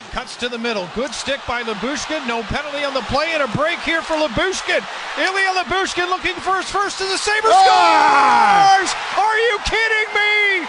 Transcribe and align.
Cuts 0.00 0.36
to 0.36 0.48
the 0.48 0.58
middle. 0.58 0.88
Good 0.94 1.12
stick 1.12 1.40
by 1.46 1.62
Lyubushkin. 1.62 2.26
No 2.28 2.42
penalty 2.44 2.84
on 2.84 2.94
the 2.94 3.02
play 3.10 3.32
and 3.34 3.42
a 3.42 3.48
break 3.56 3.80
here 3.80 4.00
for 4.02 4.14
Lyubushkin. 4.14 4.78
Ilya 5.18 5.50
Lyubushkin 5.58 6.08
looking 6.08 6.34
for 6.36 6.56
his 6.56 6.70
first 6.70 6.98
to 6.98 7.04
the 7.04 7.18
Sabres 7.18 7.50
Ah! 7.52 8.78
scores! 8.78 8.94
Are 9.18 9.38
you 9.38 9.58
kidding 9.66 10.10
me? 10.14 10.66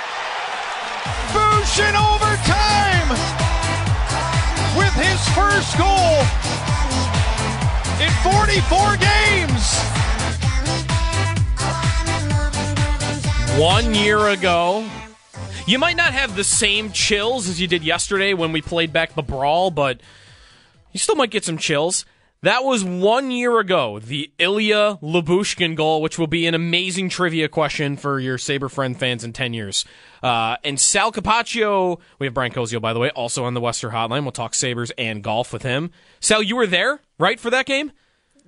Bush 1.29 1.77
in 1.77 1.93
overtime 1.93 3.09
with 4.73 4.93
his 4.97 5.21
first 5.37 5.77
goal 5.77 6.17
in 8.01 8.09
44 8.25 8.97
games. 8.97 9.77
One 13.61 13.93
year 13.93 14.29
ago, 14.29 14.89
you 15.67 15.79
might 15.79 15.97
not 15.97 16.13
have 16.13 16.35
the 16.35 16.43
same 16.43 16.91
chills 16.91 17.49
as 17.49 17.59
you 17.59 17.67
did 17.67 17.83
yesterday 17.83 18.33
when 18.33 18.51
we 18.51 18.61
played 18.61 18.93
back 18.93 19.15
the 19.15 19.23
brawl, 19.23 19.71
but 19.71 19.99
you 20.91 20.99
still 20.99 21.15
might 21.15 21.31
get 21.31 21.43
some 21.43 21.57
chills. 21.57 22.05
That 22.41 22.63
was 22.63 22.83
one 22.83 23.31
year 23.31 23.59
ago, 23.59 23.97
the 23.97 24.31
Ilya 24.37 24.99
Lyubushkin 25.01 25.75
goal, 25.75 26.03
which 26.03 26.19
will 26.19 26.27
be 26.27 26.45
an 26.45 26.53
amazing 26.53 27.09
trivia 27.09 27.49
question 27.49 27.97
for 27.97 28.19
your 28.19 28.37
Saber 28.37 28.69
friend 28.69 28.95
fans 28.99 29.23
in 29.23 29.33
10 29.33 29.55
years. 29.55 29.83
Uh, 30.21 30.57
and 30.63 30.79
Sal 30.79 31.11
Capaccio, 31.11 31.99
we 32.19 32.27
have 32.27 32.35
Brian 32.35 32.51
Koziol, 32.51 32.81
by 32.81 32.93
the 32.93 32.99
way, 32.99 33.09
also 33.09 33.45
on 33.45 33.55
the 33.55 33.61
West 33.61 33.81
Herr 33.81 33.89
Hotline. 33.89 34.21
We'll 34.21 34.31
talk 34.31 34.53
Sabres 34.53 34.91
and 34.95 35.23
golf 35.23 35.51
with 35.51 35.63
him. 35.63 35.89
Sal, 36.19 36.43
you 36.43 36.55
were 36.55 36.67
there, 36.67 36.99
right, 37.17 37.39
for 37.39 37.49
that 37.49 37.65
game? 37.65 37.91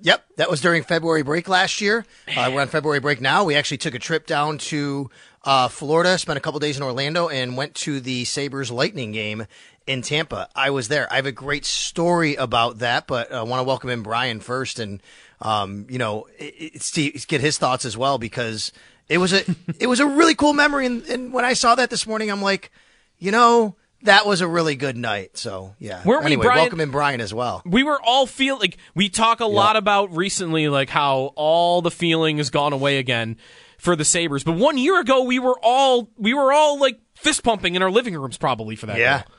Yep, 0.00 0.24
that 0.36 0.48
was 0.48 0.60
during 0.60 0.84
February 0.84 1.22
break 1.22 1.48
last 1.48 1.80
year. 1.80 2.06
Uh, 2.36 2.52
we're 2.54 2.60
on 2.60 2.68
February 2.68 3.00
break 3.00 3.20
now. 3.20 3.42
We 3.42 3.56
actually 3.56 3.78
took 3.78 3.94
a 3.94 3.98
trip 3.98 4.28
down 4.28 4.58
to 4.58 5.10
uh, 5.44 5.68
Florida, 5.68 6.18
spent 6.18 6.36
a 6.36 6.40
couple 6.40 6.60
days 6.60 6.76
in 6.76 6.82
Orlando, 6.82 7.28
and 7.28 7.56
went 7.56 7.74
to 7.76 8.00
the 8.00 8.24
Sabres 8.24 8.70
Lightning 8.70 9.12
game 9.12 9.46
in 9.86 10.02
Tampa. 10.02 10.48
I 10.54 10.70
was 10.70 10.88
there. 10.88 11.10
I 11.12 11.16
have 11.16 11.26
a 11.26 11.32
great 11.32 11.64
story 11.64 12.34
about 12.34 12.78
that, 12.78 13.06
but 13.06 13.32
I 13.32 13.42
want 13.42 13.60
to 13.60 13.64
welcome 13.64 13.90
in 13.90 14.02
Brian 14.02 14.40
first, 14.40 14.78
and 14.78 15.02
um, 15.40 15.86
you 15.88 15.98
know, 15.98 16.26
it, 16.38 16.54
it's 16.74 16.90
to 16.92 17.10
get 17.10 17.40
his 17.40 17.58
thoughts 17.58 17.84
as 17.84 17.96
well 17.96 18.18
because 18.18 18.72
it 19.08 19.18
was 19.18 19.32
a 19.32 19.44
it 19.80 19.86
was 19.86 20.00
a 20.00 20.06
really 20.06 20.34
cool 20.34 20.52
memory. 20.52 20.86
And, 20.86 21.02
and 21.04 21.32
when 21.32 21.44
I 21.44 21.54
saw 21.54 21.74
that 21.76 21.90
this 21.90 22.06
morning, 22.06 22.30
I'm 22.30 22.42
like, 22.42 22.70
you 23.18 23.30
know. 23.30 23.74
That 24.02 24.26
was 24.26 24.42
a 24.42 24.46
really 24.46 24.76
good 24.76 24.96
night. 24.96 25.36
So 25.36 25.74
yeah. 25.80 26.04
Weren't 26.04 26.20
we, 26.20 26.26
anyway, 26.26 26.44
Brian- 26.44 26.60
welcome 26.60 26.80
in 26.80 26.92
Brian 26.92 27.20
as 27.20 27.34
well. 27.34 27.62
we 27.66 27.82
were 27.82 28.00
all 28.00 28.28
feel 28.28 28.56
like 28.56 28.76
we 28.94 29.08
talk 29.08 29.40
a 29.40 29.44
lot 29.44 29.74
about 29.74 30.14
recently 30.16 30.68
like 30.68 30.88
how 30.88 31.32
all 31.34 31.82
the 31.82 31.90
feeling 31.90 32.36
has 32.36 32.48
gone 32.48 32.72
away 32.72 32.98
again 32.98 33.38
for 33.78 33.96
the 33.96 34.04
Sabres. 34.04 34.44
But 34.44 34.56
one 34.56 34.76
year 34.76 35.00
ago 35.00 35.22
we 35.22 35.38
were 35.38 35.56
all 35.62 36.10
we 36.18 36.34
were 36.34 36.52
all 36.52 36.78
like 36.78 37.00
fist 37.14 37.42
pumping 37.42 37.74
in 37.74 37.82
our 37.82 37.90
living 37.90 38.14
rooms 38.14 38.36
probably 38.36 38.76
for 38.76 38.86
that. 38.86 38.98
Yeah. 38.98 39.22
goal. 39.22 39.34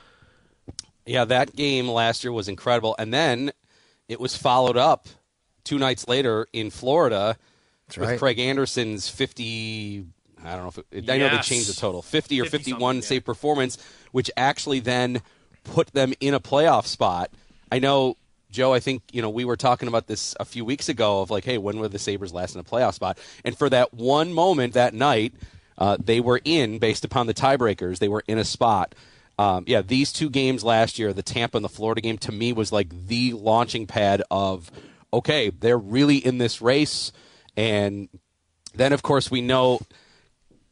Yeah, 1.06 1.24
that 1.26 1.54
game 1.56 1.88
last 1.88 2.24
year 2.24 2.32
was 2.32 2.48
incredible, 2.48 2.94
and 2.98 3.12
then 3.12 3.52
it 4.08 4.20
was 4.20 4.36
followed 4.36 4.76
up 4.76 5.08
two 5.64 5.78
nights 5.78 6.06
later 6.06 6.46
in 6.52 6.70
Florida 6.70 7.36
with 7.88 8.08
right. 8.08 8.18
Craig 8.18 8.38
Anderson's 8.38 9.08
fifty. 9.08 10.04
I 10.42 10.52
don't 10.52 10.62
know 10.62 10.68
if 10.68 10.78
it, 10.90 11.10
I 11.10 11.18
know 11.18 11.28
they 11.28 11.38
changed 11.38 11.68
the 11.68 11.74
total 11.74 12.02
fifty 12.02 12.40
or 12.40 12.44
50 12.44 12.56
fifty-one 12.56 12.80
something, 12.80 13.02
yeah. 13.02 13.08
save 13.08 13.24
performance, 13.24 13.78
which 14.12 14.30
actually 14.36 14.80
then 14.80 15.22
put 15.64 15.88
them 15.88 16.14
in 16.20 16.34
a 16.34 16.40
playoff 16.40 16.86
spot. 16.86 17.30
I 17.72 17.78
know. 17.78 18.16
Joe, 18.50 18.74
I 18.74 18.80
think 18.80 19.02
you 19.12 19.22
know 19.22 19.30
we 19.30 19.44
were 19.44 19.56
talking 19.56 19.88
about 19.88 20.06
this 20.06 20.34
a 20.40 20.44
few 20.44 20.64
weeks 20.64 20.88
ago 20.88 21.22
of 21.22 21.30
like, 21.30 21.44
hey, 21.44 21.58
when 21.58 21.78
were 21.78 21.88
the 21.88 21.98
Sabres 21.98 22.32
last 22.32 22.54
in 22.54 22.60
a 22.60 22.64
playoff 22.64 22.94
spot? 22.94 23.18
And 23.44 23.56
for 23.56 23.68
that 23.70 23.94
one 23.94 24.32
moment 24.32 24.74
that 24.74 24.94
night, 24.94 25.34
uh, 25.78 25.96
they 26.02 26.20
were 26.20 26.40
in 26.44 26.78
based 26.78 27.04
upon 27.04 27.26
the 27.26 27.34
tiebreakers. 27.34 27.98
They 27.98 28.08
were 28.08 28.24
in 28.26 28.38
a 28.38 28.44
spot. 28.44 28.94
Um, 29.38 29.64
yeah, 29.66 29.80
these 29.80 30.12
two 30.12 30.28
games 30.28 30.62
last 30.62 30.98
year, 30.98 31.14
the 31.14 31.22
Tampa 31.22 31.56
and 31.56 31.64
the 31.64 31.70
Florida 31.70 32.02
game, 32.02 32.18
to 32.18 32.32
me 32.32 32.52
was 32.52 32.72
like 32.72 33.06
the 33.06 33.32
launching 33.32 33.86
pad 33.86 34.22
of 34.30 34.70
okay, 35.12 35.50
they're 35.50 35.78
really 35.78 36.16
in 36.16 36.38
this 36.38 36.60
race. 36.60 37.12
And 37.56 38.08
then, 38.74 38.92
of 38.92 39.02
course, 39.02 39.30
we 39.30 39.40
know 39.40 39.80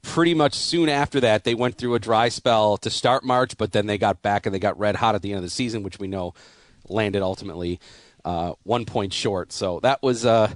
pretty 0.03 0.35
much 0.35 0.55
soon 0.55 0.89
after 0.89 1.21
that 1.21 1.45
they 1.45 1.55
went 1.55 1.77
through 1.77 1.95
a 1.95 1.99
dry 1.99 2.29
spell 2.29 2.77
to 2.79 2.91
start 2.91 3.25
March, 3.25 3.57
but 3.57 3.73
then 3.73 3.87
they 3.87 3.99
got 3.99 4.23
back 4.23 4.47
and 4.47 4.55
they 4.55 4.59
got 4.59 4.79
red 4.79 4.97
hot 4.97 5.15
at 5.15 5.23
the 5.23 5.31
end 5.31 5.39
of 5.39 5.45
the 5.45 5.51
season, 5.51 5.83
which 5.83 5.99
we 5.99 6.07
know 6.07 6.35
landed 6.91 7.23
ultimately 7.23 7.81
uh, 8.25 8.53
one 8.65 8.85
point 8.85 9.13
short. 9.13 9.53
So 9.53 9.81
that 9.81 10.03
was 10.03 10.25
uh, 10.27 10.53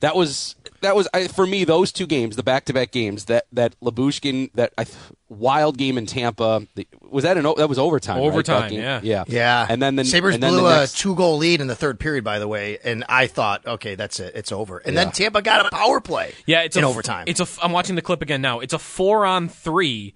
that 0.00 0.16
was 0.16 0.56
that 0.80 0.96
was 0.96 1.08
I, 1.14 1.28
for 1.28 1.46
me 1.46 1.64
those 1.64 1.92
two 1.92 2.06
games, 2.06 2.36
the 2.36 2.42
back 2.42 2.64
to 2.66 2.72
back 2.72 2.90
games 2.90 3.26
that 3.26 3.46
that 3.52 3.78
Lyubushkin 3.80 4.50
that 4.54 4.72
I, 4.76 4.84
wild 5.28 5.78
game 5.78 5.96
in 5.96 6.06
Tampa 6.06 6.66
the, 6.74 6.86
was 7.00 7.24
that 7.24 7.36
an 7.36 7.44
that 7.44 7.68
was 7.68 7.78
overtime? 7.78 8.20
Overtime, 8.20 8.62
That 8.62 8.70
game? 8.70 8.80
yeah. 8.80 9.00
yeah 9.02 9.24
Yeah, 9.28 9.66
and 9.68 9.80
then 9.80 9.96
the 9.96 10.04
Sabres 10.04 10.34
and 10.34 10.42
then 10.42 10.52
blew 10.54 10.62
the 10.62 10.82
a 10.82 10.86
two 10.86 11.14
goal 11.14 11.36
lead 11.38 11.60
in 11.60 11.68
the 11.68 11.76
third 11.76 12.00
period, 12.00 12.24
by 12.24 12.38
the 12.38 12.48
way, 12.48 12.78
and 12.82 13.04
I 13.08 13.28
thought, 13.28 13.66
okay, 13.66 13.94
that's 13.94 14.18
it, 14.18 14.34
it's 14.34 14.50
over. 14.52 14.78
And 14.78 14.96
then 14.96 15.12
Tampa 15.12 15.40
got 15.40 15.66
a 15.66 15.70
power 15.70 16.00
play. 16.00 16.32
Yeah, 16.46 16.62
it's 16.62 16.76
in 16.76 16.84
a, 16.84 16.88
overtime. 16.88 17.24
It's 17.28 17.40
a. 17.40 17.46
I'm 17.62 17.72
watching 17.72 17.94
the 17.94 18.02
clip 18.02 18.22
again 18.22 18.42
now. 18.42 18.60
It's 18.60 18.74
a 18.74 18.78
four 18.78 19.24
on 19.24 19.48
three, 19.48 20.14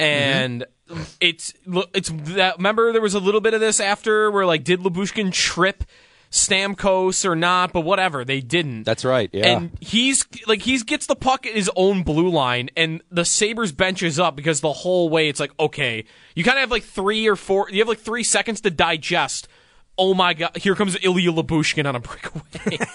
and 0.00 0.64
it's 1.20 1.52
it's 1.94 2.10
that. 2.10 2.56
Remember, 2.58 2.92
there 2.92 3.00
was 3.00 3.14
a 3.14 3.20
little 3.20 3.40
bit 3.40 3.54
of 3.54 3.60
this 3.60 3.80
after 3.80 4.30
where 4.30 4.46
like, 4.46 4.64
did 4.64 4.80
Lyubushkin 4.80 5.32
trip 5.32 5.84
Stamkos 6.30 7.24
or 7.24 7.34
not? 7.34 7.72
But 7.72 7.80
whatever, 7.80 8.24
they 8.24 8.40
didn't. 8.40 8.84
That's 8.84 9.04
right. 9.04 9.28
Yeah. 9.32 9.46
And 9.58 9.76
he's 9.80 10.26
like 10.46 10.62
he's 10.62 10.82
gets 10.82 11.06
the 11.06 11.16
puck 11.16 11.46
at 11.46 11.54
his 11.54 11.70
own 11.76 12.02
blue 12.02 12.28
line, 12.28 12.70
and 12.76 13.02
the 13.10 13.24
Sabres 13.24 13.72
benches 13.72 14.18
up 14.18 14.36
because 14.36 14.60
the 14.60 14.72
whole 14.72 15.08
way 15.08 15.28
it's 15.28 15.40
like 15.40 15.52
okay, 15.58 16.04
you 16.34 16.44
kind 16.44 16.56
of 16.58 16.60
have 16.60 16.70
like 16.70 16.84
three 16.84 17.26
or 17.26 17.36
four, 17.36 17.68
you 17.70 17.80
have 17.80 17.88
like 17.88 18.00
three 18.00 18.22
seconds 18.22 18.60
to 18.62 18.70
digest. 18.70 19.48
Oh 19.98 20.14
my 20.14 20.34
god! 20.34 20.56
Here 20.56 20.74
comes 20.74 20.96
Ilya 21.02 21.32
Lyubushkin 21.32 21.86
on 21.86 21.96
a 21.96 22.00
breakaway. 22.00 22.78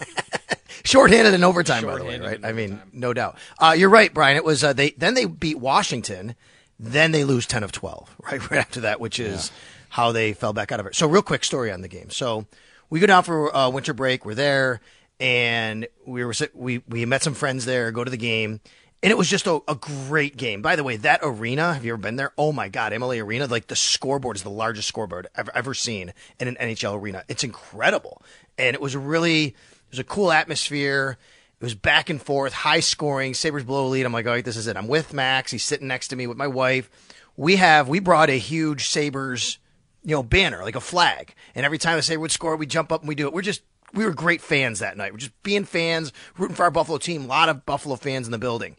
Shorthanded 0.83 1.33
in 1.33 1.43
overtime, 1.43 1.85
by 1.85 1.97
the 1.97 2.05
way, 2.05 2.19
right? 2.19 2.43
I 2.43 2.53
mean, 2.53 2.81
no 2.91 3.13
doubt. 3.13 3.37
Uh, 3.59 3.75
you're 3.77 3.89
right, 3.89 4.11
Brian. 4.13 4.37
It 4.37 4.45
was 4.45 4.63
uh, 4.63 4.73
they. 4.73 4.91
Then 4.91 5.13
they 5.13 5.25
beat 5.25 5.59
Washington. 5.59 6.35
Then 6.83 7.11
they 7.11 7.23
lose 7.23 7.45
ten 7.45 7.63
of 7.63 7.71
twelve, 7.71 8.13
right? 8.23 8.49
Right 8.49 8.59
after 8.59 8.81
that, 8.81 8.99
which 8.99 9.19
is 9.19 9.51
how 9.89 10.11
they 10.11 10.33
fell 10.33 10.51
back 10.51 10.71
out 10.71 10.79
of 10.79 10.87
it. 10.87 10.95
So, 10.95 11.07
real 11.07 11.21
quick 11.21 11.43
story 11.43 11.71
on 11.71 11.81
the 11.81 11.87
game. 11.87 12.09
So, 12.09 12.47
we 12.89 12.99
go 12.99 13.05
down 13.05 13.23
for 13.23 13.55
uh, 13.55 13.69
winter 13.69 13.93
break. 13.93 14.25
We're 14.25 14.33
there, 14.35 14.81
and 15.19 15.87
we 16.05 16.25
were 16.25 16.33
we 16.55 16.81
we 16.87 17.05
met 17.05 17.21
some 17.21 17.35
friends 17.35 17.65
there. 17.65 17.91
Go 17.91 18.03
to 18.03 18.09
the 18.09 18.17
game, 18.17 18.61
And 19.03 19.11
it 19.11 19.17
was 19.17 19.29
just 19.29 19.45
a, 19.45 19.61
a 19.67 19.75
great 19.75 20.37
game. 20.37 20.61
By 20.63 20.75
the 20.75 20.83
way, 20.83 20.95
that 20.97 21.19
arena, 21.21 21.73
have 21.73 21.85
you 21.85 21.93
ever 21.93 22.01
been 22.01 22.15
there? 22.15 22.33
Oh 22.37 22.51
my 22.51 22.67
God, 22.69 22.93
Amalie 22.93 23.19
Arena, 23.19 23.45
like 23.45 23.67
the 23.67 23.75
scoreboard 23.75 24.35
is 24.37 24.43
the 24.43 24.49
largest 24.49 24.87
scoreboard 24.87 25.27
I've 25.35 25.49
ever 25.49 25.73
seen 25.75 26.13
in 26.39 26.47
an 26.47 26.55
NHL 26.59 26.99
arena. 26.99 27.23
It's 27.27 27.43
incredible. 27.43 28.21
And 28.57 28.73
it 28.73 28.81
was 28.81 28.95
really, 28.95 29.45
it 29.45 29.55
was 29.91 29.99
a 29.99 30.03
cool 30.03 30.31
atmosphere. 30.31 31.17
It 31.61 31.65
was 31.65 31.75
back 31.75 32.09
and 32.09 32.19
forth, 32.19 32.53
high 32.53 32.79
scoring. 32.79 33.35
Sabres 33.35 33.63
blow 33.63 33.85
a 33.85 33.89
lead. 33.89 34.07
I'm 34.07 34.11
like, 34.11 34.25
all 34.25 34.31
right, 34.31 34.43
this 34.43 34.57
is 34.57 34.65
it. 34.65 34.75
I'm 34.75 34.87
with 34.87 35.13
Max. 35.13 35.51
He's 35.51 35.63
sitting 35.63 35.87
next 35.87 36.07
to 36.07 36.15
me 36.15 36.25
with 36.25 36.35
my 36.35 36.47
wife. 36.47 36.89
We 37.37 37.57
have, 37.57 37.87
we 37.87 37.99
brought 37.99 38.31
a 38.31 38.39
huge 38.39 38.89
Sabres, 38.89 39.59
you 40.03 40.15
know, 40.15 40.23
banner, 40.23 40.63
like 40.63 40.75
a 40.75 40.81
flag. 40.81 41.35
And 41.53 41.63
every 41.63 41.77
time 41.77 41.97
the 41.97 42.01
Sabre 42.01 42.21
would 42.21 42.31
score, 42.31 42.55
we 42.55 42.65
jump 42.65 42.91
up 42.91 43.01
and 43.01 43.07
we 43.07 43.13
do 43.13 43.27
it. 43.27 43.33
We're 43.33 43.43
just, 43.43 43.61
we 43.93 44.05
were 44.05 44.11
great 44.11 44.41
fans 44.41 44.79
that 44.79 44.97
night. 44.97 45.11
We're 45.11 45.19
just 45.19 45.43
being 45.43 45.65
fans, 45.65 46.11
rooting 46.35 46.55
for 46.55 46.63
our 46.63 46.71
Buffalo 46.71 46.97
team. 46.97 47.25
A 47.25 47.27
lot 47.27 47.47
of 47.47 47.63
Buffalo 47.63 47.95
fans 47.95 48.25
in 48.25 48.31
the 48.31 48.39
building. 48.39 48.75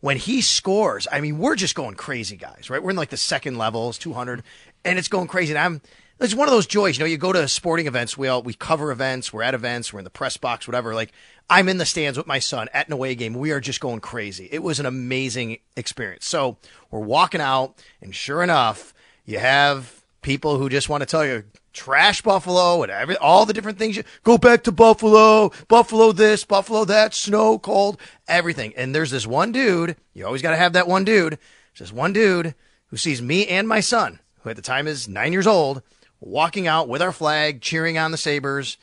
When 0.00 0.16
he 0.16 0.40
scores, 0.40 1.06
I 1.12 1.20
mean, 1.20 1.36
we're 1.36 1.54
just 1.54 1.74
going 1.74 1.96
crazy, 1.96 2.38
guys, 2.38 2.70
right? 2.70 2.82
We're 2.82 2.90
in 2.90 2.96
like 2.96 3.10
the 3.10 3.18
second 3.18 3.58
levels, 3.58 3.98
200, 3.98 4.42
and 4.86 4.98
it's 4.98 5.08
going 5.08 5.28
crazy. 5.28 5.52
And 5.52 5.58
I'm, 5.58 5.82
it's 6.18 6.34
one 6.34 6.48
of 6.48 6.54
those 6.54 6.66
joys. 6.66 6.96
You 6.96 7.04
know, 7.04 7.08
you 7.08 7.18
go 7.18 7.32
to 7.32 7.46
sporting 7.46 7.86
events, 7.86 8.16
we 8.16 8.28
all, 8.28 8.42
we 8.42 8.54
cover 8.54 8.90
events, 8.90 9.34
we're 9.34 9.42
at 9.42 9.54
events, 9.54 9.92
we're 9.92 10.00
in 10.00 10.04
the 10.04 10.10
press 10.10 10.38
box, 10.38 10.66
whatever. 10.66 10.94
Like, 10.94 11.12
I'm 11.48 11.68
in 11.68 11.78
the 11.78 11.86
stands 11.86 12.16
with 12.16 12.26
my 12.26 12.38
son 12.38 12.68
at 12.72 12.86
an 12.86 12.92
away 12.92 13.14
game. 13.14 13.34
We 13.34 13.50
are 13.50 13.60
just 13.60 13.80
going 13.80 14.00
crazy. 14.00 14.48
It 14.50 14.62
was 14.62 14.80
an 14.80 14.86
amazing 14.86 15.58
experience. 15.76 16.26
So 16.26 16.56
we're 16.90 17.00
walking 17.00 17.40
out, 17.40 17.82
and 18.00 18.14
sure 18.14 18.42
enough, 18.42 18.94
you 19.24 19.38
have 19.38 20.02
people 20.22 20.58
who 20.58 20.68
just 20.68 20.88
want 20.88 21.02
to 21.02 21.06
tell 21.06 21.26
you, 21.26 21.44
trash 21.72 22.22
Buffalo 22.22 22.82
and 22.82 22.92
every, 22.92 23.16
all 23.16 23.46
the 23.46 23.52
different 23.52 23.78
things. 23.78 23.96
You, 23.96 24.04
go 24.22 24.38
back 24.38 24.64
to 24.64 24.72
Buffalo, 24.72 25.50
Buffalo 25.68 26.12
this, 26.12 26.44
Buffalo 26.44 26.84
that, 26.84 27.14
snow, 27.14 27.58
cold, 27.58 27.98
everything. 28.28 28.72
And 28.76 28.94
there's 28.94 29.10
this 29.10 29.26
one 29.26 29.52
dude, 29.52 29.96
you 30.14 30.24
always 30.24 30.42
got 30.42 30.50
to 30.50 30.56
have 30.56 30.74
that 30.74 30.88
one 30.88 31.04
dude. 31.04 31.32
There's 31.32 31.90
this 31.90 31.92
one 31.92 32.12
dude 32.12 32.54
who 32.86 32.96
sees 32.96 33.22
me 33.22 33.46
and 33.46 33.66
my 33.66 33.80
son, 33.80 34.20
who 34.40 34.50
at 34.50 34.56
the 34.56 34.62
time 34.62 34.86
is 34.86 35.08
nine 35.08 35.32
years 35.32 35.46
old, 35.46 35.82
walking 36.20 36.66
out 36.66 36.88
with 36.88 37.02
our 37.02 37.12
flag, 37.12 37.60
cheering 37.60 37.98
on 37.98 38.10
the 38.10 38.16
Sabres, 38.18 38.76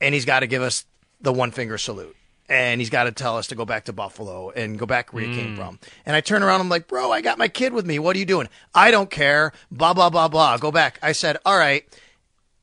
and 0.00 0.14
he's 0.14 0.26
got 0.26 0.40
to 0.40 0.46
give 0.46 0.62
us 0.62 0.84
the 1.24 1.32
one 1.32 1.50
finger 1.50 1.78
salute. 1.78 2.16
And 2.46 2.78
he's 2.80 2.90
got 2.90 3.04
to 3.04 3.12
tell 3.12 3.38
us 3.38 3.46
to 3.48 3.54
go 3.54 3.64
back 3.64 3.86
to 3.86 3.92
Buffalo 3.94 4.50
and 4.50 4.78
go 4.78 4.84
back 4.84 5.14
where 5.14 5.24
you 5.24 5.34
came 5.34 5.54
mm. 5.54 5.56
from. 5.56 5.78
And 6.04 6.14
I 6.14 6.20
turn 6.20 6.42
around, 6.42 6.60
I'm 6.60 6.68
like, 6.68 6.86
bro, 6.86 7.10
I 7.10 7.22
got 7.22 7.38
my 7.38 7.48
kid 7.48 7.72
with 7.72 7.86
me. 7.86 7.98
What 7.98 8.14
are 8.14 8.18
you 8.18 8.26
doing? 8.26 8.50
I 8.74 8.90
don't 8.90 9.10
care. 9.10 9.52
Blah, 9.70 9.94
blah, 9.94 10.10
blah, 10.10 10.28
blah. 10.28 10.58
Go 10.58 10.70
back. 10.70 10.98
I 11.02 11.12
said, 11.12 11.38
all 11.46 11.56
right. 11.56 11.84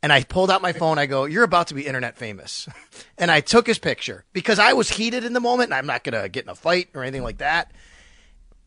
And 0.03 0.13
I 0.13 0.23
pulled 0.23 0.51
out 0.51 0.61
my 0.61 0.73
phone. 0.73 0.97
I 0.97 1.05
go, 1.05 1.25
You're 1.25 1.43
about 1.43 1.67
to 1.67 1.75
be 1.75 1.85
internet 1.85 2.17
famous. 2.17 2.67
and 3.17 3.29
I 3.29 3.39
took 3.41 3.67
his 3.67 3.77
picture 3.77 4.25
because 4.33 4.57
I 4.57 4.73
was 4.73 4.89
heated 4.89 5.23
in 5.23 5.33
the 5.33 5.39
moment 5.39 5.67
and 5.67 5.75
I'm 5.75 5.85
not 5.85 6.03
going 6.03 6.19
to 6.19 6.27
get 6.29 6.43
in 6.43 6.49
a 6.49 6.55
fight 6.55 6.89
or 6.95 7.03
anything 7.03 7.23
like 7.23 7.37
that. 7.37 7.71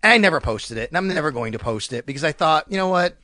And 0.03 0.13
I 0.13 0.19
never 0.19 0.41
posted 0.41 0.79
it. 0.79 0.91
And 0.91 0.97
I'm 0.97 1.09
never 1.09 1.33
going 1.33 1.53
to 1.53 1.59
post 1.59 1.93
it 1.93 2.07
because 2.07 2.23
I 2.23 2.33
thought, 2.33 2.71
you 2.71 2.77
know 2.77 2.89
what? 2.89 3.17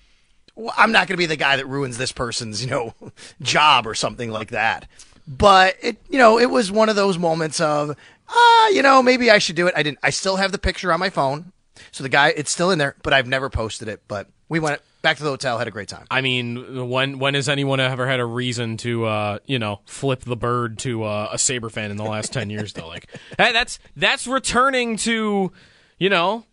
I'm 0.77 0.93
not 0.93 1.07
going 1.07 1.15
to 1.15 1.19
be 1.19 1.27
the 1.27 1.37
guy 1.37 1.57
that 1.57 1.67
ruins 1.67 1.99
this 1.99 2.11
person's, 2.13 2.65
you 2.65 2.71
know, 2.71 2.95
job 3.43 3.87
or 3.87 3.95
something 3.95 4.31
like 4.31 4.51
that. 4.51 4.89
But 5.33 5.77
it, 5.81 5.97
you 6.09 6.19
know, 6.19 6.39
it 6.41 6.51
was 6.51 6.73
one 6.73 6.89
of 6.89 6.97
those 6.97 7.17
moments 7.17 7.61
of, 7.61 7.95
ah, 8.29 8.69
you 8.71 8.83
know, 8.83 9.01
maybe 9.01 9.31
I 9.31 9.39
should 9.39 9.55
do 9.55 9.69
it. 9.69 9.75
I 9.77 9.85
didn't. 9.85 9.99
I 10.03 10.11
still 10.11 10.37
have 10.37 10.51
the 10.51 10.59
picture 10.59 10.93
on 10.93 10.99
my 10.99 11.09
phone, 11.09 11.53
so 11.93 12.03
the 12.03 12.09
guy, 12.09 12.35
it's 12.37 12.51
still 12.51 12.73
in 12.73 12.79
there, 12.81 12.97
but 13.05 13.13
I've 13.13 13.29
never 13.29 13.49
posted 13.49 13.87
it. 13.87 14.03
But 14.09 14.27
we 14.49 14.59
went 14.59 14.83
back 15.03 15.19
to 15.19 15.23
the 15.23 15.31
hotel, 15.31 15.57
had 15.57 15.69
a 15.69 15.71
great 15.71 15.89
time. 15.89 16.05
I 16.11 16.21
mean, 16.21 16.89
when 16.89 17.21
when 17.21 17.35
has 17.35 17.49
anyone 17.49 17.79
ever 17.79 18.09
had 18.09 18.19
a 18.19 18.25
reason 18.25 18.77
to 18.79 19.05
uh, 19.05 19.39
you 19.47 19.61
know 19.61 19.83
flip 19.87 20.23
the 20.25 20.37
bird 20.37 20.81
to 20.81 21.05
uh, 21.05 21.29
a 21.31 21.39
Saber 21.39 21.71
fan 21.71 21.93
in 21.93 21.97
the 21.97 22.05
last 22.05 22.33
ten 22.33 22.51
years? 22.51 22.73
Though, 22.73 22.89
like 22.89 23.07
hey, 23.39 23.53
that's 23.53 23.79
that's 23.95 24.27
returning 24.27 24.97
to 24.97 25.53
you 25.99 26.09
know 26.11 26.45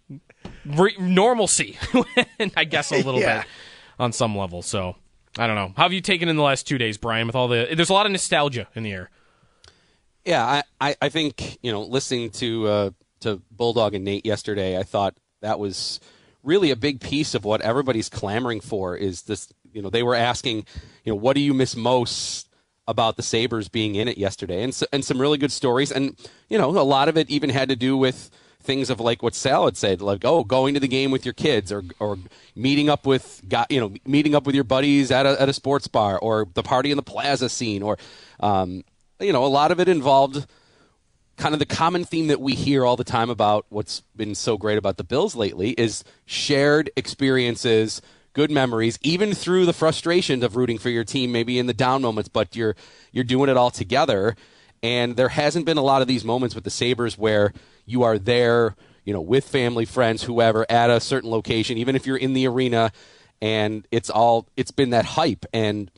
re- 0.67 0.95
normalcy, 0.99 1.79
I 2.55 2.63
guess 2.65 2.91
a 2.91 2.97
little 2.97 3.19
Yeah. 3.21 3.39
bit 3.41 3.47
on 3.97 4.11
some 4.11 4.37
level. 4.37 4.61
So 4.61 4.97
I 5.39 5.47
don't 5.47 5.55
know. 5.55 5.73
How 5.75 5.83
have 5.83 5.93
you 5.93 6.01
taken 6.01 6.29
in 6.29 6.35
the 6.35 6.43
last 6.43 6.67
two 6.67 6.77
days, 6.77 6.97
Brian? 6.97 7.27
With 7.27 7.35
all 7.35 7.47
the 7.47 7.67
there's 7.75 7.89
a 7.89 7.93
lot 7.93 8.05
of 8.05 8.11
nostalgia 8.11 8.67
in 8.75 8.83
the 8.83 8.91
air. 8.91 9.09
Yeah, 10.25 10.43
I, 10.43 10.63
I, 10.81 10.95
I 11.03 11.09
think 11.09 11.57
you 11.61 11.71
know 11.71 11.83
listening 11.83 12.31
to 12.31 12.67
uh, 12.67 12.89
to 13.21 13.41
Bulldog 13.51 13.93
and 13.93 14.03
Nate 14.03 14.25
yesterday, 14.25 14.77
I 14.77 14.83
thought 14.83 15.17
that 15.41 15.59
was 15.59 15.99
really 16.43 16.71
a 16.71 16.75
big 16.75 17.01
piece 17.01 17.35
of 17.35 17.45
what 17.45 17.61
everybody's 17.61 18.09
clamoring 18.09 18.61
for. 18.61 18.95
Is 18.95 19.23
this 19.23 19.51
you 19.71 19.81
know 19.81 19.89
they 19.89 20.03
were 20.03 20.15
asking 20.15 20.65
you 21.03 21.13
know 21.13 21.15
what 21.15 21.35
do 21.35 21.41
you 21.41 21.53
miss 21.53 21.75
most 21.75 22.49
about 22.87 23.17
the 23.17 23.23
Sabres 23.23 23.67
being 23.67 23.95
in 23.95 24.07
it 24.07 24.17
yesterday, 24.17 24.63
and 24.63 24.73
so, 24.73 24.85
and 24.91 25.03
some 25.03 25.19
really 25.19 25.37
good 25.37 25.51
stories, 25.51 25.91
and 25.91 26.17
you 26.49 26.57
know 26.57 26.69
a 26.69 26.81
lot 26.81 27.09
of 27.09 27.17
it 27.17 27.29
even 27.29 27.49
had 27.49 27.69
to 27.69 27.75
do 27.75 27.95
with 27.95 28.29
things 28.67 28.91
of 28.91 28.99
like 28.99 29.23
what 29.23 29.33
Sal 29.33 29.65
had 29.65 29.77
said, 29.77 30.01
like 30.01 30.23
oh 30.23 30.43
going 30.43 30.75
to 30.75 30.79
the 30.79 30.87
game 30.87 31.09
with 31.09 31.25
your 31.25 31.33
kids 31.33 31.71
or 31.71 31.83
or 31.99 32.19
meeting 32.55 32.89
up 32.89 33.07
with 33.07 33.41
you 33.69 33.79
know 33.79 33.93
meeting 34.05 34.35
up 34.35 34.45
with 34.45 34.53
your 34.53 34.63
buddies 34.63 35.09
at 35.09 35.25
a 35.25 35.41
at 35.41 35.49
a 35.49 35.53
sports 35.53 35.87
bar 35.87 36.19
or 36.19 36.47
the 36.53 36.61
party 36.61 36.91
in 36.91 36.97
the 36.97 37.03
plaza 37.03 37.49
scene 37.49 37.81
or 37.81 37.97
um, 38.41 38.83
you 39.19 39.33
know 39.33 39.43
a 39.43 39.47
lot 39.47 39.71
of 39.71 39.79
it 39.79 39.87
involved 39.87 40.45
kind 41.37 41.53
of 41.53 41.59
the 41.59 41.65
common 41.65 42.03
theme 42.03 42.27
that 42.27 42.41
we 42.41 42.53
hear 42.53 42.83
all 42.83 42.95
the 42.97 43.03
time 43.03 43.29
about 43.29 43.65
what's 43.69 44.01
been 44.15 44.35
so 44.35 44.57
great 44.57 44.77
about 44.77 44.97
the 44.97 45.03
Bills 45.03 45.35
lately 45.35 45.71
is 45.71 46.03
shared 46.25 46.89
experiences, 46.97 48.01
good 48.33 48.51
memories, 48.51 48.97
even 49.03 49.33
through 49.33 49.65
the 49.65 49.73
frustrations 49.73 50.43
of 50.43 50.55
rooting 50.55 50.79
for 50.79 50.89
your 50.89 51.03
team, 51.03 51.31
maybe 51.31 51.59
in 51.59 51.67
the 51.67 51.73
down 51.73 52.01
moments, 52.01 52.27
but 52.27 52.55
you're 52.55 52.75
you're 53.11 53.23
doing 53.23 53.49
it 53.49 53.57
all 53.57 53.71
together. 53.71 54.35
And 54.83 55.15
there 55.15 55.29
hasn't 55.29 55.65
been 55.65 55.77
a 55.77 55.83
lot 55.83 56.01
of 56.01 56.07
these 56.07 56.23
moments 56.23 56.53
with 56.53 56.63
the 56.63 56.69
Sabres 56.69 57.17
where 57.17 57.53
you 57.87 58.03
are 58.03 58.19
there, 58.19 58.75
you 59.03 59.13
know, 59.13 59.21
with 59.21 59.47
family, 59.47 59.85
friends, 59.85 60.23
whoever, 60.23 60.67
at 60.69 60.91
a 60.91 60.99
certain 60.99 61.31
location, 61.31 61.79
even 61.79 61.95
if 61.95 62.05
you're 62.05 62.17
in 62.17 62.33
the 62.33 62.47
arena 62.47 62.91
and 63.41 63.87
it's 63.91 64.09
all 64.09 64.47
it's 64.55 64.71
been 64.71 64.91
that 64.91 65.05
hype 65.05 65.45
and 65.53 65.89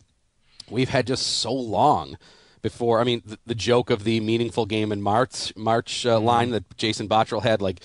we've 0.69 0.89
had 0.89 1.07
just 1.07 1.25
so 1.25 1.51
long 1.51 2.17
before. 2.61 2.99
I 2.99 3.03
mean, 3.03 3.21
the, 3.25 3.39
the 3.45 3.55
joke 3.55 3.89
of 3.89 4.03
the 4.03 4.19
meaningful 4.19 4.65
game 4.65 4.91
in 4.91 5.01
March 5.01 5.53
March 5.55 6.05
uh, 6.05 6.19
line 6.19 6.51
that 6.51 6.77
Jason 6.77 7.07
Botterill 7.07 7.43
had, 7.43 7.61
like 7.61 7.81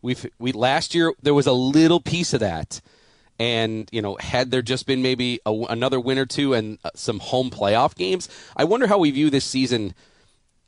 we've 0.00 0.26
we 0.38 0.52
last 0.52 0.94
year 0.94 1.12
there 1.22 1.34
was 1.34 1.46
a 1.46 1.52
little 1.52 2.00
piece 2.00 2.32
of 2.32 2.40
that, 2.40 2.80
and 3.38 3.88
you 3.92 4.02
know, 4.02 4.16
had 4.20 4.50
there 4.50 4.62
just 4.62 4.86
been 4.86 5.02
maybe 5.02 5.40
a, 5.44 5.52
another 5.68 6.00
win 6.00 6.18
or 6.18 6.26
two 6.26 6.54
and 6.54 6.78
uh, 6.84 6.90
some 6.94 7.18
home 7.18 7.50
playoff 7.50 7.94
games, 7.94 8.28
I 8.56 8.64
wonder 8.64 8.86
how 8.86 8.98
we 8.98 9.10
view 9.10 9.30
this 9.30 9.44
season. 9.44 9.94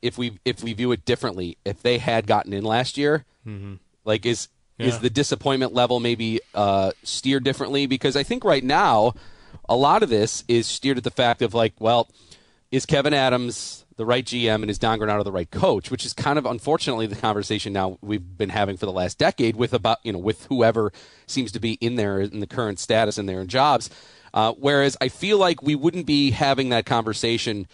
If 0.01 0.17
we 0.17 0.39
if 0.45 0.63
we 0.63 0.73
view 0.73 0.91
it 0.91 1.05
differently, 1.05 1.57
if 1.65 1.81
they 1.81 1.97
had 1.97 2.27
gotten 2.27 2.53
in 2.53 2.63
last 2.63 2.97
year, 2.97 3.25
like 4.03 4.25
is 4.25 4.49
is 4.77 4.95
the 4.99 5.09
disappointment 5.09 5.73
level 5.73 5.99
maybe 5.99 6.41
uh, 6.53 6.91
steered 7.03 7.43
differently? 7.43 7.85
Because 7.87 8.15
I 8.15 8.23
think 8.23 8.43
right 8.43 8.63
now, 8.63 9.13
a 9.69 9.75
lot 9.75 10.03
of 10.03 10.09
this 10.09 10.43
is 10.47 10.67
steered 10.67 10.97
at 10.97 11.03
the 11.05 11.11
fact 11.11 11.41
of 11.41 11.53
like, 11.53 11.73
well, 11.79 12.09
is 12.71 12.85
Kevyn 12.85 13.13
Adams 13.13 13.85
the 13.97 14.05
right 14.05 14.25
GM 14.25 14.55
and 14.55 14.69
is 14.69 14.77
Don 14.77 14.99
Granato 14.99 15.23
the 15.23 15.31
right 15.31 15.49
coach? 15.49 15.89
Which 15.89 16.05
is 16.05 16.13
kind 16.13 16.37
of 16.37 16.45
unfortunately 16.45 17.07
the 17.07 17.15
conversation 17.15 17.71
now 17.71 17.97
we've 18.01 18.37
been 18.37 18.49
having 18.49 18.75
for 18.75 18.85
the 18.85 18.91
last 18.91 19.17
decade 19.17 19.55
with 19.55 19.73
about 19.73 19.99
you 20.03 20.11
know 20.11 20.19
with 20.19 20.45
whoever 20.47 20.91
seems 21.25 21.53
to 21.53 21.59
be 21.59 21.73
in 21.75 21.95
there 21.95 22.19
in 22.19 22.41
the 22.41 22.47
current 22.47 22.79
status 22.79 23.17
and 23.17 23.29
their 23.29 23.45
jobs. 23.45 23.89
Uh, 24.33 24.51
whereas 24.57 24.97
I 24.99 25.07
feel 25.07 25.37
like 25.37 25.63
we 25.63 25.75
wouldn't 25.75 26.05
be 26.05 26.31
having 26.31 26.67
that 26.69 26.85
conversation 26.85 27.67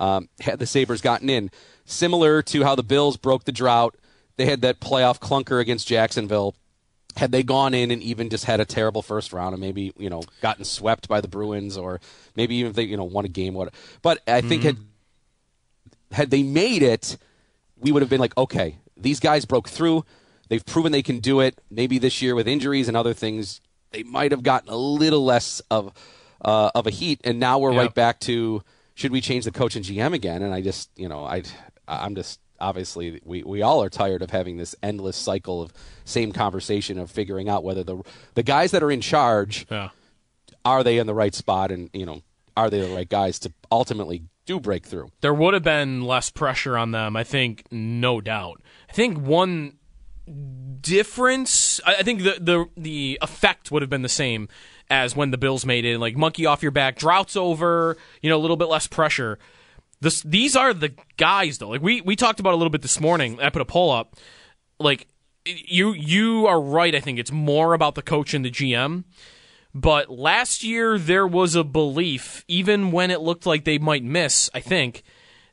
um, 0.00 0.28
had 0.40 0.58
the 0.58 0.66
Sabres 0.66 1.00
gotten 1.00 1.28
in. 1.30 1.50
Similar 1.84 2.42
to 2.42 2.64
how 2.64 2.74
the 2.74 2.82
Bills 2.82 3.16
broke 3.16 3.44
the 3.44 3.52
drought, 3.52 3.94
they 4.36 4.46
had 4.46 4.60
that 4.62 4.80
playoff 4.80 5.18
clunker 5.18 5.60
against 5.60 5.88
Jacksonville 5.88 6.54
had 7.16 7.32
they 7.32 7.42
gone 7.42 7.74
in 7.74 7.90
and 7.90 8.00
even 8.00 8.28
just 8.30 8.44
had 8.44 8.60
a 8.60 8.64
terrible 8.64 9.02
first 9.02 9.32
round 9.32 9.52
and 9.52 9.60
maybe 9.60 9.92
you 9.98 10.08
know 10.08 10.22
gotten 10.40 10.64
swept 10.64 11.08
by 11.08 11.20
the 11.20 11.26
Bruins 11.26 11.76
or 11.76 12.00
maybe 12.36 12.54
even 12.56 12.70
if 12.70 12.76
they 12.76 12.84
you 12.84 12.96
know 12.96 13.02
won 13.04 13.24
a 13.24 13.28
game 13.28 13.54
what 13.54 13.74
but 14.02 14.20
I 14.28 14.40
think 14.40 14.62
had 14.62 14.76
had 16.12 16.30
they 16.30 16.42
made 16.42 16.82
it 16.82 17.16
we 17.76 17.90
would 17.92 18.02
have 18.02 18.08
been 18.10 18.20
like 18.20 18.36
okay 18.36 18.76
these 18.96 19.18
guys 19.18 19.44
broke 19.44 19.68
through 19.68 20.04
they've 20.48 20.64
proven 20.64 20.92
they 20.92 21.02
can 21.02 21.18
do 21.18 21.40
it 21.40 21.60
maybe 21.70 21.98
this 21.98 22.22
year 22.22 22.34
with 22.36 22.46
injuries 22.46 22.86
and 22.86 22.96
other 22.96 23.14
things 23.14 23.60
they 23.90 24.02
might 24.04 24.30
have 24.30 24.42
gotten 24.44 24.68
a 24.68 24.76
little 24.76 25.24
less 25.24 25.60
of 25.70 25.92
uh, 26.44 26.70
of 26.74 26.86
a 26.86 26.90
heat 26.90 27.20
and 27.24 27.40
now 27.40 27.58
we're 27.58 27.72
Yep. 27.72 27.78
right 27.80 27.94
back 27.94 28.20
to 28.20 28.62
should 28.98 29.12
we 29.12 29.20
change 29.20 29.44
the 29.44 29.52
coach 29.52 29.76
and 29.76 29.84
GM 29.84 30.12
again 30.12 30.42
and 30.42 30.52
I 30.52 30.60
just 30.60 30.90
you 30.96 31.08
know 31.08 31.24
I 31.24 31.42
I'm 31.86 32.14
just 32.16 32.40
obviously 32.60 33.20
we, 33.24 33.44
we 33.44 33.62
all 33.62 33.80
are 33.82 33.88
tired 33.88 34.20
of 34.22 34.30
having 34.30 34.56
this 34.56 34.74
endless 34.82 35.16
cycle 35.16 35.62
of 35.62 35.72
same 36.04 36.32
conversation 36.32 36.98
of 36.98 37.08
figuring 37.10 37.48
out 37.48 37.62
whether 37.62 37.84
the 37.84 38.02
the 38.34 38.42
guys 38.42 38.72
that 38.72 38.82
are 38.82 38.90
in 38.90 39.00
charge 39.00 39.66
Yeah. 39.70 39.90
are 40.64 40.82
they 40.82 40.98
in 40.98 41.06
the 41.06 41.14
right 41.14 41.34
spot 41.34 41.70
and 41.70 41.88
you 41.92 42.04
know 42.04 42.22
are 42.56 42.68
they 42.68 42.80
the 42.80 42.92
right 42.94 43.08
guys 43.08 43.38
to 43.40 43.52
ultimately 43.70 44.24
do 44.46 44.58
break 44.58 44.84
through 44.86 45.12
there 45.20 45.32
would 45.32 45.54
have 45.54 45.62
been 45.62 46.02
less 46.02 46.30
pressure 46.30 46.76
on 46.76 46.90
them. 46.90 47.14
I 47.16 47.22
think, 47.22 47.64
no 47.70 48.20
doubt. 48.20 48.60
I 48.90 48.92
think 48.94 49.18
one 49.18 49.74
difference. 50.80 51.80
I 51.86 51.96
I 51.96 52.02
think 52.02 52.22
the 52.22 52.36
the 52.40 52.66
the 52.76 53.18
effect 53.22 53.70
would 53.70 53.82
have 53.82 53.90
been 53.90 54.02
the 54.02 54.08
same 54.08 54.48
as 54.90 55.14
when 55.14 55.30
the 55.30 55.38
Bills 55.38 55.66
made 55.66 55.84
it. 55.84 55.98
Like 55.98 56.16
monkey 56.16 56.46
off 56.46 56.62
your 56.62 56.72
back, 56.72 56.96
droughts 56.96 57.36
over. 57.36 57.96
You 58.22 58.30
know, 58.30 58.36
a 58.36 58.40
little 58.40 58.56
bit 58.56 58.68
less 58.68 58.86
pressure. 58.86 59.38
This 60.00 60.22
these 60.22 60.54
are 60.56 60.72
the 60.72 60.94
guys 61.16 61.58
though. 61.58 61.70
Like 61.70 61.82
we 61.82 62.00
we 62.00 62.16
talked 62.16 62.40
about 62.40 62.54
a 62.54 62.56
little 62.56 62.70
bit 62.70 62.82
this 62.82 63.00
morning. 63.00 63.40
I 63.40 63.50
put 63.50 63.62
a 63.62 63.66
poll 63.66 63.90
up. 63.90 64.16
Like 64.78 65.08
you 65.44 65.92
you 65.92 66.46
are 66.46 66.60
right. 66.60 66.94
I 66.94 67.00
think 67.00 67.18
it's 67.18 67.32
more 67.32 67.74
about 67.74 67.94
the 67.94 68.02
coach 68.02 68.34
and 68.34 68.44
the 68.44 68.50
GM. 68.50 69.04
But 69.74 70.10
last 70.10 70.62
year 70.64 70.98
there 70.98 71.26
was 71.26 71.54
a 71.54 71.64
belief, 71.64 72.44
even 72.48 72.90
when 72.90 73.10
it 73.10 73.20
looked 73.20 73.46
like 73.46 73.64
they 73.64 73.78
might 73.78 74.02
miss. 74.02 74.48
I 74.54 74.60
think 74.60 75.02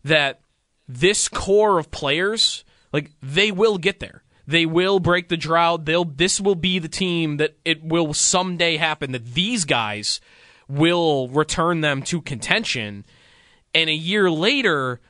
that 0.04 0.42
this 0.88 1.28
core 1.28 1.80
of 1.80 1.92
players, 1.92 2.64
like 2.94 3.12
they 3.22 3.52
will 3.52 3.78
get 3.78 4.00
there. 4.00 4.24
They 4.48 4.66
will 4.66 5.00
break 5.00 5.30
the 5.30 5.38
drought. 5.38 5.86
They'll. 5.86 6.06
This 6.06 6.40
will 6.40 6.56
be 6.56 6.80
the 6.80 6.88
team 6.88 7.38
that 7.38 7.58
it 7.66 7.84
will 7.84 8.14
someday 8.14 8.78
happen. 8.78 9.12
That 9.12 9.34
these 9.34 9.66
guys 9.66 10.20
will 10.68 11.28
return 11.30 11.82
them 11.82 12.02
to 12.04 12.22
contention. 12.22 13.06
And 13.74 13.90
a 13.90 13.94
year 13.94 14.30
later, 14.30 15.02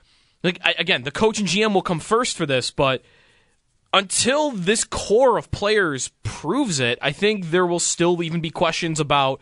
like 0.43 0.59
again, 0.77 1.03
the 1.03 1.11
coach 1.11 1.39
and 1.39 1.47
GM 1.47 1.73
will 1.73 1.81
come 1.81 1.99
first 1.99 2.37
for 2.37 2.45
this, 2.45 2.71
but 2.71 3.03
until 3.93 4.51
this 4.51 4.83
core 4.83 5.37
of 5.37 5.51
players 5.51 6.11
proves 6.23 6.79
it, 6.79 6.99
I 7.01 7.11
think 7.11 7.51
there 7.51 7.65
will 7.65 7.79
still 7.79 8.21
even 8.21 8.41
be 8.41 8.49
questions 8.49 8.99
about 8.99 9.39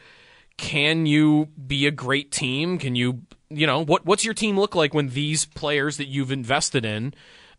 can 0.57 1.05
you 1.05 1.47
be 1.67 1.88
a 1.88 1.91
great 1.91 2.31
team? 2.31 2.77
Can 2.77 2.95
you, 2.95 3.23
you 3.50 3.65
know, 3.65 3.83
what 3.83 4.05
what's 4.05 4.23
your 4.25 4.33
team 4.33 4.59
look 4.59 4.75
like 4.75 4.93
when 4.93 5.09
these 5.09 5.45
players 5.45 5.97
that 5.97 6.07
you've 6.07 6.31
invested 6.31 6.85
in 6.85 7.13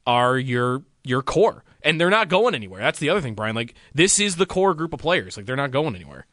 are 0.07 0.39
your 0.39 0.83
your 1.03 1.23
core 1.23 1.65
and 1.85 2.01
they're 2.01 2.11
not 2.11 2.29
going 2.29 2.55
anywhere. 2.55 2.81
That's 2.81 2.99
the 2.99 3.11
other 3.11 3.21
thing, 3.21 3.35
Brian. 3.35 3.55
Like 3.55 3.75
this 3.95 4.19
is 4.19 4.37
the 4.37 4.47
core 4.47 4.75
group 4.75 4.93
of 4.93 5.01
players. 5.01 5.37
Like 5.37 5.47
they're 5.47 5.57
not 5.57 5.71
going 5.71 5.95
anywhere. 5.95 6.27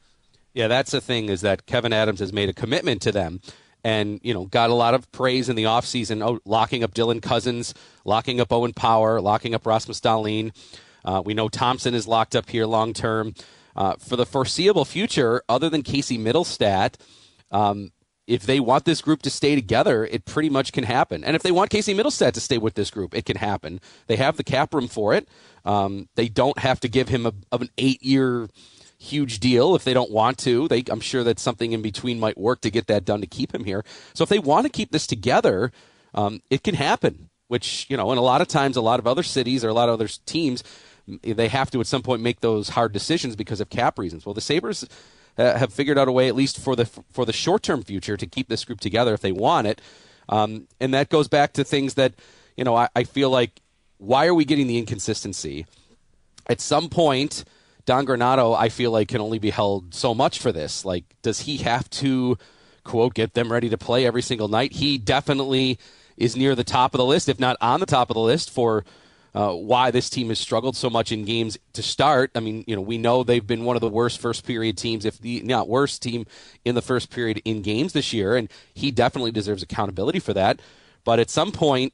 Yeah, 0.54 0.68
that's 0.68 0.92
the 0.92 1.02
thing 1.02 1.30
is 1.30 1.42
that 1.42 1.66
Kevyn 1.66 1.94
Adams 1.94 2.20
has 2.20 2.34
made 2.34 2.50
a 2.50 2.54
commitment 2.54 3.02
to 3.04 3.12
them 3.12 3.42
and 3.84 4.20
you 4.24 4.34
know 4.34 4.46
got 4.46 4.70
a 4.70 4.74
lot 4.74 4.94
of 4.94 5.12
praise 5.12 5.50
in 5.50 5.56
the 5.56 5.64
offseason 5.64 6.24
oh, 6.24 6.40
locking 6.46 6.84
up 6.84 6.94
dylan 6.94 7.20
Cozens, 7.22 7.74
locking 8.06 8.40
up 8.40 8.54
owen 8.54 8.74
power 8.74 9.20
locking 9.20 9.56
up 9.56 9.66
rasmus 9.66 10.00
dahlin 10.00 10.52
uh, 11.04 11.22
we 11.26 11.34
know 11.34 11.50
thompson 11.50 11.96
is 11.96 12.08
locked 12.08 12.36
up 12.36 12.48
here 12.48 12.68
long 12.68 12.94
term 12.94 13.34
uh, 13.76 13.96
for 13.96 14.16
the 14.16 14.26
foreseeable 14.26 14.86
future 14.86 15.42
other 15.48 15.70
than 15.70 15.82
casey 15.82 16.18
Mittelstadt, 16.18 16.96
um, 17.52 17.92
if 18.32 18.44
they 18.44 18.62
want 18.62 18.86
this 18.86 19.02
group 19.02 19.22
to 19.24 19.30
stay 19.30 19.56
together, 19.56 20.06
it 20.06 20.24
pretty 20.24 20.50
much 20.50 20.72
can 20.72 20.86
happen. 20.86 21.22
And 21.22 21.36
if 21.36 21.44
they 21.44 21.52
want 21.52 21.70
Casey 21.70 21.94
Mittelstadt 21.94 22.32
to 22.32 22.40
stay 22.40 22.58
with 22.58 22.76
this 22.76 22.90
group, 22.90 23.14
it 23.14 23.26
can 23.26 23.36
happen. 23.36 23.82
They 24.08 24.16
have 24.16 24.38
the 24.38 24.44
cap 24.46 24.74
room 24.74 24.88
for 24.88 25.14
it. 25.14 25.28
Um, 25.66 26.08
they 26.16 26.30
don't 26.30 26.58
have 26.60 26.80
to 26.80 26.88
give 26.88 27.10
him 27.10 27.26
a, 27.26 27.34
of 27.52 27.62
an 27.62 27.70
eight 27.78 28.02
year 28.02 28.48
huge 28.98 29.42
deal 29.42 29.76
if 29.76 29.84
they 29.84 29.94
don't 29.94 30.12
want 30.12 30.38
to. 30.38 30.70
They, 30.70 30.86
I'm 30.90 31.02
sure 31.02 31.26
that 31.26 31.40
something 31.40 31.74
in 31.74 31.82
between 31.82 32.22
might 32.22 32.38
work 32.38 32.62
to 32.62 32.72
get 32.72 32.88
that 32.88 33.04
done 33.04 33.20
to 33.20 33.28
keep 33.28 33.54
him 33.54 33.66
here. 33.66 33.84
So 34.14 34.24
if 34.24 34.30
they 34.30 34.40
want 34.40 34.66
to 34.66 34.72
keep 34.72 34.94
this 34.94 35.08
together, 35.08 35.74
um, 36.14 36.40
it 36.50 36.64
can 36.64 36.76
happen. 36.76 37.30
Which 37.50 37.86
you 37.90 37.98
know, 37.98 38.12
and 38.12 38.18
a 38.18 38.24
lot 38.24 38.40
of 38.40 38.48
times, 38.48 38.78
a 38.78 38.82
lot 38.82 39.02
of 39.02 39.08
other 39.08 39.24
cities 39.24 39.66
or 39.66 39.68
a 39.68 39.74
lot 39.74 39.90
of 39.90 39.94
other 39.96 40.08
teams, 40.26 40.64
they 41.22 41.50
have 41.50 41.70
to 41.72 41.82
at 41.82 41.88
some 41.88 42.02
point 42.02 42.22
make 42.22 42.40
those 42.40 42.70
hard 42.70 42.94
decisions 42.94 43.36
because 43.36 43.60
of 43.60 43.70
cap 43.70 44.00
reasons. 44.00 44.26
Well, 44.26 44.34
the 44.34 44.40
Sabres 44.40 44.88
uh, 45.38 45.58
have 45.58 45.74
figured 45.74 45.98
out 45.98 46.08
a 46.08 46.12
way, 46.12 46.28
at 46.28 46.36
least 46.36 46.60
for 46.60 46.76
the 46.76 46.86
for 46.86 47.26
the 47.26 47.34
short 47.34 47.64
term 47.64 47.84
future, 47.84 48.18
to 48.18 48.28
keep 48.28 48.50
this 48.50 48.66
group 48.66 48.80
together 48.80 49.14
if 49.14 49.22
they 49.22 49.32
want 49.32 49.68
it. 49.68 49.82
Um, 50.30 50.68
and 50.80 50.94
that 50.94 51.10
goes 51.10 51.28
back 51.28 51.54
to 51.54 51.64
things 51.64 51.96
that 51.96 52.14
you 52.56 52.64
know 52.64 52.76
I, 52.76 52.90
I 52.96 53.04
feel 53.04 53.30
like 53.30 53.62
why 54.02 54.26
are 54.26 54.34
we 54.34 54.46
getting 54.46 54.68
the 54.68 54.80
inconsistency? 54.80 55.68
At 56.48 56.60
some 56.60 56.90
point, 56.90 57.46
Don 57.86 58.06
Granato, 58.06 58.58
I 58.58 58.70
feel 58.70 58.90
like, 58.90 59.10
can 59.10 59.22
only 59.22 59.38
be 59.38 59.52
held 59.52 59.94
so 59.94 60.16
much 60.16 60.40
for 60.40 60.52
this. 60.52 60.84
Like, 60.84 61.06
does 61.22 61.42
he 61.42 61.58
have 61.58 61.88
to, 61.92 62.38
quote, 62.84 63.14
get 63.14 63.36
them 63.36 63.52
ready 63.52 63.70
to 63.70 63.78
play 63.78 64.06
every 64.08 64.24
single 64.24 64.48
night? 64.48 64.74
He 64.74 64.98
definitely 64.98 65.78
is 66.18 66.36
near 66.36 66.56
the 66.56 66.64
top 66.64 66.96
of 66.96 66.98
the 66.98 67.06
list, 67.06 67.30
if 67.30 67.40
not 67.40 67.58
on 67.62 67.80
the 67.80 67.86
top 67.86 68.10
of 68.10 68.16
the 68.16 68.22
list, 68.22 68.50
for 68.50 68.84
uh, 69.34 69.54
why 69.54 69.92
this 69.92 70.10
team 70.10 70.30
has 70.30 70.40
struggled 70.40 70.76
so 70.76 70.90
much 70.90 71.12
in 71.12 71.24
games 71.26 71.58
to 71.74 71.82
start. 71.82 72.32
I 72.36 72.40
mean, 72.40 72.64
you 72.68 72.76
know, 72.76 72.82
we 72.82 72.98
know 72.98 73.24
they've 73.24 73.46
been 73.46 73.64
one 73.64 73.78
of 73.78 73.82
the 73.82 73.90
worst 73.90 74.20
first 74.20 74.46
period 74.46 74.78
teams, 74.78 75.06
if 75.06 75.20
the 75.20 75.42
not 75.42 75.70
worst 75.70 76.02
team 76.02 76.26
in 76.66 76.76
the 76.76 76.82
first 76.82 77.10
period 77.10 77.42
in 77.46 77.62
games 77.62 77.94
this 77.94 78.12
year, 78.14 78.36
and 78.36 78.50
he 78.74 78.92
definitely 78.92 79.32
deserves 79.32 79.64
accountability 79.64 80.20
for 80.20 80.34
that. 80.34 80.62
But 81.04 81.20
at 81.20 81.30
some 81.30 81.52
point, 81.52 81.94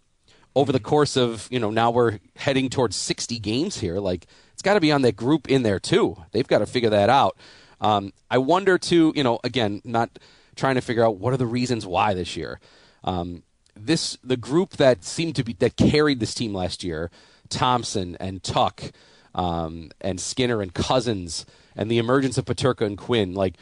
over 0.56 0.72
the 0.72 0.79
course 0.79 1.15
of, 1.15 1.48
you 1.51 1.60
know, 1.60 1.70
now 1.70 1.91
we're 1.91 2.20
heading 2.36 2.70
towards 2.70 2.96
60 2.96 3.38
games 3.39 3.77
here, 3.77 4.00
like 4.00 4.25
it's 4.53 4.63
got 4.63 4.74
to 4.74 4.79
be 4.79 4.91
on 4.91 5.03
that 5.03 5.15
group 5.15 5.48
in 5.48 5.62
there 5.62 5.79
too. 5.79 6.17
They've 6.32 6.48
got 6.48 6.60
to 6.60 6.65
figure 6.65 6.89
that 6.89 7.10
out. 7.10 7.38
Um, 7.79 8.12
I 8.32 8.39
wonder 8.39 8.79
too, 8.79 9.13
you 9.15 9.24
know, 9.24 9.39
again, 9.44 9.82
not 9.86 10.17
trying 10.56 10.75
to 10.75 10.82
figure 10.82 11.06
out 11.06 11.17
what 11.17 11.32
are 11.32 11.38
the 11.38 11.46
reasons 11.46 11.86
why 11.86 12.15
this 12.15 12.36
year. 12.36 12.60
Um, 13.03 13.44
this 13.86 14.17
the 14.24 14.38
group 14.38 14.77
that 14.77 15.03
seemed 15.03 15.36
to 15.36 15.43
be 15.43 15.53
that 15.60 15.75
carried 15.77 16.19
this 16.19 16.34
team 16.34 16.53
last 16.53 16.84
year, 16.84 17.12
Thompson 17.50 18.17
and 18.19 18.43
Tuch, 18.43 18.91
um, 19.36 19.91
and 20.01 20.19
Skinner 20.19 20.62
and 20.62 20.74
Cozens, 20.74 21.46
and 21.75 21.89
the 21.89 21.98
emergence 21.98 22.38
of 22.38 22.46
Peterka 22.46 22.86
and 22.86 22.98
Quinn, 22.98 23.34
like. 23.34 23.55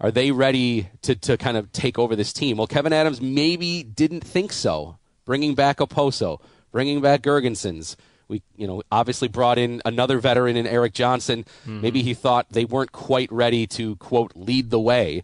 Are 0.00 0.10
they 0.10 0.32
ready 0.32 0.88
to, 1.02 1.14
to 1.14 1.36
kind 1.38 1.56
of 1.56 1.72
take 1.72 1.98
over 2.00 2.16
this 2.16 2.32
team? 2.32 2.56
Well, 2.58 2.66
Kevyn 2.66 2.90
Adams 2.90 3.22
maybe 3.22 3.84
didn't 3.84 4.22
think 4.22 4.52
so. 4.52 4.98
Bringing 5.24 5.54
back 5.54 5.78
Okposo, 5.78 6.40
bringing 6.72 7.00
back 7.00 7.22
Girgensons, 7.22 7.96
we, 8.28 8.42
you 8.56 8.66
know, 8.66 8.82
obviously 8.90 9.28
brought 9.28 9.56
in 9.56 9.80
another 9.84 10.18
veteran 10.18 10.56
in 10.56 10.66
Erik 10.66 10.92
Johnson. 10.92 11.44
Mm-hmm. 11.62 11.80
Maybe 11.80 12.02
he 12.02 12.12
thought 12.12 12.48
they 12.50 12.64
weren't 12.64 12.92
quite 12.92 13.30
ready 13.30 13.66
to 13.68 13.96
quote 13.96 14.32
lead 14.34 14.70
the 14.70 14.80
way. 14.80 15.22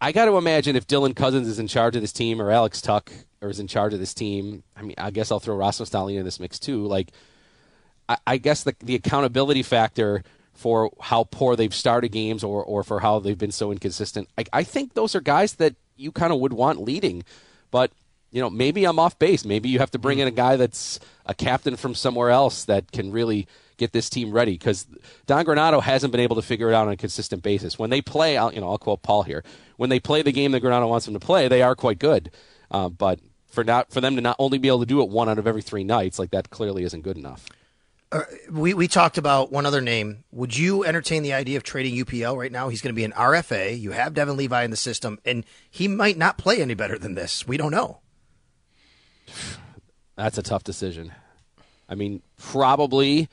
I 0.00 0.12
got 0.12 0.26
to 0.26 0.36
imagine 0.36 0.76
if 0.76 0.86
Dylan 0.86 1.16
Cozens 1.16 1.48
is 1.48 1.58
in 1.58 1.68
charge 1.68 1.96
of 1.96 2.02
this 2.02 2.12
team 2.12 2.40
or 2.40 2.50
Alex 2.50 2.80
Tuch 2.82 3.10
or 3.40 3.48
is 3.48 3.60
in 3.60 3.66
charge 3.66 3.94
of 3.94 4.00
this 4.00 4.14
team. 4.14 4.62
I 4.76 4.82
mean, 4.82 4.94
I 4.98 5.10
guess 5.10 5.30
I'll 5.30 5.40
throw 5.40 5.56
Rasmus 5.56 5.90
Dahlin 5.90 6.18
in 6.18 6.24
this 6.24 6.40
mix 6.40 6.58
too. 6.58 6.86
Like, 6.86 7.12
I, 8.08 8.18
I 8.26 8.36
guess 8.36 8.64
the 8.64 8.74
the 8.80 8.94
accountability 8.94 9.62
factor 9.62 10.22
for 10.52 10.90
how 11.00 11.24
poor 11.24 11.56
they've 11.56 11.74
started 11.74 12.10
games 12.10 12.44
or 12.44 12.62
or 12.62 12.82
for 12.82 13.00
how 13.00 13.20
they've 13.20 13.38
been 13.38 13.52
so 13.52 13.72
inconsistent. 13.72 14.28
I, 14.36 14.44
I 14.52 14.62
think 14.64 14.94
those 14.94 15.14
are 15.14 15.20
guys 15.20 15.54
that 15.54 15.74
you 15.96 16.12
kind 16.12 16.32
of 16.32 16.40
would 16.40 16.52
want 16.52 16.80
leading, 16.80 17.24
but 17.70 17.90
you 18.30 18.42
know, 18.42 18.50
maybe 18.50 18.84
I'm 18.84 18.98
off 18.98 19.18
base. 19.18 19.44
Maybe 19.44 19.70
you 19.70 19.78
have 19.78 19.92
to 19.92 19.98
bring 19.98 20.18
hmm. 20.18 20.22
in 20.22 20.28
a 20.28 20.32
guy 20.32 20.56
that's 20.56 21.00
a 21.24 21.34
captain 21.34 21.76
from 21.76 21.94
somewhere 21.94 22.30
else 22.30 22.64
that 22.64 22.92
can 22.92 23.10
really 23.12 23.46
get 23.76 23.92
this 23.92 24.08
team 24.08 24.30
ready 24.30 24.52
because 24.52 24.86
Don 25.26 25.44
Granato 25.44 25.82
hasn't 25.82 26.12
been 26.12 26.20
able 26.20 26.36
to 26.36 26.42
figure 26.42 26.70
it 26.70 26.74
out 26.74 26.86
on 26.86 26.92
a 26.92 26.96
consistent 26.96 27.42
basis. 27.42 27.78
When 27.78 27.90
they 27.90 28.00
play, 28.00 28.36
I'll, 28.36 28.52
you 28.52 28.60
know, 28.60 28.70
I'll 28.70 28.78
quote 28.78 29.02
Paul 29.02 29.22
here. 29.22 29.44
When 29.76 29.90
they 29.90 30.00
play 30.00 30.22
the 30.22 30.32
game 30.32 30.52
that 30.52 30.62
Granato 30.62 30.88
wants 30.88 31.06
them 31.06 31.14
to 31.14 31.20
play, 31.20 31.48
they 31.48 31.62
are 31.62 31.74
quite 31.74 31.98
good. 31.98 32.30
Uh, 32.70 32.88
but 32.88 33.20
for 33.46 33.64
not 33.64 33.92
for 33.92 34.00
them 34.00 34.16
to 34.16 34.22
not 34.22 34.36
only 34.38 34.58
be 34.58 34.68
able 34.68 34.80
to 34.80 34.86
do 34.86 35.00
it 35.00 35.08
one 35.08 35.28
out 35.28 35.38
of 35.38 35.46
every 35.46 35.62
three 35.62 35.84
nights, 35.84 36.18
like 36.18 36.30
that 36.30 36.50
clearly 36.50 36.84
isn't 36.84 37.02
good 37.02 37.16
enough. 37.16 37.46
Uh, 38.12 38.22
we 38.50 38.72
we 38.72 38.86
talked 38.86 39.18
about 39.18 39.50
one 39.50 39.66
other 39.66 39.80
name. 39.80 40.24
Would 40.30 40.56
you 40.56 40.84
entertain 40.84 41.22
the 41.22 41.32
idea 41.32 41.56
of 41.56 41.64
trading 41.64 41.94
UPL 41.96 42.36
right 42.36 42.52
now? 42.52 42.68
He's 42.68 42.80
going 42.80 42.94
to 42.94 42.96
be 42.96 43.04
an 43.04 43.12
RFA. 43.12 43.78
You 43.78 43.90
have 43.92 44.14
Devon 44.14 44.36
Levi 44.36 44.62
in 44.62 44.70
the 44.70 44.76
system, 44.76 45.18
and 45.24 45.44
he 45.70 45.88
might 45.88 46.16
not 46.16 46.38
play 46.38 46.62
any 46.62 46.74
better 46.74 46.98
than 46.98 47.14
this. 47.14 47.46
We 47.48 47.56
don't 47.56 47.72
know. 47.72 48.00
That's 50.16 50.38
a 50.38 50.42
tough 50.42 50.64
decision. 50.64 51.12
I 51.88 51.94
mean, 51.94 52.22
probably 52.38 53.28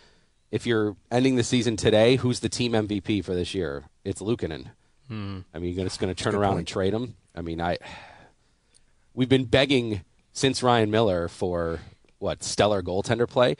if 0.54 0.68
you're 0.68 0.96
ending 1.10 1.36
the 1.36 1.44
season 1.44 1.76
today, 1.76 2.16
who's 2.16 2.42
the 2.42 2.48
team 2.48 2.74
MVP 2.74 3.26
for 3.26 3.34
this 3.34 3.56
year? 3.56 3.86
It's 4.06 4.22
Luukkonen. 4.22 4.68
Hmm. 5.08 5.40
I 5.52 5.58
mean, 5.58 5.74
you're 5.74 5.84
just 5.84 6.00
going 6.00 6.14
to 6.14 6.24
turn 6.24 6.36
around 6.36 6.52
point. 6.52 6.60
and 6.60 6.68
trade 6.68 6.94
him. 6.94 7.16
I 7.34 7.42
mean, 7.42 7.60
I 7.60 7.80
we've 9.16 9.28
been 9.28 9.46
begging 9.46 10.02
since 10.32 10.62
Ryan 10.62 10.92
Miller 10.92 11.28
for 11.28 11.80
what 12.20 12.44
stellar 12.44 12.84
goaltender 12.84 13.28
play. 13.28 13.58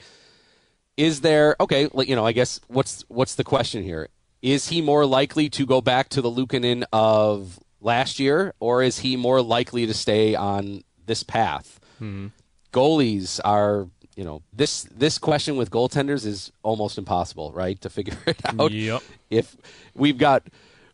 Is 0.96 1.22
there 1.22 1.56
okay? 1.58 1.88
You 1.92 2.14
know, 2.14 2.24
I 2.24 2.30
guess 2.30 2.60
what's 2.68 3.04
what's 3.08 3.34
the 3.34 3.44
question 3.44 3.82
here? 3.82 4.08
Is 4.40 4.68
he 4.68 4.80
more 4.80 5.04
likely 5.04 5.48
to 5.50 5.66
go 5.66 5.80
back 5.80 6.10
to 6.10 6.22
the 6.22 6.30
Luukkonen 6.30 6.84
of 6.92 7.58
last 7.80 8.20
year, 8.20 8.54
or 8.60 8.84
is 8.84 9.00
he 9.00 9.16
more 9.16 9.42
likely 9.42 9.84
to 9.86 9.94
stay 9.94 10.36
on 10.36 10.84
this 11.06 11.24
path? 11.24 11.80
Mm-hmm. 11.96 12.28
Goalies 12.72 13.40
are, 13.44 13.88
you 14.16 14.24
know, 14.24 14.42
this 14.52 14.84
this 14.84 15.18
question 15.18 15.56
with 15.56 15.70
goaltenders 15.70 16.26
is 16.26 16.52
almost 16.62 16.98
impossible, 16.98 17.52
right? 17.52 17.80
To 17.80 17.90
figure 17.90 18.16
it 18.26 18.36
out. 18.58 18.70
Yep. 18.70 19.02
If 19.30 19.56
we've 19.94 20.18
got, 20.18 20.46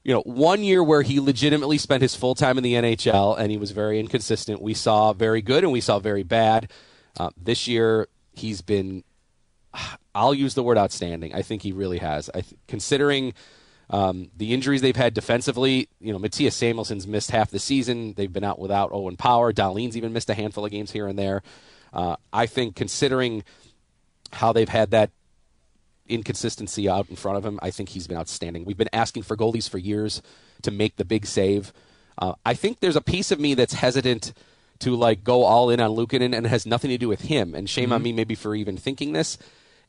you 0.05 0.15
know, 0.15 0.23
one 0.23 0.62
year 0.62 0.83
where 0.83 1.03
he 1.03 1.21
legitimately 1.21 1.79
spent 1.79 2.03
his 2.03 2.15
full 2.15 2.35
time 2.35 2.57
in 2.59 2.65
the 2.65 2.75
NHL 2.75 3.39
and 3.39 3.50
he 3.50 3.59
was 3.59 3.73
very 3.73 4.00
inconsistent. 4.00 4.62
We 4.62 4.75
saw 4.75 5.12
very 5.12 5.43
good 5.43 5.65
and 5.65 5.73
we 5.73 5.81
saw 5.81 5.99
very 5.99 6.23
bad. 6.23 6.71
Uh, 7.19 7.31
this 7.37 7.69
year 7.69 8.09
he's 8.33 8.62
been. 8.62 9.05
I'll 10.15 10.35
use 10.35 10.55
the 10.55 10.65
word 10.65 10.77
outstanding. 10.77 11.35
I 11.35 11.43
think 11.43 11.62
he 11.62 11.71
really 11.71 11.99
has. 11.99 12.29
I 12.31 12.41
th- 12.41 12.55
considering 12.67 13.33
um, 13.91 14.31
the 14.37 14.53
injuries 14.53 14.81
they've 14.81 14.97
had 14.97 15.15
defensively, 15.15 15.89
you 16.00 16.12
know, 16.12 16.19
Mattias 16.19 16.53
Samuelsson's 16.53 17.07
missed 17.07 17.31
half 17.31 17.50
the 17.50 17.59
season. 17.59 18.15
They've 18.15 18.33
been 18.33 18.43
out 18.43 18.59
without 18.59 18.91
Owen 18.93 19.17
Power. 19.17 19.53
Dahlin's 19.53 19.97
even 19.97 20.12
missed 20.12 20.31
a 20.31 20.35
handful 20.35 20.65
of 20.65 20.71
games 20.73 20.91
here 20.91 21.07
and 21.07 21.19
there. 21.19 21.43
Uh, 21.92 22.16
I 22.32 22.47
think 22.47 22.76
considering 22.76 23.44
how 24.32 24.52
they've 24.52 24.68
had 24.68 24.90
that 24.92 25.11
inconsistency 26.09 26.88
out 26.88 27.09
in 27.11 27.16
front 27.16 27.38
of 27.38 27.44
him, 27.44 27.59
I 27.62 27.70
think 27.70 27.90
he's 27.90 28.06
been 28.06 28.16
outstanding. 28.16 28.64
We've 28.64 28.76
been 28.76 28.88
asking 28.92 29.25
for 29.25 29.37
goalies 29.37 29.68
for 29.68 29.78
years 29.78 30.23
to 30.62 30.70
make 30.70 30.97
the 30.97 31.04
big 31.04 31.26
save. 31.26 31.73
Uh, 32.18 32.35
I 32.44 32.54
think 32.54 32.80
there's 32.80 32.97
a 32.97 33.00
piece 33.00 33.30
of 33.30 33.40
me 33.40 33.54
that's 33.54 33.75
hesitant 33.75 34.32
to 34.80 34.94
like 34.97 35.25
go 35.25 35.44
all 35.44 35.70
in 35.70 35.80
on 35.80 35.90
Luukkonen 35.90 36.35
and 36.35 36.47
it 36.47 36.49
has 36.49 36.66
nothing 36.66 36.90
to 36.90 36.99
do 36.99 37.09
with 37.09 37.23
him. 37.23 37.54
And 37.54 37.68
shame 37.68 37.87
mm-hmm. 37.87 37.92
on 37.92 38.02
me 38.02 38.12
maybe 38.12 38.35
for 38.35 38.54
even 38.54 38.76
thinking 38.76 39.12
this. 39.12 39.38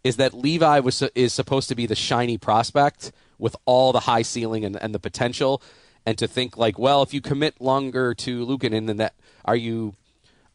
is 0.04 0.18
that 0.18 0.34
Levi 0.34 0.80
was 0.80 1.04
is 1.16 1.34
supposed 1.34 1.70
to 1.70 1.76
be 1.76 1.86
the 1.86 1.96
shiny 1.96 2.38
prospect 2.38 3.12
with 3.38 3.56
all 3.66 3.92
the 3.92 4.02
high 4.02 4.22
ceiling 4.22 4.66
and, 4.66 4.76
and 4.76 4.94
the 4.94 5.00
potential, 5.00 5.62
and 6.06 6.18
to 6.18 6.28
think 6.28 6.58
like, 6.58 6.78
well, 6.78 7.02
if 7.02 7.14
you 7.14 7.22
commit 7.22 7.62
longer 7.62 8.14
to 8.14 8.46
Luukkonen, 8.46 8.88
then 8.88 8.98
that 8.98 9.14
are 9.46 9.56
you 9.56 9.94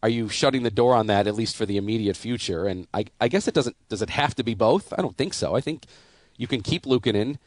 are 0.06 0.08
you 0.08 0.28
shutting 0.28 0.62
the 0.62 0.70
door 0.70 0.94
on 0.94 1.08
that 1.08 1.26
at 1.26 1.34
least 1.34 1.56
for 1.56 1.66
the 1.66 1.76
immediate 1.76 2.16
future? 2.16 2.66
And 2.66 2.86
I, 2.94 3.06
I 3.20 3.26
guess 3.26 3.48
it 3.48 3.54
doesn't. 3.54 3.74
Does 3.88 4.02
it 4.02 4.10
have 4.10 4.36
to 4.36 4.44
be 4.44 4.54
both? 4.54 4.92
I 4.96 5.02
don't 5.02 5.16
think 5.16 5.34
so. 5.34 5.56
I 5.56 5.60
think 5.60 5.84
you 6.36 6.46
can 6.46 6.60
keep 6.60 6.84
Luukkonen 6.84 7.38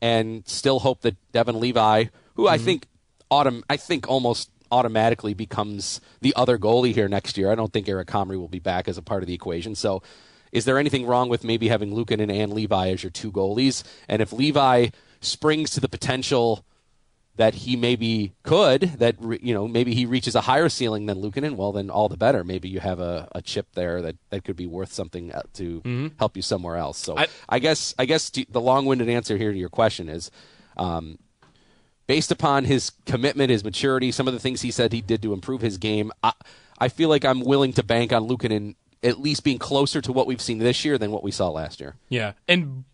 and 0.00 0.46
still 0.46 0.78
hope 0.78 1.00
that 1.00 1.16
Devon 1.32 1.58
Levi, 1.58 2.04
who 2.36 2.46
I 2.46 2.54
mm-hmm. 2.54 2.64
think 2.66 2.86
autom- 3.32 3.64
I 3.68 3.76
think 3.76 4.08
almost 4.08 4.48
automatically 4.70 5.34
becomes 5.34 6.00
the 6.20 6.32
other 6.36 6.56
goalie 6.56 6.94
here 6.94 7.08
next 7.08 7.36
year. 7.36 7.50
I 7.50 7.56
don't 7.56 7.72
think 7.72 7.88
Eric 7.88 8.06
Comrie 8.06 8.38
will 8.38 8.46
be 8.46 8.60
back 8.60 8.86
as 8.86 8.96
a 8.96 9.02
part 9.02 9.24
of 9.24 9.26
the 9.26 9.34
equation. 9.34 9.74
So, 9.74 10.00
is 10.52 10.66
there 10.66 10.78
anything 10.78 11.06
wrong 11.06 11.28
with 11.28 11.42
maybe 11.42 11.66
having 11.66 11.90
Luukkonen 11.90 12.32
and 12.32 12.52
Levi 12.52 12.90
as 12.90 13.02
your 13.02 13.10
two 13.10 13.32
goalies? 13.32 13.82
And 14.08 14.22
if 14.22 14.32
Levi 14.32 14.90
springs 15.20 15.72
to 15.72 15.80
the 15.80 15.88
potential 15.88 16.64
that 17.36 17.54
he 17.54 17.74
maybe 17.74 18.32
could, 18.44 18.80
that 18.98 19.16
you 19.42 19.52
know 19.54 19.66
maybe 19.66 19.92
he 19.94 20.06
reaches 20.06 20.34
a 20.36 20.40
higher 20.42 20.68
ceiling 20.68 21.06
than 21.06 21.18
Luukkonen, 21.20 21.56
well 21.56 21.72
then 21.72 21.90
all 21.90 22.08
the 22.08 22.16
better. 22.16 22.44
Maybe 22.44 22.68
you 22.68 22.80
have 22.80 23.00
a, 23.00 23.28
a 23.34 23.42
chip 23.42 23.66
there 23.74 24.00
that, 24.02 24.16
that 24.30 24.44
could 24.44 24.54
be 24.56 24.66
worth 24.66 24.92
something 24.92 25.32
uh, 25.32 25.42
to 25.54 26.12
help 26.18 26.36
you 26.36 26.42
somewhere 26.42 26.76
else. 26.76 26.98
So 26.98 27.16
I, 27.18 27.26
I- 27.48 27.58
guess 27.58 27.94
I 27.98 28.04
guess 28.04 28.30
the 28.30 28.60
long-winded 28.60 29.08
answer 29.08 29.36
here 29.36 29.50
to 29.52 29.58
your 29.58 29.68
question 29.68 30.08
is, 30.08 30.30
um, 30.76 31.18
based 32.06 32.30
upon 32.30 32.64
his 32.66 32.92
commitment, 33.06 33.50
his 33.50 33.64
maturity, 33.64 34.12
some 34.12 34.28
of 34.28 34.34
the 34.34 34.40
things 34.40 34.60
he 34.62 34.70
said 34.70 34.92
he 34.92 35.00
did 35.00 35.22
to 35.22 35.32
improve 35.32 35.60
his 35.60 35.78
game, 35.78 36.12
I, 36.22 36.32
I 36.78 36.88
feel 36.88 37.08
like 37.08 37.24
I'm 37.24 37.40
willing 37.40 37.72
to 37.74 37.82
bank 37.82 38.12
on 38.12 38.28
Luukkonen 38.28 38.76
at 39.02 39.18
least 39.20 39.42
being 39.44 39.58
closer 39.58 40.00
to 40.00 40.12
what 40.12 40.26
we've 40.26 40.40
seen 40.40 40.58
this 40.58 40.84
year 40.84 40.98
than 40.98 41.10
what 41.10 41.22
we 41.24 41.30
saw 41.30 41.48
last 41.48 41.80
year. 41.80 41.96
Yeah, 42.08 42.32
and 42.48 42.84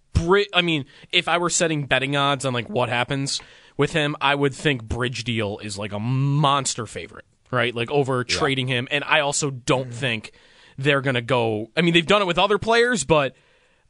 I 0.52 0.60
mean, 0.62 0.84
if 1.12 1.28
I 1.28 1.38
were 1.38 1.50
setting 1.50 1.86
betting 1.86 2.14
odds 2.16 2.44
on 2.44 2.52
like 2.52 2.68
what 2.68 2.88
happens 2.88 3.40
with 3.80 3.92
him, 3.92 4.14
I 4.20 4.34
would 4.34 4.54
think 4.54 4.84
Bridge 4.84 5.24
Deal 5.24 5.58
is 5.58 5.78
like 5.78 5.92
a 5.92 5.98
monster 5.98 6.86
favorite, 6.86 7.24
right? 7.50 7.74
Like 7.74 7.90
over 7.90 8.22
trading 8.22 8.68
him, 8.68 8.86
and 8.90 9.02
I 9.02 9.20
also 9.20 9.50
don't 9.50 9.92
think 9.92 10.32
they're 10.76 11.00
gonna 11.00 11.22
go. 11.22 11.70
I 11.76 11.80
mean, 11.80 11.94
they've 11.94 12.06
done 12.06 12.20
it 12.22 12.26
with 12.26 12.38
other 12.38 12.58
players, 12.58 13.04
but 13.04 13.34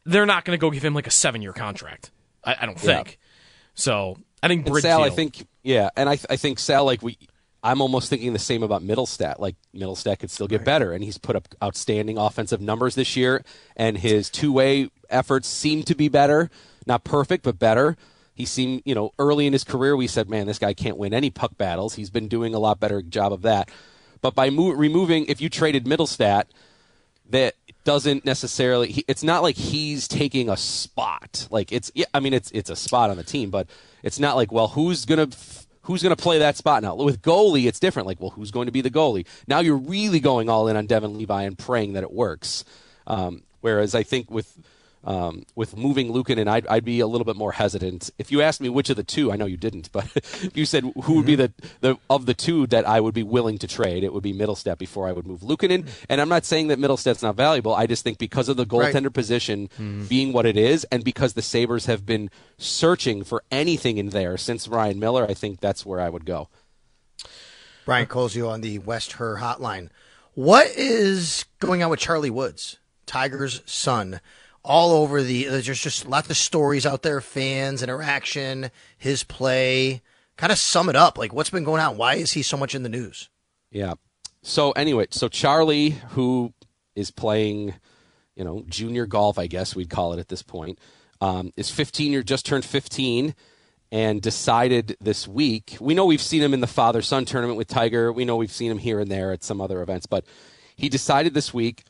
they're 0.06 0.26
not 0.26 0.44
gonna 0.44 0.58
go 0.58 0.70
give 0.70 0.84
him 0.84 0.94
like 0.94 1.08
a 1.08 1.10
seven 1.10 1.42
year 1.42 1.52
contract. 1.52 2.12
I, 2.44 2.56
I 2.60 2.66
don't 2.66 2.78
think. 2.78 3.18
So 3.74 4.16
I 4.42 4.48
think 4.48 4.64
And 4.64 4.72
Bridge 4.72 4.82
Sal, 4.82 5.00
Deal. 5.00 5.06
I 5.06 5.10
think 5.10 5.46
yeah, 5.64 5.90
and 5.96 6.08
I 6.08 6.18
I 6.30 6.36
think 6.36 6.58
Sal 6.60 6.84
like 6.84 7.02
we. 7.02 7.18
I'm 7.62 7.82
almost 7.82 8.08
thinking 8.08 8.32
the 8.32 8.38
same 8.38 8.62
about 8.62 8.82
Mittelstadt. 8.82 9.38
Like 9.38 9.56
Mittelstadt 9.74 10.20
could 10.20 10.30
still 10.30 10.46
get 10.46 10.64
better, 10.64 10.92
and 10.92 11.04
he's 11.04 11.18
put 11.18 11.36
up 11.36 11.46
outstanding 11.62 12.16
offensive 12.16 12.60
numbers 12.62 12.94
this 12.94 13.16
year, 13.16 13.44
and 13.76 13.98
his 13.98 14.30
two-way 14.30 14.88
efforts 15.10 15.46
seem 15.46 15.82
to 15.82 15.94
be 15.94 16.08
better. 16.08 16.48
Not 16.86 17.04
perfect, 17.04 17.44
but 17.44 17.58
better. 17.58 17.98
He 18.40 18.46
seemed, 18.46 18.80
you 18.86 18.94
know, 18.94 19.12
early 19.18 19.46
in 19.46 19.52
his 19.52 19.64
career, 19.64 19.94
we 19.94 20.06
said, 20.06 20.30
"Man, 20.30 20.46
this 20.46 20.58
guy 20.58 20.72
can't 20.72 20.96
win 20.96 21.12
any 21.12 21.28
puck 21.28 21.58
battles." 21.58 21.94
He's 21.94 22.08
been 22.08 22.26
doing 22.26 22.54
a 22.54 22.58
lot 22.58 22.80
better 22.80 23.02
job 23.02 23.34
of 23.34 23.42
that. 23.42 23.70
But 24.22 24.34
by 24.34 24.48
mo- 24.48 24.70
removing, 24.70 25.26
if 25.26 25.42
you 25.42 25.50
traded 25.50 25.84
Mittelstadt, 25.84 26.44
that 27.28 27.54
doesn't 27.84 28.24
necessarily 28.24 28.92
he, 28.92 29.04
it's 29.08 29.22
not 29.22 29.42
like 29.42 29.56
he's 29.56 30.08
taking 30.08 30.48
a 30.48 30.56
spot. 30.56 31.48
Like 31.50 31.70
it's 31.70 31.90
yeah, 31.94 32.06
i 32.14 32.20
mean 32.20 32.32
it's 32.32 32.50
it's 32.52 32.70
a 32.70 32.76
spot 32.76 33.10
on 33.10 33.16
the 33.16 33.24
team 33.24 33.50
but 33.50 33.68
it's 34.02 34.18
not 34.18 34.36
like 34.36 34.52
well 34.52 34.68
who's 34.68 35.04
gonna 35.04 35.28
who's 35.82 36.02
gonna 36.02 36.16
play 36.16 36.38
that 36.38 36.56
spot 36.56 36.82
now? 36.82 36.94
With 36.94 37.22
goalie 37.22 37.66
it's 37.66 37.80
different. 37.80 38.06
Like 38.06 38.20
well 38.20 38.30
who's 38.30 38.50
going 38.50 38.66
to 38.66 38.72
be 38.72 38.80
the 38.80 38.90
goalie? 38.90 39.26
Now 39.46 39.60
you're 39.60 39.76
really 39.76 40.20
going 40.20 40.48
all 40.48 40.68
in 40.68 40.76
on 40.76 40.86
devon 40.86 41.16
levi 41.16 41.42
and 41.42 41.58
praying 41.58 41.92
that 41.92 42.02
it 42.02 42.12
works. 42.12 42.64
Um, 43.06 43.42
whereas 43.60 43.94
i 43.94 44.02
think 44.02 44.30
with 44.30 44.58
um, 45.04 45.44
with 45.54 45.76
moving 45.76 46.12
Lukin 46.12 46.46
I'd, 46.46 46.66
I'd 46.66 46.84
be 46.84 47.00
a 47.00 47.06
little 47.06 47.24
bit 47.24 47.36
more 47.36 47.52
hesitant. 47.52 48.10
If 48.18 48.30
you 48.30 48.42
asked 48.42 48.60
me 48.60 48.68
which 48.68 48.90
of 48.90 48.96
the 48.96 49.02
two, 49.02 49.32
I 49.32 49.36
know 49.36 49.46
you 49.46 49.56
didn't, 49.56 49.90
but 49.92 50.10
if 50.16 50.56
you 50.56 50.66
said 50.66 50.84
who 51.04 51.14
would 51.14 51.26
be 51.26 51.36
the, 51.36 51.52
the 51.80 51.96
of 52.08 52.26
the 52.26 52.34
two 52.34 52.66
that 52.68 52.86
I 52.86 53.00
would 53.00 53.14
be 53.14 53.22
willing 53.22 53.58
to 53.58 53.66
trade, 53.66 54.04
it 54.04 54.12
would 54.12 54.22
be 54.22 54.34
Mittelstadt 54.34 54.78
before 54.78 55.08
I 55.08 55.12
would 55.12 55.26
move 55.26 55.42
Lukin 55.42 55.86
And 56.08 56.20
I'm 56.20 56.28
not 56.28 56.44
saying 56.44 56.68
that 56.68 56.78
Mittelstadt's 56.78 57.22
not 57.22 57.36
valuable. 57.36 57.74
I 57.74 57.86
just 57.86 58.04
think 58.04 58.18
because 58.18 58.48
of 58.48 58.56
the 58.56 58.66
goaltender 58.66 59.12
position 59.12 59.68
being 60.08 60.32
what 60.32 60.46
it 60.46 60.56
is, 60.56 60.84
and 60.92 61.04
because 61.04 61.34
the 61.34 61.42
Sabres 61.42 61.86
have 61.86 62.04
been 62.04 62.30
searching 62.58 63.24
for 63.24 63.42
anything 63.50 63.98
in 63.98 64.10
there 64.10 64.36
since 64.36 64.68
Ryan 64.68 64.98
Miller, 64.98 65.26
I 65.28 65.34
think 65.34 65.60
that's 65.60 65.86
where 65.86 66.00
I 66.00 66.08
would 66.08 66.24
go. 66.24 66.48
Brian 67.84 68.06
Koziol 68.06 68.50
on 68.50 68.60
the 68.60 68.78
West 68.78 69.14
Herr 69.14 69.36
hotline. 69.36 69.88
What 70.34 70.68
is 70.68 71.44
going 71.58 71.82
on 71.82 71.90
with 71.90 72.00
Charlie 72.00 72.30
Woods, 72.30 72.78
Tiger's 73.06 73.62
son? 73.66 74.20
All 74.62 74.92
over 74.92 75.22
the 75.22 75.44
there's 75.44 75.80
just, 75.80 76.06
lots 76.06 76.28
of 76.28 76.36
stories 76.36 76.84
out 76.84 77.02
there, 77.02 77.20
fans, 77.20 77.82
interaction, 77.82 78.70
his 78.98 79.24
play. 79.24 80.02
Kind 80.36 80.52
of 80.52 80.58
sum 80.58 80.88
it 80.88 80.96
up. 80.96 81.18
Like 81.18 81.32
what's 81.32 81.50
been 81.50 81.64
going 81.64 81.80
on? 81.80 81.96
Why 81.96 82.14
is 82.14 82.32
he 82.32 82.42
so 82.42 82.56
much 82.56 82.74
in 82.74 82.82
the 82.82 82.88
news? 82.88 83.28
Yeah. 83.70 83.94
So 84.42 84.72
anyway, 84.72 85.06
so 85.10 85.28
Charlie, 85.28 85.90
who 86.10 86.52
is 86.94 87.10
playing, 87.10 87.74
you 88.36 88.44
know, 88.44 88.64
junior 88.68 89.06
golf, 89.06 89.38
I 89.38 89.46
guess 89.46 89.76
we'd 89.76 89.90
call 89.90 90.12
it 90.12 90.18
at 90.18 90.28
this 90.28 90.42
point, 90.42 90.78
um, 91.20 91.52
is 91.56 91.70
15 91.70 92.12
year 92.12 92.22
just 92.22 92.46
turned 92.46 92.64
15, 92.64 93.34
and 93.92 94.22
decided 94.22 94.96
this 95.00 95.26
week. 95.26 95.76
We 95.80 95.94
know 95.94 96.06
we've 96.06 96.22
seen 96.22 96.42
him 96.42 96.54
in 96.54 96.60
the 96.60 96.66
father 96.66 97.02
son 97.02 97.24
tournament 97.24 97.58
with 97.58 97.68
Tiger. 97.68 98.12
We 98.12 98.24
know 98.24 98.36
we've 98.36 98.52
seen 98.52 98.70
him 98.70 98.78
here 98.78 99.00
and 99.00 99.10
there 99.10 99.32
at 99.32 99.42
some 99.42 99.60
other 99.60 99.82
events, 99.82 100.06
but 100.06 100.24
he 100.76 100.88
decided 100.88 101.34
this 101.34 101.52
week 101.52 101.84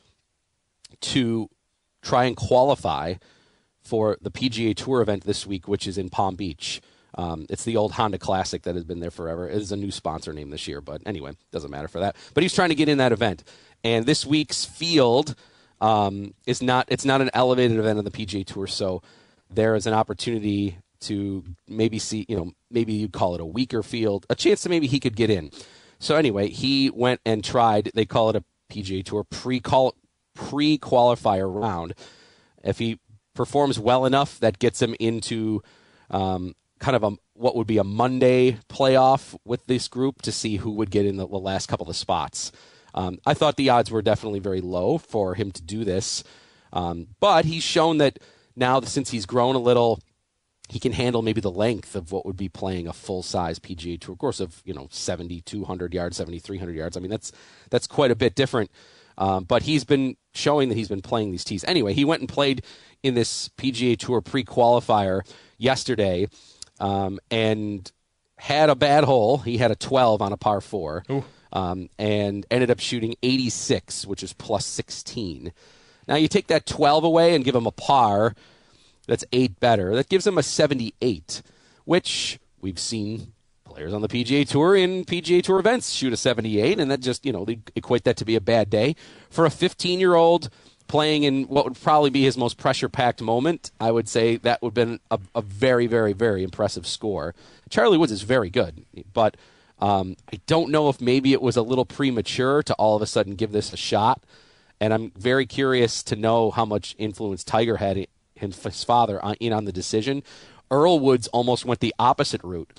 to 1.01 1.49
try 2.01 2.25
and 2.25 2.35
qualify 2.35 3.15
for 3.83 4.17
the 4.21 4.31
PGA 4.31 4.75
Tour 4.75 5.01
event 5.01 5.23
this 5.23 5.45
week, 5.45 5.67
which 5.67 5.87
is 5.87 5.97
in 5.97 6.09
Palm 6.09 6.35
Beach. 6.35 6.81
Um, 7.15 7.45
it's 7.49 7.63
the 7.63 7.75
old 7.75 7.93
Honda 7.93 8.17
Classic 8.17 8.61
that 8.63 8.75
has 8.75 8.83
been 8.83 8.99
there 8.99 9.11
forever. 9.11 9.49
It 9.49 9.57
is 9.57 9.71
a 9.71 9.75
new 9.75 9.91
sponsor 9.91 10.31
name 10.31 10.49
this 10.49 10.67
year, 10.67 10.81
but 10.81 11.01
anyway, 11.05 11.33
doesn't 11.51 11.71
matter 11.71 11.87
for 11.87 11.99
that. 11.99 12.15
But 12.33 12.43
he's 12.43 12.53
trying 12.53 12.69
to 12.69 12.75
get 12.75 12.87
in 12.87 12.99
that 12.99 13.11
event, 13.11 13.43
and 13.83 14.05
this 14.05 14.25
week's 14.25 14.63
field 14.63 15.35
um, 15.81 16.33
is 16.45 16.61
not. 16.61 16.85
It's 16.89 17.05
not 17.05 17.21
an 17.21 17.29
elevated 17.33 17.77
event 17.77 17.99
on 17.99 18.05
the 18.05 18.11
PGA 18.11 18.45
Tour, 18.45 18.67
so 18.67 19.01
there 19.49 19.75
is 19.75 19.87
an 19.87 19.93
opportunity 19.93 20.77
to 21.01 21.43
maybe 21.67 21.99
see. 21.99 22.25
You 22.29 22.37
know, 22.37 22.51
maybe 22.69 22.93
you 22.93 23.09
call 23.09 23.35
it 23.35 23.41
a 23.41 23.45
weaker 23.45 23.83
field, 23.83 24.25
a 24.29 24.35
chance 24.35 24.63
that 24.63 24.69
maybe 24.69 24.87
he 24.87 24.99
could 24.99 25.15
get 25.15 25.29
in. 25.29 25.51
So 25.99 26.15
anyway, 26.15 26.47
he 26.47 26.89
went 26.89 27.19
and 27.25 27.43
tried. 27.43 27.91
They 27.93 28.05
call 28.05 28.29
it 28.29 28.37
a 28.37 28.43
PGA 28.71 29.03
Tour 29.03 29.25
pre 29.25 29.59
pre 30.33 30.77
qualifier 30.77 31.53
round. 31.53 31.93
If 32.63 32.79
he 32.79 32.99
performs 33.33 33.79
well 33.79 34.05
enough, 34.05 34.39
that 34.39 34.59
gets 34.59 34.81
him 34.81 34.95
into 34.99 35.61
um, 36.09 36.55
kind 36.79 36.95
of 36.95 37.03
a 37.03 37.11
what 37.33 37.55
would 37.55 37.67
be 37.67 37.77
a 37.77 37.83
Monday 37.83 38.57
playoff 38.69 39.37
with 39.45 39.65
this 39.65 39.87
group 39.87 40.21
to 40.21 40.31
see 40.31 40.57
who 40.57 40.71
would 40.71 40.91
get 40.91 41.05
in 41.05 41.17
the, 41.17 41.27
the 41.27 41.37
last 41.37 41.67
couple 41.67 41.89
of 41.89 41.95
spots. 41.95 42.51
Um, 42.93 43.19
I 43.25 43.33
thought 43.33 43.55
the 43.55 43.69
odds 43.69 43.89
were 43.89 44.01
definitely 44.01 44.39
very 44.39 44.61
low 44.61 44.97
for 44.97 45.33
him 45.35 45.51
to 45.51 45.61
do 45.61 45.85
this, 45.85 46.23
um, 46.73 47.07
but 47.19 47.45
he's 47.45 47.63
shown 47.63 47.97
that 47.99 48.19
now 48.55 48.81
since 48.81 49.11
he's 49.11 49.25
grown 49.25 49.55
a 49.55 49.59
little, 49.59 50.01
he 50.67 50.79
can 50.79 50.91
handle 50.91 51.21
maybe 51.21 51.41
the 51.41 51.51
length 51.51 51.95
of 51.95 52.11
what 52.11 52.25
would 52.25 52.35
be 52.35 52.49
playing 52.49 52.87
a 52.87 52.93
full 52.93 53.23
size 53.23 53.59
PGA 53.59 53.99
Tour 53.99 54.15
course 54.15 54.39
of 54.39 54.61
you 54.65 54.73
know 54.73 54.87
70, 54.91 55.41
200 55.41 55.93
yards, 55.93 56.17
7,300 56.17 56.75
yards. 56.75 56.97
I 56.97 56.99
mean 56.99 57.11
that's 57.11 57.31
that's 57.69 57.87
quite 57.87 58.11
a 58.11 58.15
bit 58.15 58.35
different. 58.35 58.71
Um, 59.17 59.43
but 59.43 59.63
he's 59.63 59.83
been 59.83 60.15
showing 60.33 60.69
that 60.69 60.75
he's 60.75 60.87
been 60.89 61.01
playing 61.01 61.31
these 61.31 61.43
tees. 61.43 61.63
Anyway, 61.65 61.93
he 61.93 62.05
went 62.05 62.21
and 62.21 62.29
played 62.29 62.63
in 63.03 63.13
this 63.15 63.49
PGA 63.57 63.97
Tour 63.97 64.21
pre 64.21 64.43
qualifier 64.43 65.21
yesterday 65.57 66.27
um, 66.79 67.19
and 67.29 67.91
had 68.37 68.69
a 68.69 68.75
bad 68.75 69.03
hole. 69.03 69.39
He 69.39 69.57
had 69.57 69.71
a 69.71 69.75
12 69.75 70.21
on 70.21 70.33
a 70.33 70.37
par 70.37 70.61
four 70.61 71.03
um, 71.53 71.89
and 71.99 72.45
ended 72.49 72.71
up 72.71 72.79
shooting 72.79 73.15
86, 73.21 74.07
which 74.07 74.23
is 74.23 74.33
plus 74.33 74.65
16. 74.65 75.51
Now 76.07 76.15
you 76.15 76.27
take 76.27 76.47
that 76.47 76.65
12 76.65 77.03
away 77.03 77.35
and 77.35 77.45
give 77.45 77.55
him 77.55 77.67
a 77.67 77.71
par 77.71 78.33
that's 79.07 79.25
eight 79.31 79.59
better. 79.59 79.95
That 79.95 80.09
gives 80.09 80.25
him 80.25 80.37
a 80.37 80.43
78, 80.43 81.41
which 81.85 82.39
we've 82.61 82.79
seen 82.79 83.33
players 83.71 83.93
on 83.93 84.01
the 84.01 84.07
PGA 84.07 84.47
Tour 84.47 84.75
in 84.75 85.05
PGA 85.05 85.41
Tour 85.41 85.59
events 85.59 85.91
shoot 85.91 86.11
a 86.11 86.17
78, 86.17 86.79
and 86.79 86.91
that 86.91 86.99
just, 86.99 87.25
you 87.25 87.31
know, 87.31 87.45
they 87.45 87.59
equate 87.75 88.03
that 88.03 88.17
to 88.17 88.25
be 88.25 88.35
a 88.35 88.41
bad 88.41 88.69
day. 88.69 88.95
For 89.29 89.45
a 89.45 89.49
15 89.49 89.99
year 89.99 90.15
old 90.15 90.49
playing 90.87 91.23
in 91.23 91.43
what 91.45 91.63
would 91.63 91.81
probably 91.81 92.09
be 92.09 92.23
his 92.23 92.37
most 92.37 92.57
pressure 92.57 92.89
packed 92.89 93.21
moment, 93.21 93.71
I 93.79 93.91
would 93.91 94.09
say 94.09 94.35
that 94.37 94.61
would 94.61 94.69
have 94.69 94.73
been 94.73 94.99
a, 95.09 95.19
a 95.33 95.41
very, 95.41 95.87
very, 95.87 96.11
very 96.11 96.43
impressive 96.43 96.85
score. 96.85 97.33
Charlie 97.69 97.97
Woods 97.97 98.11
is 98.11 98.23
very 98.23 98.49
good, 98.49 98.85
but 99.13 99.37
um, 99.79 100.17
I 100.31 100.41
don't 100.47 100.69
know 100.69 100.89
if 100.89 100.99
maybe 100.99 101.31
it 101.31 101.41
was 101.41 101.55
a 101.55 101.61
little 101.61 101.85
premature 101.85 102.61
to 102.63 102.73
all 102.73 102.97
of 102.97 103.01
a 103.01 103.07
sudden 103.07 103.35
give 103.35 103.53
this 103.53 103.71
a 103.71 103.77
shot. 103.77 104.21
And 104.81 104.93
I'm 104.93 105.11
very 105.11 105.45
curious 105.45 106.03
to 106.03 106.15
know 106.15 106.51
how 106.51 106.65
much 106.65 106.95
influence 106.97 107.43
Tiger 107.43 107.77
had 107.77 108.07
his 108.35 108.83
father 108.83 109.23
on, 109.23 109.35
in 109.35 109.53
on 109.53 109.63
the 109.63 109.71
decision. 109.71 110.23
Earl 110.69 110.99
Woods 110.99 111.27
almost 111.27 111.65
went 111.65 111.79
the 111.79 111.95
opposite 111.97 112.43
route. 112.43 112.77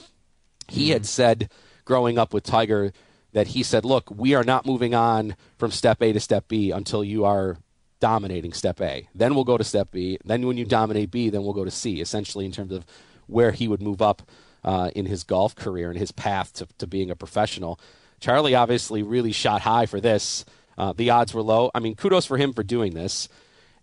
He 0.68 0.90
had 0.90 1.06
said 1.06 1.50
growing 1.84 2.18
up 2.18 2.32
with 2.32 2.44
Tiger 2.44 2.92
that 3.32 3.48
he 3.48 3.62
said, 3.62 3.84
"Look, 3.84 4.10
we 4.10 4.34
are 4.34 4.44
not 4.44 4.66
moving 4.66 4.94
on 4.94 5.36
from 5.58 5.70
step 5.70 6.02
A 6.02 6.12
to 6.12 6.20
step 6.20 6.48
B 6.48 6.70
until 6.70 7.02
you 7.02 7.24
are 7.24 7.58
dominating 8.00 8.52
step 8.52 8.80
A. 8.80 9.08
Then 9.14 9.34
we'll 9.34 9.44
go 9.44 9.56
to 9.56 9.64
step 9.64 9.92
B. 9.92 10.18
Then 10.24 10.46
when 10.46 10.56
you 10.56 10.64
dominate 10.64 11.10
B, 11.10 11.30
then 11.30 11.44
we'll 11.44 11.52
go 11.52 11.64
to 11.64 11.70
C. 11.70 12.00
Essentially, 12.00 12.44
in 12.44 12.52
terms 12.52 12.72
of 12.72 12.84
where 13.28 13.52
he 13.52 13.68
would 13.68 13.80
move 13.80 14.02
up 14.02 14.22
uh, 14.64 14.90
in 14.94 15.06
his 15.06 15.24
golf 15.24 15.54
career 15.54 15.88
and 15.90 15.98
his 15.98 16.12
path 16.12 16.52
to, 16.54 16.66
to 16.78 16.86
being 16.86 17.10
a 17.10 17.16
professional. 17.16 17.78
Charlie 18.20 18.54
obviously 18.54 19.02
really 19.02 19.32
shot 19.32 19.62
high 19.62 19.86
for 19.86 20.00
this. 20.00 20.44
Uh, 20.76 20.92
the 20.92 21.10
odds 21.10 21.34
were 21.34 21.42
low. 21.42 21.70
I 21.74 21.80
mean, 21.80 21.94
kudos 21.94 22.26
for 22.26 22.36
him 22.36 22.52
for 22.52 22.62
doing 22.62 22.94
this. 22.94 23.28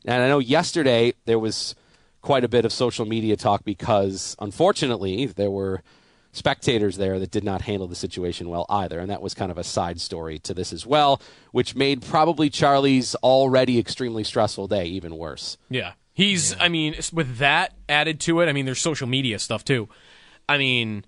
And 0.05 0.21
I 0.21 0.27
know 0.27 0.39
yesterday 0.39 1.13
there 1.25 1.39
was 1.39 1.75
quite 2.21 2.43
a 2.43 2.49
bit 2.49 2.65
of 2.65 2.73
social 2.73 3.05
media 3.05 3.35
talk 3.35 3.63
because, 3.63 4.35
unfortunately, 4.39 5.25
there 5.25 5.51
were 5.51 5.81
spectators 6.39 6.97
there 6.97 7.19
that 7.19 7.29
did 7.29 7.43
not 7.43 7.61
handle 7.61 7.87
the 7.87 7.95
situation 7.95 8.49
well 8.49 8.65
either. 8.69 8.99
And 8.99 9.09
that 9.11 9.21
was 9.21 9.35
kind 9.35 9.51
of 9.51 9.57
a 9.59 9.63
side 9.63 10.01
story 10.01 10.39
to 10.39 10.53
this 10.55 10.73
as 10.73 10.85
well, 10.87 11.21
which 11.51 11.75
made 11.75 12.01
probably 12.01 12.49
Charlie's 12.49 13.13
already 13.15 13.77
extremely 13.77 14.23
stressful 14.23 14.67
day 14.67 14.85
even 14.85 15.15
worse. 15.17 15.57
Yeah. 15.69 15.91
He's, 16.13 16.59
I 16.59 16.67
mean, 16.69 16.95
with 17.13 17.37
that 17.37 17.73
added 17.87 18.19
to 18.21 18.41
it, 18.41 18.49
I 18.49 18.53
mean, 18.53 18.65
there's 18.65 18.81
social 18.81 19.07
media 19.07 19.37
stuff 19.39 19.63
too. 19.63 19.87
I 20.49 20.57
mean, 20.57 21.05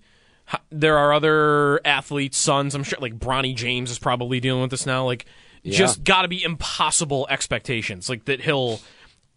there 0.70 0.96
are 0.96 1.12
other 1.12 1.80
athletes' 1.84 2.38
sons. 2.38 2.74
I'm 2.74 2.84
sure, 2.84 2.98
like 3.00 3.18
Bronny 3.18 3.54
James 3.56 3.90
is 3.90 3.98
probably 3.98 4.38
dealing 4.40 4.62
with 4.62 4.70
this 4.70 4.86
now. 4.86 5.04
Like, 5.04 5.26
Yeah. 5.62 5.76
just 5.76 6.04
got 6.04 6.22
to 6.22 6.28
be 6.28 6.42
impossible 6.42 7.26
expectations, 7.28 8.08
like 8.08 8.24
that 8.26 8.40
he'll 8.42 8.80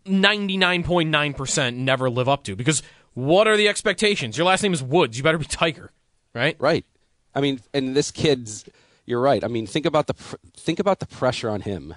99.9% 0.05 1.75
never 1.75 2.09
live 2.09 2.29
up 2.29 2.43
to. 2.45 2.55
Because 2.55 2.81
what 3.15 3.47
are 3.47 3.57
the 3.57 3.67
expectations? 3.67 4.37
Your 4.37 4.45
last 4.45 4.61
name 4.61 4.73
is 4.73 4.83
Woods. 4.83 5.17
You 5.17 5.23
better 5.23 5.37
be 5.39 5.45
Tiger, 5.45 5.91
right? 6.33 6.55
Right. 6.59 6.85
I 7.33 7.41
mean, 7.41 7.59
and 7.73 7.95
this 7.95 8.11
kid's. 8.11 8.65
You're 9.07 9.21
right. 9.21 9.43
I 9.43 9.47
mean, 9.47 9.67
think 9.67 9.85
about 9.85 10.07
the 10.07 10.13
think 10.55 10.79
about 10.79 10.99
the 10.99 11.05
pressure 11.05 11.49
on 11.49 11.61
him 11.61 11.95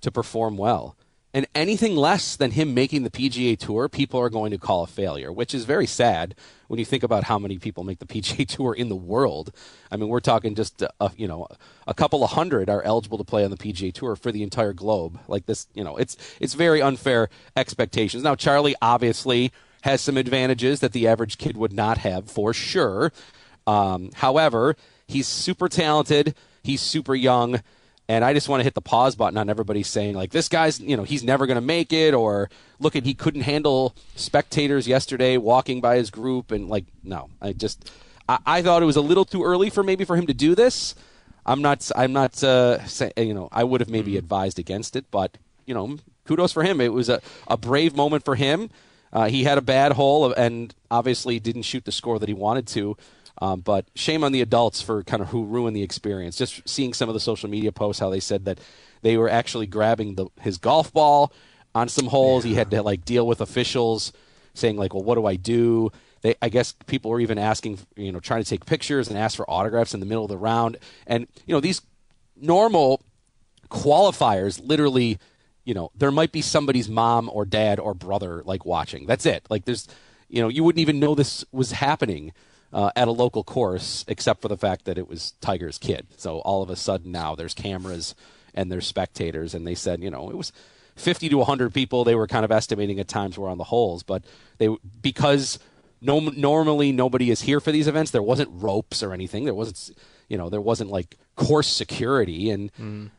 to 0.00 0.10
perform 0.10 0.56
well. 0.56 0.96
And 1.32 1.48
anything 1.52 1.96
less 1.96 2.36
than 2.36 2.52
him 2.52 2.74
making 2.74 3.02
the 3.02 3.10
PGA 3.10 3.58
Tour, 3.58 3.88
people 3.88 4.20
are 4.20 4.30
going 4.30 4.52
to 4.52 4.58
call 4.58 4.84
a 4.84 4.86
failure, 4.86 5.32
which 5.32 5.52
is 5.52 5.64
very 5.64 5.86
sad 5.86 6.36
when 6.68 6.78
you 6.78 6.84
think 6.84 7.02
about 7.02 7.24
how 7.24 7.40
many 7.40 7.58
people 7.58 7.82
make 7.82 7.98
the 7.98 8.06
PGA 8.14 8.46
Tour 8.46 8.72
in 8.72 8.88
the 8.88 8.94
world. 8.94 9.50
I 9.90 9.96
mean, 9.96 10.08
we're 10.08 10.20
talking 10.20 10.54
just 10.54 10.80
a, 10.82 10.90
a- 11.00 11.10
you 11.16 11.26
know 11.26 11.48
a 11.88 11.94
couple 11.94 12.22
of 12.22 12.30
hundred 12.30 12.70
are 12.70 12.82
eligible 12.82 13.18
to 13.18 13.24
play 13.24 13.44
on 13.44 13.50
the 13.50 13.56
PGA 13.56 13.92
Tour 13.92 14.14
for 14.16 14.30
the 14.30 14.44
entire 14.44 14.72
globe. 14.72 15.18
Like 15.26 15.46
this, 15.46 15.66
you 15.74 15.82
know, 15.82 15.96
it's 15.96 16.16
it's 16.40 16.54
very 16.54 16.80
unfair 16.80 17.28
expectations. 17.56 18.22
Now, 18.22 18.36
Charlie 18.36 18.76
obviously 18.80 19.50
has 19.84 20.00
some 20.00 20.16
advantages 20.16 20.80
that 20.80 20.92
the 20.92 21.06
average 21.06 21.36
kid 21.36 21.58
would 21.58 21.72
not 21.72 21.98
have 21.98 22.30
for 22.30 22.54
sure. 22.54 23.12
Um, 23.66 24.10
however, 24.14 24.76
he's 25.06 25.28
super 25.28 25.68
talented. 25.68 26.34
He's 26.62 26.80
super 26.80 27.14
young. 27.14 27.60
And 28.08 28.24
I 28.24 28.32
just 28.32 28.48
want 28.48 28.60
to 28.60 28.64
hit 28.64 28.72
the 28.72 28.80
pause 28.80 29.14
button 29.14 29.36
on 29.36 29.50
everybody 29.50 29.82
saying, 29.82 30.14
like, 30.14 30.30
this 30.30 30.48
guy's, 30.48 30.80
you 30.80 30.96
know, 30.96 31.04
he's 31.04 31.22
never 31.22 31.46
going 31.46 31.56
to 31.56 31.60
make 31.60 31.92
it, 31.92 32.14
or 32.14 32.48
look 32.78 32.96
at, 32.96 33.04
he 33.04 33.12
couldn't 33.12 33.42
handle 33.42 33.94
spectators 34.16 34.88
yesterday 34.88 35.36
walking 35.36 35.82
by 35.82 35.96
his 35.96 36.10
group. 36.10 36.50
And, 36.50 36.70
like, 36.70 36.86
no, 37.02 37.28
I 37.42 37.52
just, 37.52 37.90
I, 38.26 38.38
I 38.46 38.62
thought 38.62 38.82
it 38.82 38.86
was 38.86 38.96
a 38.96 39.02
little 39.02 39.26
too 39.26 39.44
early 39.44 39.68
for 39.68 39.82
maybe 39.82 40.06
for 40.06 40.16
him 40.16 40.26
to 40.28 40.34
do 40.34 40.54
this. 40.54 40.94
I'm 41.44 41.60
not, 41.60 41.90
I'm 41.94 42.14
not, 42.14 42.42
uh, 42.42 42.86
say, 42.86 43.12
you 43.18 43.34
know, 43.34 43.50
I 43.52 43.64
would 43.64 43.82
have 43.82 43.90
maybe 43.90 44.16
advised 44.16 44.58
against 44.58 44.96
it, 44.96 45.04
but, 45.10 45.36
you 45.66 45.74
know, 45.74 45.98
kudos 46.24 46.52
for 46.52 46.62
him. 46.62 46.80
It 46.80 46.94
was 46.94 47.10
a, 47.10 47.20
a 47.48 47.58
brave 47.58 47.94
moment 47.94 48.24
for 48.24 48.34
him. 48.34 48.70
Uh, 49.14 49.28
he 49.28 49.44
had 49.44 49.56
a 49.56 49.62
bad 49.62 49.92
hole 49.92 50.32
and 50.32 50.74
obviously 50.90 51.38
didn't 51.38 51.62
shoot 51.62 51.84
the 51.84 51.92
score 51.92 52.18
that 52.18 52.28
he 52.28 52.34
wanted 52.34 52.66
to. 52.66 52.96
Um, 53.40 53.60
but 53.60 53.86
shame 53.94 54.22
on 54.22 54.32
the 54.32 54.40
adults 54.40 54.82
for 54.82 55.02
kind 55.02 55.22
of 55.22 55.28
who 55.28 55.44
ruined 55.44 55.74
the 55.74 55.82
experience. 55.82 56.36
Just 56.36 56.68
seeing 56.68 56.92
some 56.92 57.08
of 57.08 57.14
the 57.14 57.20
social 57.20 57.48
media 57.48 57.72
posts, 57.72 58.00
how 58.00 58.10
they 58.10 58.20
said 58.20 58.44
that 58.44 58.58
they 59.02 59.16
were 59.16 59.28
actually 59.28 59.66
grabbing 59.66 60.14
the, 60.14 60.26
his 60.40 60.58
golf 60.58 60.92
ball 60.92 61.32
on 61.74 61.88
some 61.88 62.06
holes. 62.06 62.44
He 62.44 62.54
had 62.54 62.70
to 62.70 62.82
like 62.82 63.04
deal 63.04 63.26
with 63.26 63.40
officials 63.40 64.12
saying 64.54 64.76
like, 64.76 64.94
"Well, 64.94 65.02
what 65.02 65.16
do 65.16 65.26
I 65.26 65.34
do?" 65.34 65.90
They, 66.22 66.36
I 66.40 66.48
guess 66.48 66.72
people 66.86 67.10
were 67.10 67.20
even 67.20 67.38
asking, 67.38 67.80
you 67.96 68.12
know, 68.12 68.20
trying 68.20 68.42
to 68.42 68.48
take 68.48 68.66
pictures 68.66 69.08
and 69.08 69.18
ask 69.18 69.36
for 69.36 69.50
autographs 69.50 69.94
in 69.94 70.00
the 70.00 70.06
middle 70.06 70.24
of 70.24 70.30
the 70.30 70.38
round. 70.38 70.78
And 71.06 71.26
you 71.44 71.54
know, 71.54 71.60
these 71.60 71.82
normal 72.36 73.02
qualifiers 73.68 74.64
literally 74.64 75.18
you 75.64 75.74
know 75.74 75.90
there 75.96 76.10
might 76.10 76.32
be 76.32 76.42
somebody's 76.42 76.88
mom 76.88 77.30
or 77.32 77.44
dad 77.44 77.78
or 77.80 77.94
brother 77.94 78.42
like 78.44 78.64
watching. 78.64 79.06
That's 79.06 79.26
it. 79.26 79.46
Like 79.50 79.64
there's 79.64 79.88
you 80.28 80.40
know 80.40 80.48
you 80.48 80.64
wouldn't 80.64 80.80
even 80.80 81.00
know 81.00 81.14
this 81.14 81.44
was 81.52 81.72
happening 81.72 82.32
uh, 82.72 82.90
at 82.96 83.08
a 83.08 83.12
local 83.12 83.44
course 83.44 84.04
except 84.08 84.42
for 84.42 84.48
the 84.48 84.56
fact 84.56 84.84
that 84.84 84.98
it 84.98 85.08
was 85.08 85.32
tiger's 85.40 85.78
kid. 85.78 86.06
So 86.16 86.38
all 86.40 86.62
of 86.62 86.70
a 86.70 86.76
sudden 86.76 87.12
now 87.12 87.34
there's 87.34 87.54
cameras 87.54 88.14
and 88.54 88.70
there's 88.70 88.86
spectators 88.86 89.54
and 89.54 89.66
they 89.66 89.74
said 89.74 90.02
you 90.02 90.10
know 90.10 90.30
it 90.30 90.36
was 90.36 90.52
50 90.96 91.28
to 91.30 91.38
100 91.38 91.74
people. 91.74 92.04
They 92.04 92.14
were 92.14 92.28
kind 92.28 92.44
of 92.44 92.52
estimating 92.52 93.00
at 93.00 93.08
times 93.08 93.38
were 93.38 93.48
on 93.48 93.58
the 93.58 93.64
holes 93.64 94.02
but 94.02 94.24
they 94.58 94.68
because 95.00 95.58
no, 96.00 96.20
normally 96.20 96.92
nobody 96.92 97.30
is 97.30 97.40
here 97.40 97.60
for 97.60 97.72
these 97.72 97.86
events 97.86 98.10
there 98.10 98.22
wasn't 98.22 98.50
ropes 98.52 99.02
or 99.02 99.12
anything. 99.12 99.44
There 99.44 99.54
wasn't 99.54 99.98
you 100.28 100.36
know 100.38 100.48
there 100.48 100.60
wasn't 100.60 100.90
like 100.90 101.16
course 101.36 101.66
security 101.68 102.50
and 102.50 102.70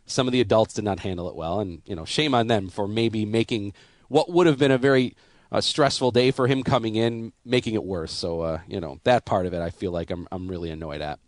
some 0.06 0.28
of 0.28 0.32
the 0.32 0.42
adults 0.42 0.74
did 0.74 0.84
not 0.86 1.00
handle 1.00 1.28
it 1.30 1.36
well 1.36 1.60
and 1.60 1.82
you 1.86 1.96
know 1.96 2.06
shame 2.06 2.34
on 2.34 2.48
them 2.48 2.70
for 2.70 2.88
maybe 2.88 3.26
making 3.26 3.74
what 4.08 4.30
would 4.32 4.48
have 4.48 4.58
been 4.58 4.72
a 4.72 4.78
very 4.78 5.16
uh, 5.52 5.60
stressful 5.62 6.12
day 6.12 6.32
for 6.32 6.48
him 6.48 6.64
coming 6.64 6.96
in 6.96 7.32
making 7.44 7.74
it 7.74 7.84
worse 7.84 8.12
so 8.12 8.42
uh, 8.42 8.60
you 8.68 8.80
know 8.80 9.00
that 9.04 9.26
part 9.26 9.46
of 9.46 9.54
it 9.54 9.62
i 9.62 9.70
feel 9.70 9.92
like 9.92 10.10
i'm, 10.12 10.28
I'm 10.32 10.48
really 10.48 10.70
annoyed 10.72 11.02
at 11.02 11.20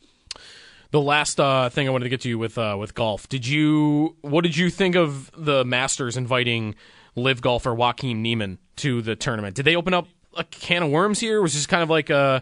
The 0.91 1.01
last 1.01 1.37
uh, 1.39 1.69
thing 1.69 1.85
I 1.87 1.91
wanted 1.91 2.05
to 2.05 2.09
get 2.09 2.21
to 2.21 2.29
you 2.29 2.39
with 2.39 2.57
uh, 2.57 2.77
with 2.79 2.93
golf. 2.95 3.27
Did 3.27 3.45
you 3.45 4.15
what 4.21 4.43
did 4.43 4.55
you 4.55 4.69
think 4.69 4.95
of 4.95 5.29
the 5.35 5.65
Masters 5.65 6.15
inviting 6.15 6.75
LIV 7.15 7.41
golfer 7.41 7.73
Joaquin 7.75 8.21
Niemann 8.21 8.57
to 8.77 9.01
the 9.01 9.15
tournament? 9.17 9.55
Did 9.57 9.65
they 9.65 9.75
open 9.75 9.93
up 9.93 10.07
a 10.37 10.45
can 10.45 10.83
of 10.83 10.89
worms 10.89 11.19
here? 11.19 11.41
Was 11.41 11.53
this 11.53 11.65
kind 11.67 11.83
of 11.83 11.89
like 11.89 12.09
a 12.09 12.41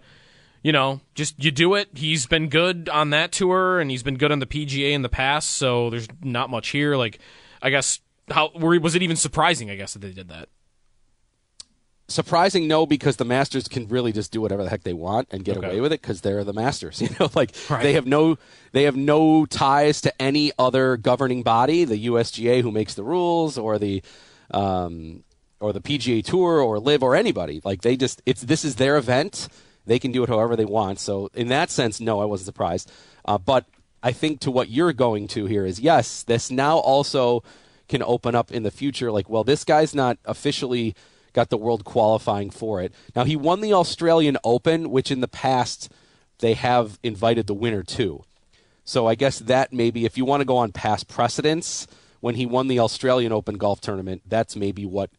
you 0.66 0.72
know, 0.72 1.00
just 1.14 1.44
you 1.44 1.52
do 1.52 1.76
it. 1.76 1.90
He's 1.94 2.26
been 2.26 2.50
good 2.50 2.90
on 2.90 3.12
that 3.12 3.32
tour 3.32 3.80
and 3.80 3.92
he's 3.92 4.02
been 4.02 4.18
good 4.18 4.32
on 4.32 4.40
the 4.40 4.48
PGA 4.48 4.94
in 4.94 5.04
the 5.04 5.10
past, 5.10 5.52
so 5.52 5.92
there's 5.92 6.08
not 6.24 6.50
much 6.50 6.70
here. 6.70 6.96
Like 6.96 7.20
I 7.62 7.70
guess 7.70 8.00
how 8.32 8.50
were, 8.56 8.80
was 8.80 8.96
it 8.96 9.04
even 9.04 9.16
surprising, 9.16 9.70
I 9.70 9.76
guess, 9.76 9.94
that 9.94 10.00
they 10.00 10.12
did 10.12 10.28
that? 10.30 10.50
surprising 12.08 12.68
no 12.68 12.86
because 12.86 13.18
the 13.18 13.26
masters 13.26 13.68
can 13.68 13.88
really 13.88 14.12
just 14.12 14.32
do 14.32 14.40
whatever 14.40 14.64
the 14.64 14.70
heck 14.70 14.84
they 14.84 14.94
want 14.94 15.28
and 15.32 15.44
get 15.44 15.58
Okay. 15.58 15.68
away 15.68 15.82
with 15.82 15.92
it 15.92 16.02
because 16.04 16.22
they're 16.22 16.44
the 16.44 16.54
masters 16.54 17.02
you 17.02 17.10
know 17.20 17.30
like 17.34 17.52
Right. 17.68 17.82
they 17.82 17.94
have 17.94 18.06
no 18.06 18.38
they 18.74 18.84
have 18.84 18.96
no 18.96 19.46
ties 19.48 20.02
to 20.02 20.22
any 20.22 20.52
other 20.60 20.98
governing 20.98 21.42
body 21.42 21.84
the 21.84 22.06
usga 22.06 22.62
who 22.62 22.72
makes 22.72 22.94
the 22.94 23.04
rules 23.04 23.58
or 23.58 23.80
the 23.80 24.04
um, 24.52 25.24
or 25.60 25.74
the 25.74 25.82
pga 25.82 26.24
tour 26.24 26.60
or 26.62 26.78
LIV 26.78 27.02
or 27.02 27.16
anybody 27.16 27.60
like 27.66 27.82
they 27.82 27.98
just 27.98 28.22
it's 28.28 28.42
this 28.42 28.64
is 28.64 28.76
their 28.76 28.98
event 28.98 29.48
they 29.86 30.00
can 30.00 30.12
do 30.12 30.24
it 30.24 30.30
however 30.30 30.56
they 30.56 30.66
want 30.66 31.00
so 31.00 31.30
in 31.34 31.48
that 31.48 31.70
sense 31.70 32.00
no 32.00 32.22
i 32.22 32.26
wasn't 32.26 32.46
surprised 32.46 32.92
uh, 33.26 33.38
but 33.38 33.66
i 34.04 34.12
think 34.12 34.40
to 34.40 34.52
what 34.52 34.70
you're 34.70 34.94
going 34.94 35.28
to 35.28 35.46
here 35.46 35.66
is 35.66 35.80
yes 35.80 36.24
this 36.24 36.52
now 36.52 36.78
also 36.78 37.44
can 37.88 38.02
open 38.04 38.36
up 38.36 38.52
in 38.52 38.64
the 38.64 38.72
future 38.72 39.12
like 39.12 39.30
well 39.30 39.44
this 39.44 39.64
guy's 39.64 39.94
not 39.94 40.18
officially 40.26 40.96
got 41.36 41.50
the 41.50 41.58
world 41.58 41.84
qualifying 41.84 42.50
for 42.50 42.82
it. 42.82 42.92
Now 43.16 43.26
he 43.26 43.36
won 43.36 43.62
the 43.62 43.74
Australian 43.74 44.38
Open, 44.44 44.90
which 44.90 45.12
in 45.12 45.20
the 45.20 45.28
past 45.28 45.92
they 46.40 46.54
have 46.54 46.98
invited 47.04 47.46
the 47.46 47.54
winner 47.54 47.84
to. 47.84 48.24
So 48.86 49.06
I 49.06 49.16
guess 49.16 49.40
that 49.40 49.72
maybe 49.72 50.06
if 50.06 50.18
you 50.18 50.26
want 50.26 50.42
to 50.42 50.46
go 50.46 50.58
on 50.58 50.72
past 50.72 51.08
precedents, 51.08 51.88
when 52.22 52.36
he 52.36 52.46
won 52.46 52.68
the 52.68 52.80
Australian 52.80 53.32
Open 53.32 53.56
golf 53.56 53.82
tournament, 53.82 54.24
that's 54.28 54.56
maybe 54.56 54.86
what 54.86 55.12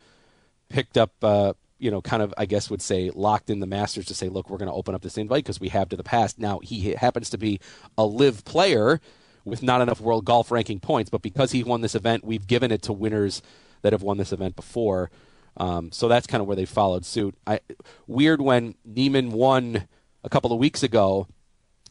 picked 0.68 0.96
up, 0.96 1.12
uh, 1.22 1.52
you 1.78 1.90
know, 1.90 2.00
kind 2.00 2.22
of 2.22 2.32
I 2.36 2.46
guess 2.46 2.70
would 2.70 2.82
say 2.82 3.10
locked 3.14 3.50
in 3.50 3.60
the 3.60 3.66
Masters 3.66 4.06
to 4.06 4.14
say, 4.14 4.28
look, 4.28 4.48
we're 4.48 4.58
going 4.58 4.70
to 4.70 4.74
open 4.74 4.94
up 4.94 5.02
this 5.02 5.18
invite 5.18 5.44
because 5.44 5.60
we 5.60 5.68
have 5.68 5.88
to 5.90 5.96
the 5.96 6.04
past. 6.04 6.38
Now 6.38 6.60
he 6.60 6.92
happens 6.92 7.30
to 7.30 7.38
be 7.38 7.60
a 7.98 8.04
LIV 8.04 8.44
player 8.44 9.00
with 9.44 9.62
not 9.62 9.80
enough 9.80 10.00
world 10.00 10.24
golf 10.24 10.50
ranking 10.50 10.80
points, 10.80 11.10
but 11.10 11.22
because 11.22 11.52
he 11.52 11.62
won 11.62 11.80
this 11.80 11.94
event, 11.94 12.24
we've 12.24 12.46
given 12.46 12.72
it 12.72 12.82
to 12.82 12.92
winners 12.92 13.42
that 13.82 13.92
have 13.92 14.02
won 14.02 14.16
this 14.16 14.32
event 14.32 14.56
before. 14.56 15.10
Um, 15.56 15.92
so 15.92 16.08
that's 16.08 16.26
kind 16.26 16.40
of 16.40 16.46
where 16.46 16.56
they 16.56 16.64
followed 16.64 17.04
suit. 17.04 17.34
I, 17.46 17.60
weird 18.06 18.40
when 18.40 18.74
Niemann 18.84 19.30
won 19.30 19.86
a 20.24 20.28
couple 20.28 20.52
of 20.52 20.58
weeks 20.58 20.82
ago 20.82 21.28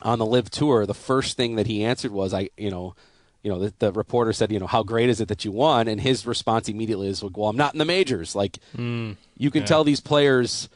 on 0.02 0.20
the 0.20 0.26
LIV 0.26 0.50
Tour. 0.50 0.86
The 0.86 0.94
first 0.94 1.38
thing 1.38 1.56
that 1.56 1.68
he 1.68 1.84
answered 1.84 2.12
was, 2.12 2.34
"I, 2.34 2.50
you 2.58 2.70
know, 2.70 2.96
you 3.46 3.52
know." 3.52 3.60
The, 3.60 3.74
the 3.80 3.92
reporter 3.94 4.34
said, 4.34 4.52
"You 4.52 4.60
know, 4.60 4.68
how 4.68 4.84
great 4.84 5.10
is 5.10 5.22
it 5.22 5.30
that 5.30 5.46
you 5.46 5.52
won?" 5.52 5.88
And 5.88 6.02
his 6.02 6.26
response 6.26 6.68
immediately 6.68 7.08
is, 7.08 7.24
"Well, 7.24 7.50
I'm 7.50 7.58
not 7.58 7.74
in 7.74 7.80
the 7.80 7.86
majors." 7.86 8.36
Like 8.36 8.58
you 9.38 9.52
can 9.52 9.62
tell 9.66 9.84
these 9.84 10.02
players 10.02 10.68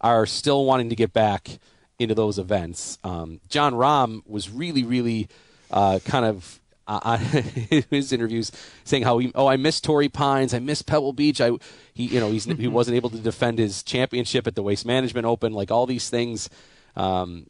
are 0.00 0.26
still 0.26 0.66
wanting 0.66 0.90
to 0.90 0.96
get 0.96 1.12
back 1.12 1.58
into 1.98 2.14
those 2.14 2.38
events. 2.38 2.98
Um, 3.02 3.40
Jon 3.48 3.72
Rahm 3.72 4.22
was 4.26 4.50
really, 4.50 4.84
really 4.84 5.28
uh, 5.70 5.98
kind 6.04 6.26
of 6.26 6.60
uh, 6.86 7.00
on 7.04 7.18
his 7.18 8.12
interviews 8.12 8.52
saying 8.84 9.02
how 9.02 9.18
he, 9.18 9.32
oh, 9.34 9.46
I 9.46 9.56
miss 9.56 9.80
Torrey 9.80 10.08
Pines, 10.08 10.54
I 10.54 10.58
miss 10.58 10.82
Pebble 10.82 11.12
Beach. 11.12 11.40
I 11.40 11.52
he, 11.94 12.04
you 12.04 12.20
know, 12.20 12.30
he's 12.30 12.44
he 12.58 12.68
wasn't 12.68 12.96
able 12.96 13.10
to 13.10 13.18
defend 13.18 13.58
his 13.58 13.82
championship 13.82 14.46
at 14.46 14.54
the 14.54 14.62
Waste 14.62 14.86
Management 14.86 15.26
Open. 15.26 15.52
Like 15.52 15.70
all 15.70 15.86
these 15.86 16.10
things 16.10 16.50
um, 16.94 17.46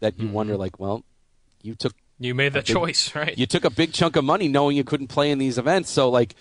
that 0.00 0.18
you 0.18 0.28
wonder, 0.28 0.56
like, 0.56 0.78
well, 0.78 1.04
you 1.62 1.74
took 1.74 1.94
You 2.18 2.34
made 2.34 2.52
that 2.52 2.66
big- 2.66 2.74
choice, 2.74 3.14
right? 3.14 3.36
you 3.36 3.46
took 3.46 3.64
a 3.64 3.70
big 3.70 3.92
chunk 3.92 4.16
of 4.16 4.24
money 4.24 4.48
knowing 4.48 4.76
you 4.76 4.84
couldn't 4.84 5.08
play 5.08 5.30
in 5.30 5.38
these 5.38 5.58
events. 5.58 5.90
So 5.90 6.08
like 6.08 6.34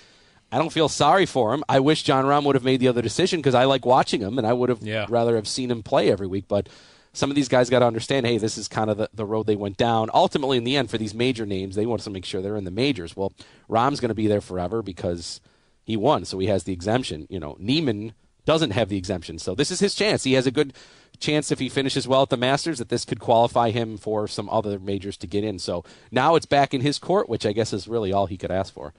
I 0.51 0.57
don't 0.57 0.71
feel 0.73 0.89
sorry 0.89 1.25
for 1.25 1.53
him. 1.53 1.63
I 1.69 1.79
wish 1.79 2.03
Jon 2.03 2.25
Rahm 2.25 2.43
would 2.45 2.55
have 2.55 2.63
made 2.65 2.81
the 2.81 2.89
other 2.89 3.01
decision 3.01 3.39
because 3.39 3.55
I 3.55 3.63
like 3.63 3.85
watching 3.85 4.19
him 4.21 4.37
and 4.37 4.45
I 4.45 4.51
would 4.53 4.69
have 4.69 4.81
Yeah. 4.83 5.05
rather 5.09 5.35
have 5.35 5.47
seen 5.47 5.71
him 5.71 5.81
play 5.81 6.11
every 6.11 6.27
week. 6.27 6.45
But 6.49 6.67
some 7.13 7.29
of 7.29 7.35
these 7.35 7.47
guys 7.47 7.69
got 7.69 7.79
to 7.79 7.85
understand, 7.85 8.25
hey, 8.25 8.37
this 8.37 8.57
is 8.57 8.67
kind 8.67 8.89
of 8.89 8.97
the, 8.97 9.09
the 9.13 9.25
road 9.25 9.45
they 9.47 9.55
went 9.55 9.77
down. 9.77 10.09
Ultimately, 10.13 10.57
in 10.57 10.63
the 10.65 10.75
end, 10.75 10.89
for 10.89 10.97
these 10.97 11.13
major 11.13 11.45
names, 11.45 11.75
they 11.75 11.85
want 11.85 12.01
to 12.01 12.09
make 12.09 12.25
sure 12.25 12.41
they're 12.41 12.55
in 12.57 12.63
the 12.65 12.71
majors. 12.71 13.15
Well, 13.15 13.31
Rahm's 13.69 13.99
going 14.01 14.09
to 14.09 14.15
be 14.15 14.27
there 14.27 14.39
forever 14.41 14.81
because 14.81 15.39
he 15.83 15.95
won, 15.97 16.23
so 16.25 16.37
he 16.39 16.47
has 16.47 16.63
the 16.65 16.73
exemption. 16.73 17.27
You 17.29 17.39
know, 17.39 17.55
Niemann 17.59 18.13
doesn't 18.45 18.71
have 18.71 18.89
the 18.89 18.97
exemption, 18.97 19.37
so 19.39 19.53
this 19.55 19.71
is 19.71 19.79
his 19.79 19.93
chance. 19.95 20.23
He 20.23 20.33
has 20.33 20.47
a 20.47 20.51
good 20.51 20.73
chance 21.19 21.51
if 21.51 21.59
he 21.59 21.69
finishes 21.69 22.07
well 22.07 22.23
at 22.23 22.29
the 22.29 22.37
Masters 22.37 22.79
that 22.79 22.89
this 22.89 23.05
could 23.05 23.19
qualify 23.19 23.69
him 23.69 23.97
for 23.97 24.27
some 24.27 24.49
other 24.49 24.79
majors 24.79 25.17
to 25.17 25.27
get 25.27 25.43
in. 25.43 25.59
So 25.59 25.83
now 26.11 26.35
it's 26.35 26.47
back 26.47 26.73
in 26.73 26.81
his 26.81 26.97
court, 26.97 27.29
which 27.29 27.45
I 27.45 27.51
guess 27.51 27.71
is 27.73 27.87
really 27.87 28.11
all 28.11 28.25
he 28.25 28.37
could 28.37 28.49
ask 28.51 28.73
for. 28.73 28.93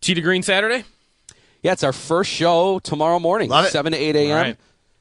Tee 0.00 0.14
to 0.14 0.20
Green 0.22 0.42
Saturday. 0.42 0.84
Yeah, 1.62 1.72
it's 1.72 1.84
our 1.84 1.92
first 1.92 2.30
show 2.30 2.78
tomorrow 2.78 3.18
morning, 3.20 3.50
7 3.70 3.92
to 3.92 3.98
8 3.98 4.16
a.m. 4.16 4.30
All 4.30 4.36
right. 4.42 4.56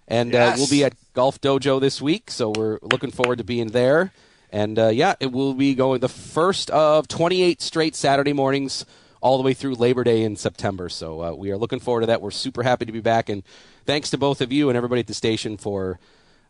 And 0.07 0.33
Yes. 0.33 0.55
uh, 0.55 0.59
we'll 0.59 0.69
be 0.69 0.83
at 0.83 0.93
Golf 1.13 1.39
Dojo 1.39 1.79
this 1.79 2.01
week, 2.01 2.29
so 2.29 2.49
we're 2.55 2.79
looking 2.81 3.11
forward 3.11 3.37
to 3.37 3.43
being 3.45 3.69
there. 3.69 4.11
And 4.51 4.77
uh, 4.77 4.87
yeah, 4.89 5.15
it 5.21 5.31
will 5.31 5.53
be 5.53 5.73
going 5.73 6.01
the 6.01 6.09
first 6.09 6.69
of 6.71 7.07
28 7.07 7.61
straight 7.61 7.95
Saturday 7.95 8.33
mornings 8.33 8.85
all 9.21 9.37
the 9.37 9.43
way 9.43 9.53
through 9.53 9.75
Labor 9.75 10.03
Day 10.03 10.23
in 10.23 10.35
September. 10.35 10.89
So 10.89 11.23
uh, 11.23 11.33
we 11.33 11.51
are 11.51 11.57
looking 11.57 11.79
forward 11.79 12.01
to 12.01 12.07
that. 12.07 12.21
We're 12.21 12.31
super 12.31 12.63
happy 12.63 12.85
to 12.85 12.91
be 12.91 13.01
back. 13.01 13.29
And 13.29 13.43
thanks 13.85 14.09
to 14.09 14.17
both 14.17 14.41
of 14.41 14.51
you 14.51 14.69
and 14.69 14.75
everybody 14.75 15.01
at 15.01 15.07
the 15.07 15.13
station 15.13 15.57
for 15.57 15.99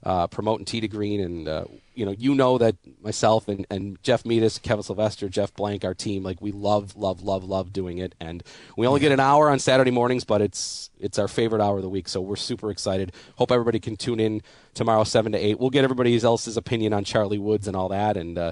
uh, 0.03 0.27
promoting 0.27 0.65
Tee 0.65 0.81
to 0.81 0.87
Green. 0.87 1.19
And, 1.19 1.47
uh, 1.47 1.65
you 1.93 2.05
know, 2.05 2.11
you 2.11 2.33
know 2.33 2.57
that 2.57 2.75
myself 3.03 3.47
and, 3.47 3.67
and 3.69 4.01
Jeff 4.03 4.23
Meadis, 4.23 4.59
Kevin 4.61 4.83
Sylvester, 4.83 5.29
Jeff 5.29 5.53
Blank, 5.53 5.83
our 5.83 5.93
team, 5.93 6.23
like 6.23 6.41
we 6.41 6.51
love, 6.51 6.95
love, 6.95 7.21
love, 7.21 7.43
love 7.43 7.73
doing 7.73 7.97
it. 7.97 8.15
And 8.19 8.41
we 8.77 8.87
only 8.87 8.99
get 8.99 9.11
an 9.11 9.19
hour 9.19 9.49
on 9.49 9.59
Saturday 9.59 9.91
mornings, 9.91 10.23
but 10.23 10.41
it's 10.41 10.89
it's 10.99 11.19
our 11.19 11.27
favorite 11.27 11.61
hour 11.61 11.77
of 11.77 11.83
the 11.83 11.89
week. 11.89 12.07
So 12.07 12.21
we're 12.21 12.35
super 12.35 12.71
excited. 12.71 13.11
Hope 13.35 13.51
everybody 13.51 13.79
can 13.79 13.97
tune 13.97 14.19
in 14.19 14.41
tomorrow, 14.73 15.03
7 15.03 15.33
to 15.33 15.37
8. 15.37 15.59
We'll 15.59 15.69
get 15.69 15.83
everybody 15.83 16.19
else's 16.21 16.57
opinion 16.57 16.93
on 16.93 17.03
Charlie 17.03 17.39
Woods 17.39 17.67
and 17.67 17.75
all 17.75 17.89
that. 17.89 18.17
And 18.17 18.37
uh, 18.37 18.51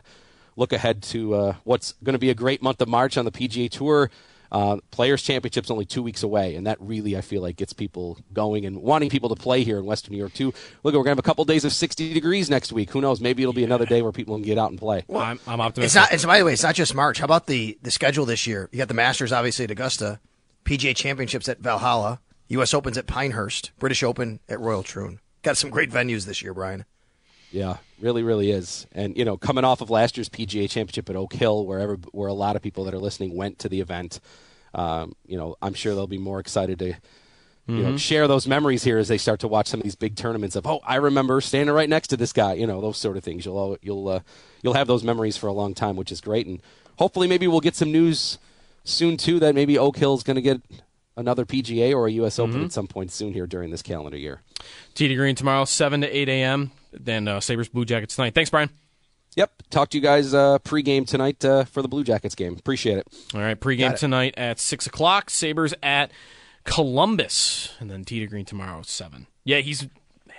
look 0.60 0.74
ahead 0.74 1.02
to 1.04 1.34
uh, 1.34 1.54
what's 1.64 1.94
going 2.04 2.14
to 2.14 2.20
be 2.20 2.30
a 2.30 2.36
great 2.36 2.62
month 2.62 2.82
of 2.82 2.88
March 2.88 3.18
on 3.18 3.26
the 3.26 3.32
PGA 3.32 3.70
Tour. 3.70 4.12
Uh, 4.52 4.78
Players 4.90 5.22
Championship's 5.22 5.70
only 5.70 5.86
two 5.86 6.02
weeks 6.02 6.24
away, 6.24 6.56
and 6.56 6.66
that 6.66 6.78
really 6.82 7.16
I 7.16 7.22
feel 7.22 7.42
like 7.44 7.56
gets 7.56 7.72
people 7.72 8.18
going 8.34 8.66
and 8.66 8.82
wanting 8.82 9.10
people 9.12 9.30
to 9.30 9.36
play 9.36 9.64
here 9.64 9.78
in 9.78 9.86
Western 9.86 10.12
New 10.14 10.18
York 10.18 10.34
too. 10.34 10.48
Look, 10.84 10.96
we're 10.96 11.02
gonna 11.02 11.10
have 11.12 11.20
a 11.20 11.24
couple 11.24 11.46
days 11.46 11.66
of 11.66 11.72
60 11.72 12.16
degrees 12.16 12.50
next 12.50 12.72
week. 12.74 12.90
Who 12.90 13.00
knows? 13.00 13.22
Maybe 13.22 13.44
it'll 13.44 13.54
be 13.54 13.64
another 13.64 13.86
day 13.86 14.02
where 14.02 14.12
people 14.12 14.36
can 14.36 14.42
get 14.44 14.58
out 14.58 14.72
and 14.72 14.80
play. 14.80 15.04
Well, 15.08 15.22
I'm, 15.22 15.40
I'm 15.46 15.60
It's 15.60 15.66
optimistic. 15.68 16.02
not. 16.02 16.14
It's 16.14 16.26
by 16.26 16.40
the 16.40 16.46
way, 16.46 16.54
it's 16.54 16.64
not 16.64 16.74
just 16.74 16.96
March. 16.96 17.20
How 17.20 17.26
about 17.26 17.46
the 17.46 17.78
the 17.84 17.92
schedule 17.92 18.26
this 18.26 18.48
year? 18.48 18.70
You 18.72 18.80
got 18.80 18.88
the 18.88 18.96
Masters 18.96 19.32
obviously 19.32 19.66
at 19.66 19.72
Augusta, 19.72 20.20
PGA 20.66 20.96
Championships 20.96 21.48
at 21.48 21.60
Valhalla, 21.60 22.20
U.S. 22.48 22.74
Opens 22.74 22.98
at 22.98 23.06
Pinehurst, 23.06 23.70
British 23.78 24.02
Open 24.02 24.40
at 24.50 24.60
Royal 24.60 24.82
Troon. 24.82 25.20
Got 25.44 25.58
some 25.58 25.70
great 25.70 25.92
venues 25.92 26.26
this 26.26 26.42
year, 26.42 26.56
Brian. 26.56 26.86
Yeah, 27.52 27.78
really, 28.02 28.24
really 28.24 28.52
is. 28.52 28.88
And 28.92 29.18
you 29.18 29.26
know, 29.26 29.38
coming 29.38 29.64
off 29.64 29.82
of 29.82 29.90
last 29.90 30.18
year's 30.18 30.30
PGA 30.30 30.70
Championship 30.70 31.10
at 31.10 31.16
Oak 31.16 31.34
Hill, 31.34 31.66
wherever 31.66 31.96
where 32.12 32.28
a 32.28 32.34
lot 32.34 32.56
of 32.56 32.62
people 32.62 32.84
that 32.86 32.94
are 32.94 33.00
listening 33.00 33.36
went 33.36 33.60
to 33.60 33.70
the 33.70 33.82
event, 33.82 34.20
um, 34.74 35.14
you 35.26 35.38
know, 35.38 35.56
I'm 35.62 35.74
sure 35.74 35.96
they'll 35.96 36.08
be 36.08 36.18
more 36.18 36.40
excited 36.40 36.80
to. 36.80 36.96
You 37.68 37.84
know, 37.84 37.98
share 37.98 38.28
those 38.28 38.48
memories 38.48 38.84
here 38.84 38.98
as 38.98 39.10
they 39.10 39.20
start 39.20 39.42
to 39.42 39.48
watch 39.48 39.68
some 39.68 39.80
of 39.80 39.84
these 39.84 39.94
big 39.94 40.16
tournaments 40.16 40.56
of 40.56 40.66
oh 40.66 40.80
I 40.84 40.96
remember 40.96 41.40
standing 41.40 41.76
right 41.76 41.88
next 41.88 42.08
to 42.08 42.18
this 42.18 42.34
guy 42.34 42.54
you 42.54 42.66
know 42.66 42.82
those 42.82 42.98
sort 42.98 43.16
of 43.16 43.24
things 43.24 43.46
you'll 43.46 43.78
you'll 43.84 44.08
uh, 44.08 44.20
you'll 44.64 44.74
have 44.74 44.88
those 44.88 45.04
memories 45.04 45.38
for 45.38 45.46
a 45.46 45.54
long 45.54 45.76
time 45.76 45.96
which 45.96 46.12
is 46.12 46.20
great 46.20 46.48
and 46.48 46.64
hopefully 46.98 47.28
maybe 47.28 47.46
we'll 47.46 47.60
get 47.60 47.76
some 47.76 47.92
news 47.92 48.40
soon 48.84 49.18
too 49.18 49.40
that 49.42 49.54
maybe 49.54 49.78
Oak 49.78 49.98
Hill's 49.98 50.24
going 50.24 50.36
to 50.36 50.42
get 50.42 50.62
another 51.16 51.46
PGA 51.46 51.94
or 51.94 52.08
a 52.08 52.12
U.S. 52.14 52.40
Open 52.40 52.64
at 52.64 52.72
some 52.72 52.88
point 52.88 53.12
soon 53.12 53.34
here 53.34 53.46
during 53.46 53.72
this 53.72 53.82
calendar 53.82 54.18
year. 54.18 54.42
To 54.96 55.16
Green 55.16 55.36
tomorrow, 55.36 55.66
7 55.66 56.02
to 56.02 56.08
8 56.18 56.30
a.m. 56.30 56.72
Then 56.92 57.28
uh, 57.28 57.40
Sabres 57.40 57.70
Blue 57.70 57.86
Jackets 57.86 58.16
tonight. 58.16 58.34
Thanks, 58.34 58.50
Brian. 58.50 58.70
Yep. 59.36 59.64
Talk 59.70 59.90
to 59.90 59.98
you 59.98 60.02
guys 60.02 60.34
uh, 60.34 60.60
pregame 60.60 61.08
tonight 61.08 61.44
uh, 61.46 61.64
for 61.66 61.82
the 61.82 61.88
Blue 61.88 62.04
Jackets 62.04 62.36
game. 62.36 62.56
Appreciate 62.58 62.98
it. 62.98 63.08
All 63.34 63.42
right, 63.42 63.60
pregame 63.60 63.98
tonight 63.98 64.34
at 64.38 64.60
6 64.60 64.88
o'clock. 64.88 65.30
Sabres 65.30 65.74
at 65.84 66.12
Columbus. 66.64 67.76
And 67.80 67.90
then 67.90 68.04
to 68.06 68.28
Green 68.28 68.46
tomorrow, 68.46 68.82
7. 68.82 69.28
Yeah, 69.44 69.60
he's. 69.60 69.84
Man, 70.28 70.36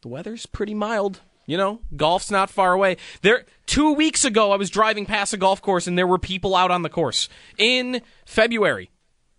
the 0.00 0.08
weather's 0.08 0.46
pretty 0.46 0.74
mild. 0.74 1.20
You 1.46 1.56
know, 1.56 1.80
golf's 1.94 2.30
not 2.30 2.50
far 2.50 2.72
away. 2.72 2.96
There, 3.22 3.44
two 3.66 3.92
weeks 3.92 4.24
ago, 4.24 4.50
I 4.50 4.56
was 4.56 4.68
driving 4.68 5.06
past 5.06 5.32
a 5.32 5.36
golf 5.36 5.62
course 5.62 5.86
and 5.86 5.96
there 5.96 6.06
were 6.06 6.18
people 6.18 6.56
out 6.56 6.72
on 6.72 6.82
the 6.82 6.88
course 6.88 7.28
in 7.56 8.02
February, 8.24 8.90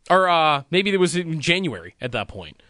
or 0.09 0.29
uh, 0.29 0.63
maybe 0.71 0.89
it 0.93 0.99
was 1.01 1.17
in 1.17 1.41
January 1.41 1.95
at 1.99 2.13
that 2.13 2.29
point. 2.29 2.63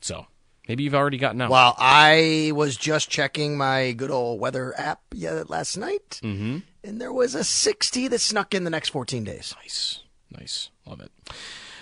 So 0.00 0.26
maybe 0.68 0.84
you've 0.84 0.94
already 0.94 1.18
gotten 1.18 1.40
out. 1.40 1.50
Well, 1.50 1.74
I 1.78 2.52
was 2.54 2.76
just 2.76 3.10
checking 3.10 3.56
my 3.56 3.92
good 3.92 4.10
old 4.10 4.40
weather 4.40 4.74
app 4.78 5.00
last 5.48 5.76
night, 5.76 6.20
mm-hmm. 6.22 6.58
and 6.84 7.00
there 7.00 7.12
was 7.12 7.34
a 7.34 7.44
60 7.44 8.08
that 8.08 8.20
snuck 8.20 8.54
in 8.54 8.64
the 8.64 8.70
next 8.70 8.90
14 8.90 9.24
days. 9.24 9.54
Nice. 9.62 10.02
Nice. 10.30 10.70
Love 10.86 11.00
it. 11.00 11.10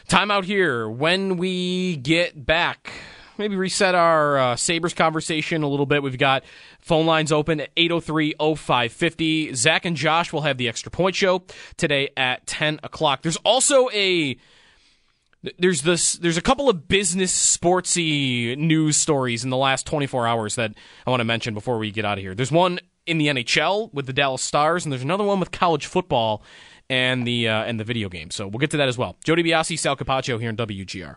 Time 0.08 0.30
out 0.30 0.44
here. 0.44 0.88
When 0.88 1.36
we 1.36 1.96
get 1.96 2.44
back, 2.44 2.92
maybe 3.38 3.56
reset 3.56 3.94
our 3.94 4.38
uh, 4.38 4.56
Sabres 4.56 4.94
conversation 4.94 5.62
a 5.62 5.68
little 5.68 5.86
bit. 5.86 6.02
We've 6.02 6.18
got 6.18 6.44
phone 6.80 7.06
lines 7.06 7.32
open 7.32 7.60
at 7.60 7.70
803 7.76 8.34
0550. 8.38 9.54
Zach 9.54 9.84
and 9.84 9.96
Josh 9.96 10.32
will 10.32 10.42
have 10.42 10.58
the 10.58 10.68
extra 10.68 10.90
point 10.90 11.16
show 11.16 11.44
today 11.76 12.10
at 12.16 12.46
10 12.46 12.80
o'clock. 12.82 13.22
There's 13.22 13.36
also 13.38 13.88
a. 13.90 14.36
There's 15.59 15.83
this. 15.83 16.14
There's 16.14 16.37
a 16.37 16.42
couple 16.42 16.68
of 16.68 16.87
business 16.87 17.33
sportsy 17.57 18.57
news 18.59 18.96
stories 18.96 19.42
in 19.42 19.50
the 19.50 19.57
last 19.57 19.87
24 19.87 20.26
hours 20.26 20.55
that 20.57 20.74
I 21.07 21.11
want 21.11 21.20
to 21.20 21.24
mention 21.24 21.55
before 21.55 21.79
we 21.79 21.90
get 21.90 22.05
out 22.05 22.18
of 22.18 22.22
here. 22.22 22.35
There's 22.35 22.53
one 22.53 22.79
in 23.07 23.18
the 23.18 23.29
NHL 23.29 23.92
with 23.94 24.07
the 24.07 24.12
Dallas 24.12 24.42
Stars, 24.42 24.85
and 24.85 24.92
there's 24.92 25.03
another 25.03 25.24
one 25.24 25.40
with 25.40 25.50
college 25.50 25.87
football 25.87 26.42
and 26.90 27.26
the 27.26 27.48
uh, 27.48 27.62
and 27.62 27.81
the 27.81 27.85
video 27.85 28.09
game. 28.09 28.31
So 28.31 28.48
we'll 28.48 28.59
get 28.59 28.70
to 28.72 28.76
that 28.76 28.88
as 28.88 28.98
well. 28.98 29.16
Joe 29.24 29.35
DiBiase, 29.35 29.79
Sal 29.79 29.96
Capaccio 29.96 30.38
here 30.38 30.50
in 30.50 30.57
WGR. 30.57 31.16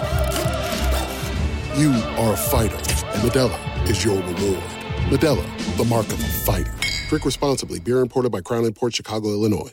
You 1.77 1.91
are 2.17 2.33
a 2.33 2.37
fighter, 2.37 2.75
and 2.75 3.21
Modelo 3.23 3.89
is 3.89 4.03
your 4.03 4.17
reward. 4.17 4.61
Modelo, 5.07 5.77
the 5.77 5.85
mark 5.85 6.05
of 6.07 6.19
a 6.19 6.27
fighter. 6.27 6.73
Drink 7.07 7.23
responsibly. 7.23 7.79
Beer 7.79 7.99
imported 7.99 8.29
by 8.29 8.41
Crown 8.41 8.69
Port 8.73 8.93
Chicago, 8.93 9.29
Illinois. 9.29 9.71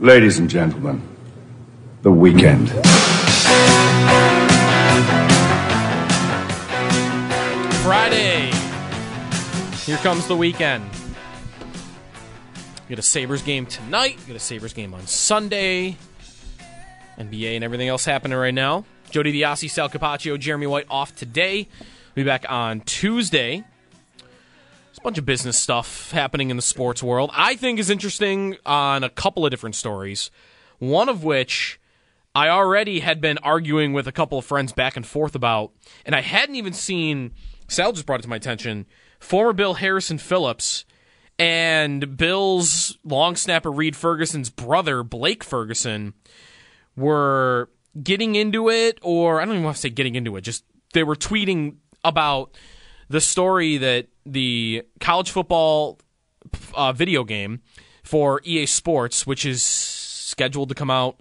Ladies 0.00 0.38
and 0.38 0.48
gentlemen, 0.48 1.06
the 2.00 2.10
weekend. 2.10 2.70
Friday. 7.82 8.50
Here 9.84 9.98
comes 9.98 10.26
the 10.26 10.36
weekend. 10.36 10.88
We 12.88 12.94
got 12.94 12.98
a 12.98 13.02
Sabres 13.02 13.42
game 13.42 13.66
tonight. 13.66 14.16
We 14.20 14.28
got 14.28 14.36
a 14.36 14.40
Sabres 14.40 14.72
game 14.72 14.94
on 14.94 15.06
Sunday. 15.06 15.98
NBA 17.18 17.56
and 17.56 17.62
everything 17.62 17.88
else 17.88 18.06
happening 18.06 18.38
right 18.38 18.54
now. 18.54 18.86
Joe 19.14 19.22
DiBiase, 19.22 19.70
Sal 19.70 19.88
Capaccio, 19.88 20.36
Jeremy 20.36 20.66
White 20.66 20.86
off 20.90 21.14
today. 21.14 21.68
We'll 22.16 22.24
be 22.24 22.24
back 22.24 22.46
on 22.48 22.80
Tuesday. 22.80 23.62
There's 24.18 24.98
a 24.98 25.02
bunch 25.02 25.18
of 25.18 25.24
business 25.24 25.56
stuff 25.56 26.10
happening 26.10 26.50
in 26.50 26.56
the 26.56 26.62
sports 26.62 27.00
world. 27.00 27.30
I 27.32 27.54
think 27.54 27.78
is 27.78 27.90
interesting 27.90 28.56
on 28.66 29.04
a 29.04 29.08
couple 29.08 29.46
of 29.46 29.52
different 29.52 29.76
stories. 29.76 30.32
One 30.80 31.08
of 31.08 31.22
which 31.22 31.78
I 32.34 32.48
already 32.48 32.98
had 32.98 33.20
been 33.20 33.38
arguing 33.38 33.92
with 33.92 34.08
a 34.08 34.12
couple 34.12 34.36
of 34.36 34.44
friends 34.44 34.72
back 34.72 34.96
and 34.96 35.06
forth 35.06 35.36
about, 35.36 35.70
and 36.04 36.16
I 36.16 36.20
hadn't 36.20 36.56
even 36.56 36.72
seen. 36.72 37.34
Sal 37.68 37.92
just 37.92 38.06
brought 38.06 38.18
it 38.18 38.24
to 38.24 38.28
my 38.28 38.34
attention. 38.34 38.84
Former 39.20 39.52
Bill 39.52 39.74
Harrison 39.74 40.18
Phillips 40.18 40.84
and 41.38 42.16
Bill's 42.16 42.98
long 43.04 43.36
snapper 43.36 43.70
Reed 43.70 43.94
Ferguson's 43.94 44.50
brother 44.50 45.04
Blake 45.04 45.44
Ferguson 45.44 46.14
were 46.96 47.70
getting 48.02 48.34
into 48.34 48.68
it, 48.68 48.98
or 49.02 49.40
I 49.40 49.44
don't 49.44 49.54
even 49.54 49.64
want 49.64 49.76
to 49.76 49.80
say 49.80 49.90
getting 49.90 50.14
into 50.14 50.36
it. 50.36 50.42
Just 50.42 50.64
they 50.92 51.02
were 51.02 51.16
tweeting 51.16 51.76
about 52.02 52.56
the 53.08 53.20
story 53.20 53.76
that 53.78 54.08
the 54.26 54.82
college 55.00 55.30
football 55.30 55.98
uh, 56.74 56.92
video 56.92 57.24
game 57.24 57.60
for 58.02 58.40
EA 58.44 58.66
Sports, 58.66 59.26
which 59.26 59.44
is 59.44 59.62
scheduled 59.62 60.68
to 60.68 60.74
come 60.74 60.90
out 60.90 61.18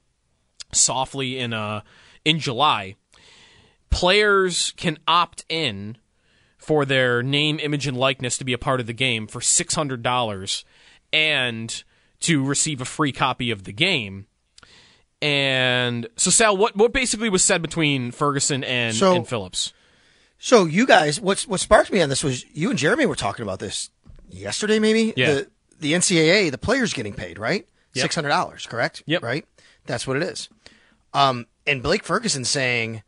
softly 0.71 1.37
in 1.37 1.53
uh 1.53 1.81
in 2.25 2.39
July, 2.39 2.95
players 3.89 4.73
can 4.77 4.97
opt 5.07 5.45
in 5.49 5.97
for 6.57 6.85
their 6.85 7.21
name, 7.21 7.59
image, 7.59 7.85
and 7.85 7.97
likeness 7.97 8.37
to 8.37 8.45
be 8.45 8.53
a 8.53 8.57
part 8.57 8.79
of 8.79 8.87
the 8.87 8.93
game 8.93 9.27
for 9.27 9.41
six 9.41 9.75
hundred 9.75 10.01
dollars 10.01 10.63
and 11.11 11.83
to 12.21 12.43
receive 12.43 12.79
a 12.81 12.85
free 12.85 13.11
copy 13.11 13.51
of 13.51 13.65
the 13.65 13.73
game. 13.73 14.25
And 15.23 16.05
so, 16.17 16.29
Sal, 16.29 16.57
what 16.57 16.75
what 16.75 16.91
basically 16.91 17.29
was 17.29 17.45
said 17.45 17.61
between 17.61 18.11
Ferguson 18.11 18.61
and, 18.65 18.93
So- 18.93 19.15
and 19.15 19.27
Phillips? 19.27 19.71
So 20.37 20.65
you 20.65 20.85
guys, 20.85 21.21
what's 21.21 21.47
what 21.47 21.61
sparked 21.61 21.93
me 21.93 22.01
on 22.01 22.09
this 22.09 22.21
was 22.25 22.43
you 22.53 22.69
and 22.69 22.77
Jeremy 22.77 23.05
were 23.05 23.15
talking 23.15 23.43
about 23.43 23.59
this 23.59 23.89
yesterday, 24.29 24.79
maybe. 24.79 25.13
Yeah. 25.15 25.33
The, 25.35 25.47
the 25.79 25.93
NCAA, 25.93 26.51
the 26.51 26.57
players 26.57 26.93
getting 26.93 27.13
paid, 27.13 27.39
right? 27.39 27.65
Yep. 27.93 28.01
Six 28.01 28.15
hundred 28.15 28.29
dollars, 28.29 28.65
correct? 28.65 29.03
Yep. 29.05 29.23
Right. 29.23 29.45
That's 29.85 30.05
what 30.05 30.17
it 30.17 30.23
is. 30.23 30.49
Um, 31.13 31.45
and 31.65 31.81
Blake 31.81 32.03
Ferguson 32.03 32.43
saying, 32.43 33.03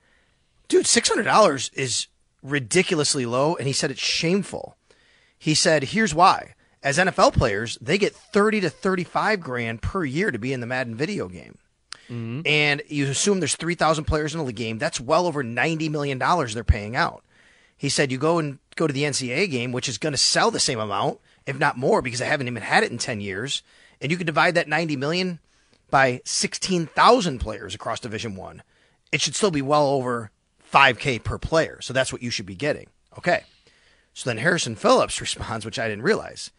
"Dude, 0.70 0.86
six 0.88 1.10
hundred 1.10 1.24
dollars 1.24 1.70
is 1.74 2.08
ridiculously 2.42 3.26
low," 3.26 3.56
and 3.58 3.68
he 3.68 3.74
said 3.74 3.92
it's 3.92 4.00
shameful. 4.00 4.78
He 5.38 5.54
said, 5.54 5.84
"Here's 5.84 6.16
why." 6.16 6.54
As 6.82 6.98
NFL 6.98 7.34
players, 7.34 7.78
they 7.82 7.98
get 7.98 8.16
thirty 8.16 8.62
to 8.62 8.70
thirty-five 8.70 9.42
grand 9.42 9.82
per 9.82 10.06
year 10.06 10.32
to 10.32 10.40
be 10.40 10.54
in 10.54 10.62
the 10.62 10.68
Madden 10.68 10.96
video 10.96 11.28
game. 11.28 11.58
Mm-hmm. 12.10 12.42
And 12.46 12.82
you 12.88 13.08
assume 13.08 13.40
there's 13.40 13.56
3,000 13.56 14.06
players 14.06 14.36
in 14.36 14.46
the 14.46 14.54
game. 14.54 14.78
That's 14.78 15.00
well 15.00 15.26
over 15.28 15.44
$90 15.44 15.90
million 15.90 16.20
they're 16.20 16.64
paying 16.64 16.96
out. 16.96 17.24
He 17.78 17.90
said 17.90 18.12
you 18.12 18.18
go 18.18 18.40
and 18.40 18.60
go 18.76 18.88
to 18.88 18.94
the 18.94 19.04
NCAA 19.04 19.50
game, 19.50 19.72
which 19.72 19.90
is 19.90 19.98
going 19.98 20.14
to 20.14 20.18
sell 20.18 20.52
the 20.52 20.60
same 20.60 20.80
amount, 20.80 21.20
if 21.46 21.60
not 21.60 21.78
more, 21.78 22.02
because 22.02 22.22
I 22.22 22.26
haven't 22.26 22.48
even 22.48 22.64
had 22.64 22.84
it 22.84 22.92
in 22.92 22.98
10 22.98 23.22
years. 23.22 23.64
And 24.02 24.12
you 24.12 24.18
could 24.18 24.28
divide 24.28 24.56
that 24.56 24.68
90 24.68 24.96
million 24.96 25.40
by 25.90 26.22
16,000 26.26 27.40
players 27.40 27.76
across 27.76 28.00
Division 28.00 28.36
One. 28.36 28.64
It 29.12 29.22
should 29.22 29.36
still 29.36 29.52
be 29.52 29.62
well 29.62 29.88
over 29.88 30.32
5K 30.72 31.24
per 31.24 31.38
player. 31.38 31.80
So 31.82 31.94
that's 31.94 32.12
what 32.12 32.22
you 32.22 32.30
should 32.30 32.46
be 32.46 32.56
getting. 32.56 32.88
Okay. 33.18 33.44
So 34.14 34.30
then 34.30 34.38
Harrison 34.38 34.76
Phillips 34.76 35.22
responds, 35.22 35.66
which 35.66 35.80
I 35.80 35.88
didn't 35.88 36.04
realize, 36.04 36.52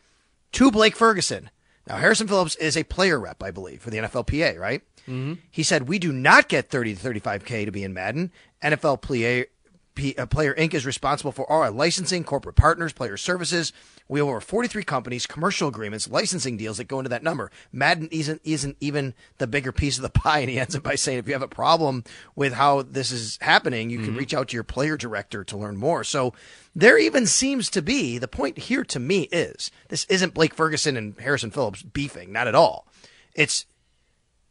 to 0.53 0.71
Blake 0.71 0.97
Ferguson. 0.97 1.51
Now, 1.87 1.97
Harrison 1.97 2.27
Phillips 2.27 2.57
is 2.57 2.77
a 2.77 2.85
player 2.85 3.19
rep, 3.21 3.43
I 3.43 3.51
believe, 3.51 3.81
for 3.81 3.91
the 3.91 3.99
NFLPA, 3.99 4.59
right? 4.59 4.83
Mm-hmm. 5.07 5.35
He 5.51 5.63
said, 5.63 5.89
We 5.89 5.99
do 5.99 6.13
not 6.13 6.49
get 6.49 6.69
30 6.69 6.97
to 6.97 7.09
35K 7.09 7.65
to 7.65 7.71
be 7.71 7.85
in 7.85 7.95
Madden. 7.95 8.33
NFL 8.63 9.03
player, 9.03 9.47
P, 9.95 10.15
uh, 10.17 10.27
Player 10.27 10.55
Inc. 10.55 10.75
is 10.75 10.87
responsible 10.87 11.33
for 11.33 11.51
all 11.51 11.63
our 11.63 11.71
licensing, 11.71 12.23
corporate 12.23 12.55
partners, 12.55 12.93
player 12.93 13.17
services. 13.17 13.73
We 14.09 14.21
have 14.21 14.29
over 14.29 14.41
43 14.41 14.85
companies, 14.85 15.27
commercial 15.27 15.69
agreements, 15.69 16.09
licensing 16.09 16.57
deals 16.57 16.77
that 16.77 16.85
go 16.85 16.99
into 16.99 17.09
that 17.09 17.25
number. 17.25 17.51
Madden 17.73 18.09
isn't, 18.13 18.41
isn't 18.45 18.77
even 18.79 19.15
the 19.39 19.47
bigger 19.47 19.73
piece 19.73 19.97
of 19.97 20.03
the 20.03 20.11
pie. 20.21 20.41
And 20.41 20.51
he 20.51 20.61
ends 20.61 20.77
up 20.77 20.83
by 20.83 20.95
saying, 20.95 21.19
if 21.19 21.27
you 21.27 21.33
have 21.33 21.43
a 21.43 21.49
problem 21.49 22.05
with 22.37 22.53
how 22.53 22.83
this 22.83 23.11
is 23.11 23.39
happening, 23.41 23.91
you 23.91 23.99
can 23.99 24.15
reach 24.15 24.35
out 24.35 24.49
to 24.49 24.55
your 24.55 24.65
player 24.65 24.97
director 24.97 25.43
to 25.45 25.57
learn 25.57 25.77
more. 25.77 26.05
So 26.05 26.35
there 26.75 26.99
even 26.99 27.27
seems 27.27 27.71
to 27.71 27.83
be 27.83 28.19
the 28.19 28.29
point 28.29 28.59
here 28.59 28.85
to 28.85 29.01
me 29.01 29.23
is 29.33 29.71
this 29.89 30.05
isn't 30.05 30.35
Blake 30.35 30.55
Ferguson 30.55 30.97
and 30.97 31.19
Harrison 31.19 31.51
Phillips 31.51 31.83
beefing, 31.83 32.33
not 32.33 32.47
at 32.47 32.55
all. 32.55 32.87
It's 33.35 33.67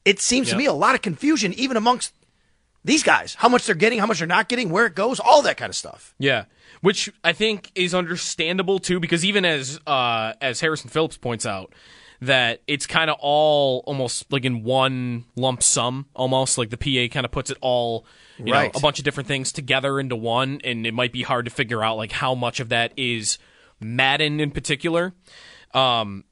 it 0.05 0.19
seems 0.21 0.49
to 0.51 0.55
me 0.55 0.65
a 0.65 0.73
lot 0.73 0.95
of 0.95 1.01
confusion 1.01 1.51
even 1.53 1.75
amongst 1.77 2.13
these 2.83 3.03
guys. 3.03 3.33
How 3.35 3.49
much 3.49 3.65
they're 3.65 3.75
getting, 3.75 3.99
how 3.99 4.05
much 4.05 4.19
they're 4.19 4.27
not 4.27 4.47
getting, 4.47 4.69
where 4.69 4.85
it 4.85 4.95
goes, 4.95 5.19
all 5.19 5.41
that 5.41 5.57
kind 5.57 5.69
of 5.69 5.75
stuff. 5.75 6.13
Yeah, 6.19 6.45
which 6.81 7.09
I 7.23 7.33
think 7.33 7.71
is 7.75 7.93
understandable 7.95 8.79
too, 8.79 8.99
because 8.99 9.25
even 9.25 9.43
as 9.45 9.79
uh, 9.87 10.33
as 10.39 10.59
Harrison 10.61 10.89
Phillips 10.89 11.17
points 11.17 11.45
out, 11.45 11.73
that 12.21 12.61
it's 12.67 12.85
kind 12.85 13.09
of 13.09 13.17
all 13.19 13.83
almost 13.87 14.31
like 14.31 14.45
in 14.45 14.63
one 14.63 15.25
lump 15.35 15.63
sum, 15.63 16.05
almost 16.15 16.57
like 16.57 16.69
the 16.69 16.77
PA 16.77 17.11
kind 17.13 17.25
of 17.25 17.31
puts 17.31 17.49
it 17.49 17.57
all, 17.61 18.05
you 18.37 18.51
Right. 18.53 18.71
know, 18.73 18.77
a 18.77 18.81
bunch 18.81 18.99
of 18.99 19.05
different 19.05 19.27
things 19.27 19.51
together 19.51 19.99
into 19.99 20.15
one, 20.15 20.61
and 20.63 20.85
it 20.85 20.93
might 20.93 21.11
be 21.11 21.23
hard 21.23 21.45
to 21.45 21.51
figure 21.51 21.83
out 21.83 21.97
like 21.97 22.11
how 22.11 22.35
much 22.35 22.59
of 22.59 22.69
that 22.69 22.93
is 22.97 23.37
Madden 23.81 24.39
in 24.39 24.51
particular. 24.51 25.13
Um, 25.73 26.23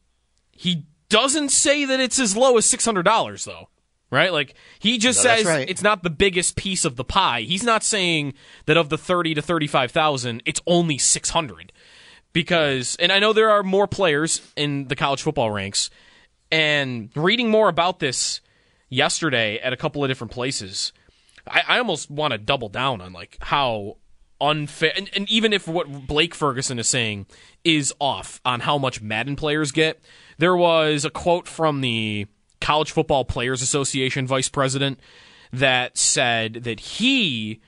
he 0.51 0.85
doesn't 1.13 1.49
say 1.49 1.85
that 1.85 1.99
it's 1.99 2.19
as 2.19 2.35
low 2.35 2.57
as 2.57 2.65
six 2.65 2.83
hundred 2.83 3.03
dollars 3.03 3.45
though. 3.45 3.69
Right? 4.09 4.31
Like 4.33 4.53
he 4.79 4.97
just 4.97 5.23
No, 5.23 5.29
says 5.29 5.45
right. 5.45 5.67
it's 5.69 5.81
not 5.81 6.03
the 6.03 6.09
biggest 6.09 6.55
piece 6.55 6.85
of 6.85 6.95
the 6.97 7.03
pie. 7.03 7.41
He's 7.41 7.63
not 7.63 7.83
saying 7.83 8.33
that 8.67 8.77
of 8.77 8.89
the 8.89 8.97
30 8.97 9.33
to 9.35 9.41
35,000, 9.41 10.43
it's 10.45 10.61
only 10.67 10.97
600. 10.99 11.71
Because 12.31 12.95
and 12.97 13.11
I 13.11 13.17
know 13.19 13.33
there 13.33 13.49
are 13.49 13.63
more 13.63 13.87
players 13.87 14.41
in 14.55 14.87
the 14.87 14.95
college 14.95 15.21
football 15.23 15.49
ranks 15.51 15.89
and 16.51 17.09
reading 17.15 17.49
more 17.49 17.69
about 17.69 17.99
this 17.99 18.39
yesterday 18.89 19.57
at 19.59 19.73
a 19.73 19.77
couple 19.77 20.03
of 20.03 20.09
different 20.09 20.31
places, 20.31 20.93
I, 21.47 21.63
I 21.67 21.77
almost 21.79 22.11
want 22.11 22.33
to 22.33 22.37
double 22.37 22.69
down 22.69 23.01
on 23.01 23.13
like 23.13 23.37
how 23.41 23.97
unfair 24.43 24.91
and, 24.95 25.09
and 25.15 25.29
even 25.29 25.53
if 25.53 25.67
what 25.67 26.07
Blake 26.07 26.35
Ferguson 26.35 26.77
is 26.77 26.87
saying 26.87 27.25
is 27.63 27.93
off 27.99 28.41
on 28.43 28.59
how 28.61 28.77
much 28.77 29.01
Madden 29.01 29.35
players 29.35 29.71
get, 29.71 30.01
there 30.37 30.55
was 30.55 31.05
a 31.05 31.09
quote 31.09 31.47
from 31.47 31.81
the 31.81 32.27
College 32.59 32.91
Football 32.91 33.25
Players 33.25 33.61
Association 33.61 34.27
vice 34.27 34.49
president 34.49 34.99
that 35.51 35.97
said 35.97 36.55
that 36.63 36.79
he 36.79 37.61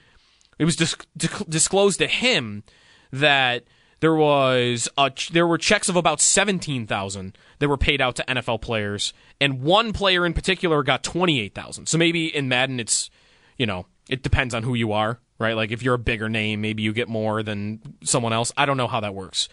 it 0.57 0.65
was 0.65 0.75
dis- 0.75 0.95
dis- 1.15 1.43
disclosed 1.47 1.99
to 1.99 2.07
him 2.07 2.63
that 3.11 3.63
there 3.99 4.15
was 4.15 4.89
a 4.97 5.11
there 5.31 5.47
were 5.47 5.57
checks 5.57 5.89
of 5.89 5.95
about 5.95 6.19
17,000 6.19 7.37
that 7.59 7.69
were 7.69 7.77
paid 7.77 8.01
out 8.01 8.15
to 8.17 8.23
NFL 8.27 8.61
players 8.61 9.13
and 9.39 9.61
one 9.61 9.93
player 9.93 10.25
in 10.25 10.33
particular 10.33 10.83
got 10.83 11.03
28,000. 11.03 11.87
So 11.87 11.97
maybe 11.97 12.35
in 12.35 12.49
Madden 12.49 12.79
it's 12.79 13.09
you 13.57 13.65
know, 13.65 13.85
it 14.09 14.21
depends 14.23 14.53
on 14.53 14.63
who 14.63 14.73
you 14.73 14.91
are, 14.91 15.19
right? 15.39 15.55
Like 15.55 15.71
if 15.71 15.83
you're 15.83 15.95
a 15.95 15.99
bigger 15.99 16.29
name, 16.29 16.61
maybe 16.61 16.83
you 16.83 16.93
get 16.93 17.09
more 17.09 17.43
than 17.43 17.81
someone 18.03 18.33
else. 18.33 18.51
I 18.55 18.65
don't 18.65 18.77
know 18.77 18.87
how 18.87 19.01
that 19.01 19.13
works. 19.13 19.49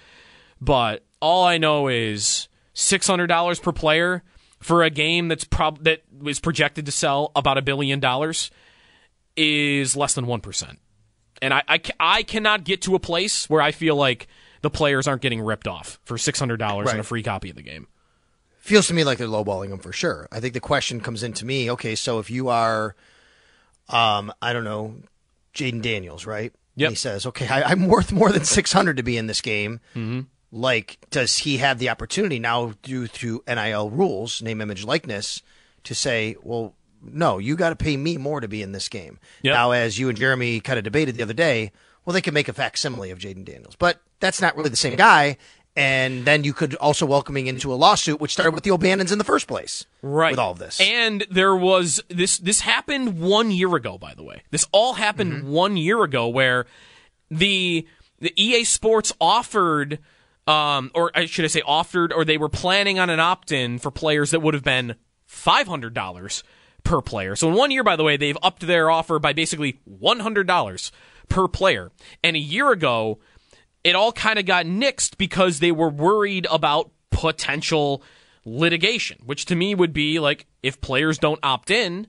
But 0.61 1.05
all 1.21 1.45
I 1.45 1.59
know 1.59 1.89
is 1.89 2.49
$600 2.75 3.63
per 3.63 3.73
player 3.73 4.23
for 4.61 4.83
a 4.83 4.91
game 4.91 5.29
that's 5.29 5.45
prob 5.45 5.83
that 5.85 6.03
was 6.17 6.39
projected 6.39 6.87
to 6.87 6.93
sell 6.93 7.33
about 7.35 7.59
a 7.59 7.63
billion 7.63 7.99
dollars 7.99 8.51
is 9.37 9.97
less 9.97 10.15
than 10.15 10.27
1%. 10.27 10.77
And 11.41 11.53
I, 11.53 11.63
I, 11.67 11.81
I 11.99 12.23
cannot 12.23 12.63
get 12.63 12.83
to 12.83 12.95
a 12.95 13.01
place 13.01 13.51
where 13.51 13.61
I 13.61 13.73
feel 13.73 13.97
like 13.97 14.29
the 14.61 14.71
players 14.71 15.09
aren't 15.09 15.23
getting 15.23 15.41
ripped 15.41 15.67
off 15.67 15.99
for 16.05 16.17
$600 16.17 16.91
and 16.91 17.01
a 17.01 17.03
free 17.03 17.25
copy 17.25 17.51
of 17.51 17.57
the 17.57 17.63
game. 17.63 17.89
Feels 18.59 18.87
to 18.87 18.95
me 18.95 19.03
like 19.03 19.19
they're 19.19 19.27
lowballing 19.27 19.71
them 19.71 19.81
for 19.81 19.91
sure. 19.91 20.29
I 20.31 20.39
think 20.39 20.55
the 20.55 20.61
question 20.61 21.01
comes 21.01 21.25
into 21.25 21.45
me, 21.45 21.69
okay, 21.73 21.97
so 21.97 22.21
if 22.21 22.31
you 22.31 22.49
are 22.49 22.95
um, 23.89 24.33
I 24.41 24.53
don't 24.53 24.65
know, 24.65 24.97
Jayden 25.55 25.83
Daniels, 25.83 26.27
right? 26.27 26.53
Yep. 26.77 26.87
And 26.87 26.93
he 26.93 26.97
says, 26.97 27.27
okay, 27.27 27.47
I, 27.49 27.63
I'm 27.63 27.87
worth 27.87 28.13
more 28.13 28.31
than 28.31 28.45
600 28.45 28.97
to 28.97 29.03
be 29.03 29.17
in 29.17 29.27
this 29.27 29.41
game. 29.41 29.81
Mm-hmm. 29.95 30.21
Like, 30.51 30.99
does 31.11 31.39
he 31.39 31.59
have 31.59 31.79
the 31.79 31.89
opportunity 31.89 32.39
now, 32.39 32.75
due 32.83 33.09
to 33.09 33.43
NIL 33.47 33.91
rules, 33.91 34.43
name, 34.43 34.61
image, 34.61 34.85
likeness, 34.85 35.43
to 35.85 35.95
say, 35.95 36.37
well, 36.43 36.75
no, 37.03 37.39
you 37.39 37.57
got 37.57 37.71
to 37.71 37.77
pay 37.77 37.97
me 37.97 38.17
more 38.17 38.41
to 38.41 38.49
be 38.49 38.63
in 38.63 38.73
this 38.73 38.89
game. 38.89 39.19
Yep. 39.43 39.55
Now, 39.55 39.71
as 39.73 39.99
you 39.99 40.09
and 40.09 40.17
Jeremy 40.17 40.61
kind 40.61 40.79
of 40.79 40.85
debated 40.85 41.17
the 41.17 41.23
other 41.23 41.33
day, 41.33 41.73
well, 42.05 42.15
they 42.15 42.21
can 42.21 42.35
make 42.35 42.49
a 42.49 42.53
facsimile 42.53 43.11
of 43.11 43.19
Jayden 43.19 43.45
Daniels, 43.45 43.77
but 43.77 44.01
that's 44.21 44.41
not 44.41 44.57
really 44.57 44.71
the 44.71 44.77
same 44.77 44.97
guy. 44.97 45.37
And 45.75 46.27
then 46.27 46.45
you 46.45 46.53
could 46.53 46.75
also 46.75 47.07
welcoming 47.07 47.47
into 47.47 47.73
a 47.73 47.77
lawsuit, 47.77 48.21
which 48.21 48.33
started 48.33 48.53
with 48.55 48.63
the 48.65 48.71
O'Bannons 48.71 49.11
in 49.11 49.17
the 49.19 49.25
first 49.25 49.47
place. 49.49 49.87
right 50.03 50.33
With 50.33 50.39
all 50.39 50.51
of 50.53 50.59
this. 50.59 50.79
and 50.81 51.25
there 51.31 51.57
was 51.57 52.03
this 52.09 52.37
this 52.39 52.61
happened 52.61 53.19
one 53.21 53.51
year 53.51 53.75
ago 53.75 53.97
by 53.97 54.13
the 54.15 54.23
way 54.23 54.43
this 54.51 54.67
all 54.73 54.95
happened 54.95 55.33
Mm-hmm. 55.33 55.49
one 55.51 55.77
year 55.79 56.03
ago 56.03 56.29
where 56.29 56.67
the 57.31 57.87
the 58.21 58.33
EA 58.37 58.65
Sports 58.65 59.13
offered, 59.21 59.99
um, 60.47 60.91
or 60.95 61.11
should 61.27 61.45
I 61.45 61.49
say 61.49 61.63
offered, 61.67 62.13
or 62.13 62.25
they 62.25 62.39
were 62.39 62.49
planning 62.51 62.99
on 62.99 63.11
an 63.11 63.19
opt-in 63.19 63.79
for 63.79 63.91
players 63.91 64.31
that 64.31 64.41
would 64.41 64.55
have 64.55 64.63
been 64.63 64.95
five 65.27 65.67
hundred 65.67 65.95
dollars 65.95 66.45
per 66.85 67.01
player. 67.01 67.35
So 67.35 67.49
in 67.49 67.55
one 67.55 67.71
year, 67.71 67.83
by 67.83 67.97
the 67.97 68.05
way, 68.05 68.17
they've 68.17 68.37
upped 68.43 68.67
their 68.67 68.91
offer 68.91 69.19
by 69.19 69.33
basically 69.33 69.81
one 69.85 70.21
hundred 70.21 70.47
dollars 70.47 70.93
per 71.29 71.49
player. 71.49 71.91
And 72.23 72.37
a 72.37 72.41
year 72.41 72.71
ago, 72.71 73.19
it 73.85 73.95
all 73.95 74.13
kind 74.13 74.39
of 74.39 74.47
got 74.47 74.67
nixed 74.67 75.17
because 75.17 75.59
they 75.59 75.73
were 75.73 75.91
worried 75.91 76.47
about 76.51 76.91
potential 77.11 78.03
litigation, 78.45 79.19
which 79.25 79.45
to 79.47 79.55
me 79.55 79.75
would 79.75 79.93
be 79.93 80.19
like 80.19 80.47
if 80.63 80.81
players 80.81 81.19
don't 81.19 81.41
opt 81.43 81.71
in, 81.71 82.07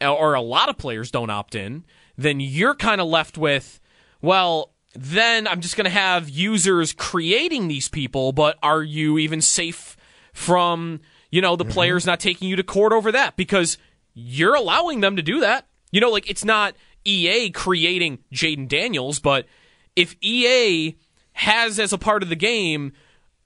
or 0.00 0.34
a 0.34 0.40
lot 0.40 0.68
of 0.68 0.78
players 0.78 1.10
don't 1.10 1.30
opt 1.30 1.54
in, 1.54 1.84
then 2.16 2.40
you're 2.40 2.74
kind 2.74 3.00
of 3.00 3.06
left 3.06 3.38
with, 3.38 3.80
well, 4.20 4.72
then 4.94 5.46
I'm 5.46 5.60
just 5.60 5.76
going 5.76 5.84
to 5.84 5.90
have 5.90 6.28
users 6.28 6.92
creating 6.92 7.68
these 7.68 7.88
people, 7.88 8.32
but 8.32 8.58
are 8.62 8.82
you 8.82 9.18
even 9.18 9.40
safe 9.40 9.96
from, 10.32 11.00
you 11.30 11.40
know, 11.40 11.56
the 11.56 11.64
mm-hmm. 11.64 11.72
players 11.72 12.06
not 12.06 12.20
taking 12.20 12.48
you 12.48 12.56
to 12.56 12.62
court 12.62 12.92
over 12.92 13.12
that? 13.12 13.36
Because 13.36 13.78
you're 14.14 14.54
allowing 14.54 15.00
them 15.00 15.16
to 15.16 15.22
do 15.22 15.40
that. 15.40 15.66
You 15.90 16.00
know, 16.00 16.10
like 16.10 16.28
it's 16.28 16.44
not 16.44 16.74
EA 17.04 17.50
creating 17.50 18.18
Jayden 18.32 18.68
Daniels, 18.68 19.18
but 19.18 19.46
if 19.96 20.16
EA 20.20 20.96
has 21.32 21.78
as 21.78 21.92
a 21.92 21.98
part 21.98 22.22
of 22.22 22.28
the 22.28 22.36
game, 22.36 22.92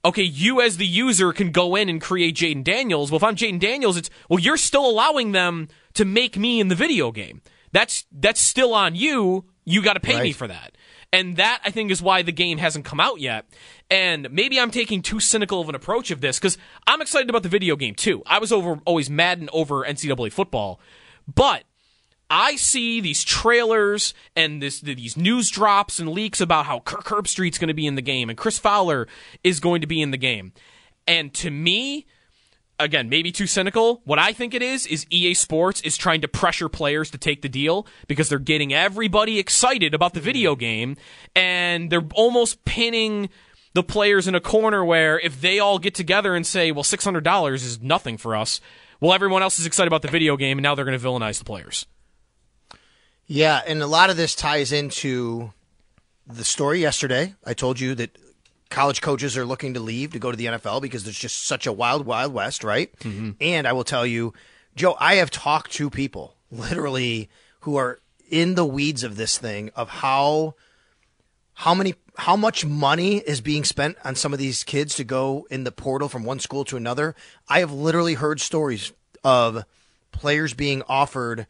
okay, 0.03 0.23
you 0.23 0.61
as 0.61 0.77
the 0.77 0.85
user 0.85 1.33
can 1.33 1.51
go 1.51 1.75
in 1.75 1.89
and 1.89 2.01
create 2.01 2.35
Jayden 2.35 2.63
Daniels. 2.63 3.11
Well, 3.11 3.17
if 3.17 3.23
I'm 3.23 3.35
Jayden 3.35 3.59
Daniels, 3.59 3.97
it's 3.97 4.09
well, 4.29 4.39
you're 4.39 4.57
still 4.57 4.89
allowing 4.89 5.31
them 5.31 5.67
to 5.93 6.05
make 6.05 6.37
me 6.37 6.59
in 6.59 6.67
the 6.67 6.75
video 6.75 7.11
game. 7.11 7.41
That's 7.71 8.05
that's 8.11 8.39
still 8.39 8.73
on 8.73 8.95
you. 8.95 9.45
You 9.65 9.81
got 9.81 9.93
to 9.93 9.99
pay 9.99 10.15
right. 10.15 10.23
me 10.23 10.31
for 10.31 10.47
that. 10.47 10.77
And 11.13 11.37
that 11.37 11.61
I 11.63 11.71
think 11.71 11.91
is 11.91 12.01
why 12.01 12.21
the 12.21 12.31
game 12.31 12.57
hasn't 12.57 12.85
come 12.85 12.99
out 12.99 13.19
yet. 13.19 13.45
And 13.89 14.29
maybe 14.31 14.59
I'm 14.59 14.71
taking 14.71 15.01
too 15.01 15.19
cynical 15.19 15.61
of 15.61 15.69
an 15.69 15.75
approach 15.75 16.11
of 16.11 16.19
this 16.19 16.37
because 16.37 16.57
I'm 16.85 17.01
excited 17.01 17.29
about 17.29 17.43
the 17.43 17.49
video 17.49 17.75
game 17.75 17.95
too. 17.95 18.23
I 18.25 18.39
was 18.39 18.51
over 18.51 18.79
always 18.85 19.09
Madden 19.09 19.49
over 19.53 19.85
NCAA 19.85 20.31
football, 20.31 20.79
but 21.33 21.63
I 22.29 22.57
see 22.57 22.99
these 22.99 23.23
trailers 23.23 24.13
and 24.35 24.61
this 24.61 24.81
these 24.81 25.15
news 25.15 25.49
drops 25.49 25.99
and 25.99 26.09
leaks 26.09 26.41
about 26.41 26.65
how 26.65 26.81
Kirk 26.81 27.05
Herbstreit's 27.05 27.57
going 27.57 27.69
to 27.69 27.73
be 27.73 27.87
in 27.87 27.95
the 27.95 28.01
game 28.01 28.29
and 28.29 28.37
Chris 28.37 28.59
Fowler 28.59 29.07
is 29.43 29.59
going 29.59 29.81
to 29.81 29.87
be 29.87 30.01
in 30.01 30.11
the 30.11 30.17
game. 30.17 30.51
And 31.07 31.33
to 31.35 31.49
me, 31.49 32.05
again, 32.79 33.07
maybe 33.07 33.31
too 33.31 33.47
cynical. 33.47 34.01
What 34.03 34.19
I 34.19 34.33
think 34.33 34.53
it 34.53 34.61
is 34.61 34.85
is 34.85 35.05
EA 35.09 35.33
Sports 35.33 35.79
is 35.81 35.95
trying 35.95 36.21
to 36.21 36.27
pressure 36.27 36.67
players 36.67 37.09
to 37.11 37.17
take 37.17 37.41
the 37.41 37.49
deal 37.49 37.87
because 38.07 38.27
they're 38.27 38.39
getting 38.39 38.73
everybody 38.73 39.39
excited 39.39 39.93
about 39.93 40.13
the 40.13 40.19
video 40.19 40.53
mm-hmm. 40.53 40.59
game 40.59 40.97
and 41.35 41.89
they're 41.89 42.07
almost 42.13 42.65
pinning 42.65 43.29
the 43.73 43.83
players 43.83 44.27
in 44.27 44.35
a 44.35 44.41
corner 44.41 44.83
where 44.83 45.19
if 45.19 45.39
they 45.39 45.59
all 45.59 45.79
get 45.79 45.93
together 45.95 46.35
and 46.35 46.45
say, 46.45 46.71
"Well, 46.71 46.83
$600 46.83 47.53
is 47.53 47.81
nothing 47.81 48.17
for 48.17 48.35
us." 48.35 48.59
Well, 48.99 49.13
everyone 49.13 49.43
else 49.43 49.59
is 49.59 49.67
excited 49.67 49.87
about 49.87 50.01
the 50.01 50.07
video 50.07 50.35
game 50.35 50.57
and 50.57 50.63
now 50.63 50.73
they're 50.73 50.85
going 50.85 50.99
to 50.99 51.05
villainize 51.05 51.37
the 51.37 51.45
players. 51.45 51.85
Yeah, 53.27 53.61
and 53.67 53.81
a 53.81 53.87
lot 53.87 54.09
of 54.09 54.17
this 54.17 54.35
ties 54.35 54.71
into 54.71 55.51
the 56.25 56.43
story 56.43 56.79
yesterday. 56.79 57.35
I 57.45 57.53
told 57.53 57.79
you 57.79 57.93
that 57.95 58.17
college 58.69 59.01
coaches 59.01 59.37
are 59.37 59.45
looking 59.45 59.73
to 59.73 59.79
leave 59.79 60.11
to 60.11 60.19
go 60.19 60.31
to 60.31 60.37
the 60.37 60.45
NFL 60.45 60.81
because 60.81 61.03
there's 61.03 61.19
just 61.19 61.43
such 61.45 61.67
a 61.67 61.73
wild, 61.73 62.05
wild 62.05 62.33
west, 62.33 62.63
right? 62.63 62.97
Mm-hmm. 62.99 63.31
And 63.41 63.67
I 63.67 63.73
will 63.73 63.83
tell 63.83 64.05
you, 64.05 64.33
Joe, 64.75 64.95
I 64.99 65.15
have 65.15 65.31
talked 65.31 65.71
to 65.73 65.89
people 65.89 66.35
literally 66.51 67.29
who 67.61 67.75
are 67.75 67.99
in 68.29 68.55
the 68.55 68.65
weeds 68.65 69.03
of 69.03 69.15
this 69.15 69.37
thing 69.37 69.71
of 69.75 69.89
how 69.89 70.55
how 71.53 71.73
many 71.73 71.95
how 72.17 72.35
much 72.35 72.65
money 72.65 73.17
is 73.17 73.41
being 73.41 73.63
spent 73.63 73.97
on 74.03 74.15
some 74.15 74.33
of 74.33 74.39
these 74.39 74.63
kids 74.63 74.95
to 74.95 75.03
go 75.03 75.47
in 75.49 75.63
the 75.63 75.71
portal 75.71 76.09
from 76.09 76.23
one 76.23 76.39
school 76.39 76.65
to 76.65 76.77
another. 76.77 77.15
I 77.47 77.59
have 77.59 77.71
literally 77.71 78.15
heard 78.15 78.39
stories 78.39 78.91
of 79.23 79.63
players 80.11 80.53
being 80.53 80.83
offered 80.87 81.47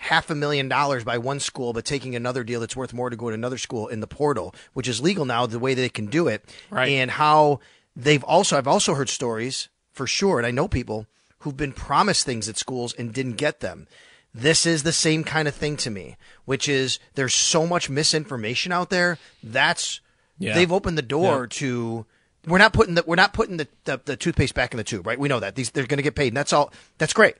half 0.00 0.30
a 0.30 0.34
million 0.34 0.66
dollars 0.66 1.04
by 1.04 1.18
one 1.18 1.38
school, 1.38 1.74
but 1.74 1.84
taking 1.84 2.16
another 2.16 2.42
deal 2.42 2.60
that's 2.60 2.74
worth 2.74 2.94
more 2.94 3.10
to 3.10 3.16
go 3.16 3.28
to 3.28 3.34
another 3.34 3.58
school 3.58 3.86
in 3.86 4.00
the 4.00 4.06
portal, 4.06 4.54
which 4.72 4.88
is 4.88 5.02
legal 5.02 5.26
now, 5.26 5.44
the 5.44 5.58
way 5.58 5.74
they 5.74 5.90
can 5.90 6.06
do 6.06 6.26
it. 6.26 6.42
Right. 6.70 6.88
And 6.88 7.10
how 7.10 7.60
they've 7.94 8.24
also, 8.24 8.56
I've 8.56 8.66
also 8.66 8.94
heard 8.94 9.10
stories 9.10 9.68
for 9.92 10.06
sure, 10.06 10.38
and 10.38 10.46
I 10.46 10.52
know 10.52 10.68
people 10.68 11.06
who've 11.40 11.56
been 11.56 11.74
promised 11.74 12.24
things 12.24 12.48
at 12.48 12.56
schools 12.56 12.94
and 12.94 13.12
didn't 13.12 13.34
get 13.34 13.60
them. 13.60 13.86
This 14.32 14.64
is 14.64 14.84
the 14.84 14.92
same 14.92 15.22
kind 15.22 15.46
of 15.46 15.54
thing 15.54 15.76
to 15.78 15.90
me, 15.90 16.16
which 16.46 16.66
is 16.66 16.98
there's 17.14 17.34
so 17.34 17.66
much 17.66 17.90
misinformation 17.90 18.72
out 18.72 18.88
there. 18.88 19.18
That's 19.42 20.00
yeah. 20.38 20.54
they've 20.54 20.72
opened 20.72 20.96
the 20.96 21.02
door 21.02 21.42
yeah. 21.42 21.58
to 21.58 22.06
we're 22.46 22.58
not 22.58 22.72
putting 22.72 22.94
the 22.94 23.04
we're 23.06 23.16
not 23.16 23.34
putting 23.34 23.58
the, 23.58 23.68
the, 23.84 24.00
the 24.02 24.16
toothpaste 24.16 24.54
back 24.54 24.72
in 24.72 24.78
the 24.78 24.84
tube, 24.84 25.06
right? 25.06 25.18
We 25.18 25.28
know 25.28 25.40
that 25.40 25.56
these 25.56 25.70
they're 25.72 25.86
going 25.86 25.98
to 25.98 26.02
get 26.02 26.14
paid, 26.14 26.28
and 26.28 26.36
that's 26.38 26.54
all. 26.54 26.72
That's 26.96 27.12
great 27.12 27.34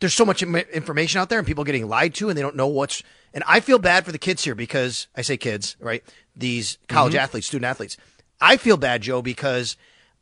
there's 0.00 0.14
so 0.14 0.24
much 0.24 0.42
information 0.42 1.20
out 1.20 1.28
there 1.28 1.38
and 1.38 1.46
people 1.46 1.64
getting 1.64 1.88
lied 1.88 2.14
to 2.14 2.28
and 2.28 2.36
they 2.36 2.42
don't 2.42 2.56
know 2.56 2.66
what's 2.66 3.02
and 3.32 3.44
I 3.46 3.60
feel 3.60 3.78
bad 3.78 4.04
for 4.04 4.12
the 4.12 4.18
kids 4.18 4.42
here 4.42 4.54
because 4.54 5.06
I 5.16 5.22
say 5.22 5.36
kids, 5.36 5.76
right? 5.78 6.02
These 6.34 6.78
college 6.88 7.12
mm-hmm. 7.12 7.22
athletes, 7.22 7.46
student 7.46 7.66
athletes. 7.66 7.96
I 8.40 8.56
feel 8.56 8.76
bad, 8.76 9.02
Joe, 9.02 9.22
because 9.22 9.76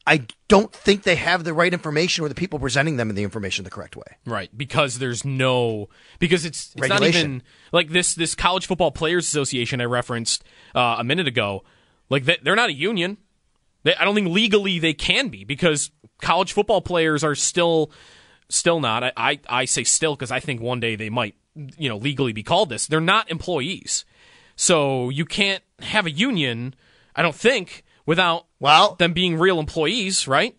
I 0.06 0.26
don't 0.48 0.72
think 0.72 1.02
they 1.02 1.16
have 1.16 1.44
the 1.44 1.54
right 1.54 1.72
information 1.72 2.24
or 2.24 2.28
the 2.28 2.34
people 2.34 2.58
presenting 2.58 2.96
them 2.96 3.10
in 3.10 3.16
the 3.16 3.22
information 3.22 3.64
the 3.64 3.70
correct 3.70 3.96
way. 3.96 4.16
Right, 4.26 4.50
because 4.56 4.98
there's 4.98 5.24
no 5.24 5.88
because 6.18 6.44
it's, 6.44 6.74
it's 6.76 6.88
not 6.88 7.02
even 7.02 7.42
like 7.72 7.90
this 7.90 8.14
this 8.14 8.34
college 8.34 8.66
football 8.66 8.90
players 8.90 9.26
association 9.26 9.80
I 9.80 9.84
referenced 9.84 10.44
uh, 10.74 10.96
a 10.98 11.04
minute 11.04 11.28
ago. 11.28 11.62
Like 12.10 12.24
they, 12.24 12.38
they're 12.42 12.56
not 12.56 12.70
a 12.70 12.74
union. 12.74 13.18
They, 13.84 13.94
I 13.94 14.04
don't 14.04 14.14
think 14.14 14.28
legally 14.28 14.78
they 14.78 14.94
can 14.94 15.28
be 15.28 15.44
because 15.44 15.90
college 16.20 16.52
football 16.52 16.80
players 16.80 17.22
are 17.22 17.34
still 17.34 17.90
still 18.48 18.80
not. 18.80 19.04
I, 19.04 19.12
I, 19.16 19.40
I 19.48 19.64
say 19.64 19.84
still 19.84 20.14
because 20.14 20.30
I 20.30 20.40
think 20.40 20.60
one 20.60 20.80
day 20.80 20.96
they 20.96 21.10
might, 21.10 21.34
you 21.54 21.88
know, 21.88 21.96
legally 21.96 22.32
be 22.32 22.42
called 22.42 22.68
this. 22.68 22.86
They're 22.86 23.00
not 23.00 23.30
employees. 23.30 24.04
So 24.56 25.10
you 25.10 25.24
can't 25.24 25.62
have 25.80 26.06
a 26.06 26.10
union, 26.10 26.74
I 27.14 27.22
don't 27.22 27.34
think, 27.34 27.84
without 28.06 28.46
well 28.58 28.96
them 28.96 29.12
being 29.12 29.38
real 29.38 29.60
employees, 29.60 30.26
right? 30.26 30.56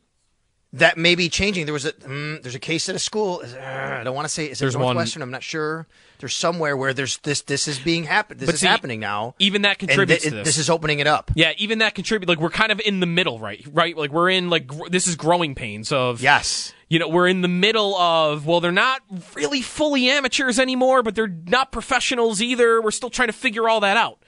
That 0.71 0.99
may 0.99 1.15
be 1.15 1.29
changing. 1.29 1.65
There 1.65 1.73
was 1.73 1.85
a 1.85 1.93
mm, 1.93 2.41
there's 2.43 2.53
a 2.53 2.59
case 2.59 2.87
at 2.89 2.95
a 2.95 2.99
school. 2.99 3.41
Uh, 3.43 3.59
I 3.59 4.03
don't 4.03 4.13
want 4.13 4.25
to 4.25 4.29
say 4.29 4.45
is 4.45 4.59
it 4.59 4.59
there's 4.61 4.75
Northwestern. 4.75 5.21
One, 5.21 5.27
I'm 5.27 5.31
not 5.31 5.41
sure. 5.41 5.87
There's 6.19 6.35
somewhere 6.35 6.77
where 6.77 6.93
there's 6.93 7.17
this 7.19 7.41
this 7.41 7.67
is 7.67 7.79
being 7.79 8.03
happen. 8.03 8.37
This 8.37 8.49
is 8.49 8.59
see, 8.59 8.67
happening 8.67 8.99
now. 8.99 9.33
Even 9.39 9.63
that 9.63 9.79
contributes 9.79 10.21
th- 10.21 10.31
to 10.31 10.37
this. 10.37 10.45
This 10.45 10.57
is 10.59 10.69
opening 10.69 10.99
it 10.99 11.07
up. 11.07 11.31
Yeah, 11.33 11.53
even 11.57 11.79
that 11.79 11.95
contributes. 11.95 12.29
Like 12.29 12.39
we're 12.39 12.51
kind 12.51 12.71
of 12.71 12.79
in 12.81 12.99
the 12.99 13.07
middle, 13.07 13.39
right? 13.39 13.65
Right. 13.71 13.97
Like 13.97 14.11
we're 14.11 14.29
in 14.29 14.51
like 14.51 14.67
gr- 14.67 14.89
this 14.89 15.07
is 15.07 15.15
growing 15.15 15.55
pains 15.55 15.91
of 15.91 16.21
yes 16.21 16.71
you 16.89 16.97
know, 16.97 17.07
we're 17.07 17.27
in 17.27 17.41
the 17.41 17.47
middle 17.47 17.95
of, 17.95 18.47
well, 18.47 18.59
they're 18.59 18.71
not 18.71 19.01
really 19.35 19.61
fully 19.61 20.09
amateurs 20.09 20.59
anymore, 20.59 21.03
but 21.03 21.13
they're 21.13 21.27
not 21.27 21.71
professionals 21.71 22.41
either. 22.41 22.81
We're 22.81 22.91
still 22.91 23.11
trying 23.11 23.27
to 23.27 23.33
figure 23.33 23.69
all 23.69 23.79
that 23.81 23.95
out. 23.95 24.23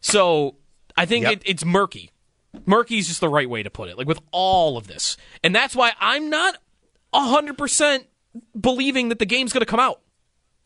So 0.00 0.56
I 0.96 1.06
think 1.06 1.24
yep. 1.24 1.32
it, 1.34 1.42
it's 1.46 1.64
murky. 1.64 2.10
Murky 2.66 2.98
is 2.98 3.06
just 3.06 3.20
the 3.20 3.28
right 3.28 3.48
way 3.48 3.62
to 3.62 3.70
put 3.70 3.88
it, 3.88 3.96
like 3.96 4.08
with 4.08 4.18
all 4.32 4.76
of 4.76 4.88
this. 4.88 5.16
And 5.44 5.54
that's 5.54 5.76
why 5.76 5.92
I'm 6.00 6.30
not 6.30 6.56
100% 7.14 8.04
believing 8.58 9.08
that 9.10 9.20
the 9.20 9.26
game's 9.26 9.52
going 9.52 9.60
to 9.60 9.66
come 9.66 9.80
out. 9.80 10.00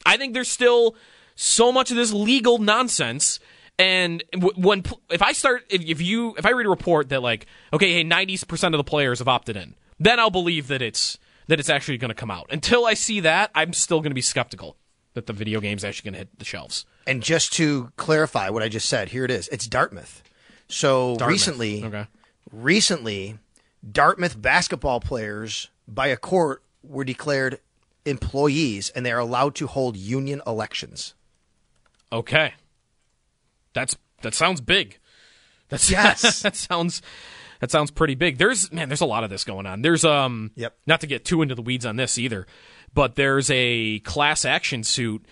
I 0.06 0.16
think 0.16 0.32
there's 0.32 0.50
still 0.50 0.96
so 1.34 1.72
much 1.72 1.90
of 1.90 1.98
this 1.98 2.12
legal 2.12 2.56
nonsense. 2.56 3.38
And 3.78 4.22
when 4.56 4.84
if 5.10 5.20
I 5.20 5.32
start 5.32 5.64
if, 5.68 5.82
if 5.82 6.00
you 6.00 6.34
if 6.38 6.46
I 6.46 6.50
read 6.50 6.66
a 6.66 6.70
report 6.70 7.08
that 7.08 7.22
like 7.22 7.46
okay 7.72 7.92
hey 7.92 8.04
90% 8.04 8.66
of 8.66 8.72
the 8.72 8.84
players 8.84 9.18
have 9.18 9.26
opted 9.26 9.56
in, 9.56 9.74
then 9.98 10.20
I'll 10.20 10.30
believe 10.30 10.68
that 10.68 10.80
it's 10.80 11.18
that 11.46 11.60
it's 11.60 11.68
actually 11.68 11.98
going 11.98 12.10
to 12.10 12.14
come 12.14 12.30
out. 12.30 12.46
Until 12.50 12.86
I 12.86 12.94
see 12.94 13.20
that, 13.20 13.50
I'm 13.54 13.72
still 13.72 14.00
going 14.00 14.10
to 14.10 14.14
be 14.14 14.22
skeptical 14.22 14.76
that 15.14 15.26
the 15.26 15.32
video 15.32 15.60
game's 15.60 15.84
actually 15.84 16.10
going 16.10 16.14
to 16.14 16.18
hit 16.20 16.38
the 16.38 16.44
shelves. 16.44 16.84
And 17.06 17.22
just 17.22 17.52
to 17.54 17.92
clarify 17.96 18.50
what 18.50 18.62
I 18.62 18.68
just 18.68 18.88
said, 18.88 19.10
here 19.10 19.24
it 19.24 19.30
is. 19.30 19.48
It's 19.48 19.66
Dartmouth. 19.66 20.22
So 20.68 21.16
Dartmouth. 21.16 21.28
recently, 21.28 21.84
okay. 21.84 22.06
recently, 22.50 23.38
Dartmouth 23.90 24.40
basketball 24.40 25.00
players 25.00 25.70
by 25.86 26.08
a 26.08 26.16
court 26.16 26.62
were 26.82 27.04
declared 27.04 27.60
employees, 28.04 28.90
and 28.90 29.04
they 29.04 29.12
are 29.12 29.18
allowed 29.18 29.54
to 29.56 29.66
hold 29.66 29.96
union 29.96 30.42
elections. 30.46 31.14
Okay, 32.12 32.54
that's 33.72 33.96
that 34.22 34.34
sounds 34.34 34.60
big. 34.60 34.98
That's 35.68 35.90
yes, 35.90 36.42
that 36.42 36.56
sounds 36.56 37.02
that 37.64 37.70
sounds 37.70 37.90
pretty 37.90 38.14
big. 38.14 38.36
There's 38.36 38.70
man, 38.70 38.90
there's 38.90 39.00
a 39.00 39.06
lot 39.06 39.24
of 39.24 39.30
this 39.30 39.42
going 39.42 39.64
on. 39.64 39.80
There's 39.80 40.04
um 40.04 40.50
yep. 40.54 40.76
not 40.86 41.00
to 41.00 41.06
get 41.06 41.24
too 41.24 41.40
into 41.40 41.54
the 41.54 41.62
weeds 41.62 41.86
on 41.86 41.96
this 41.96 42.18
either, 42.18 42.46
but 42.92 43.14
there's 43.14 43.50
a 43.50 44.00
class 44.00 44.44
action 44.44 44.84
suit 44.84 45.24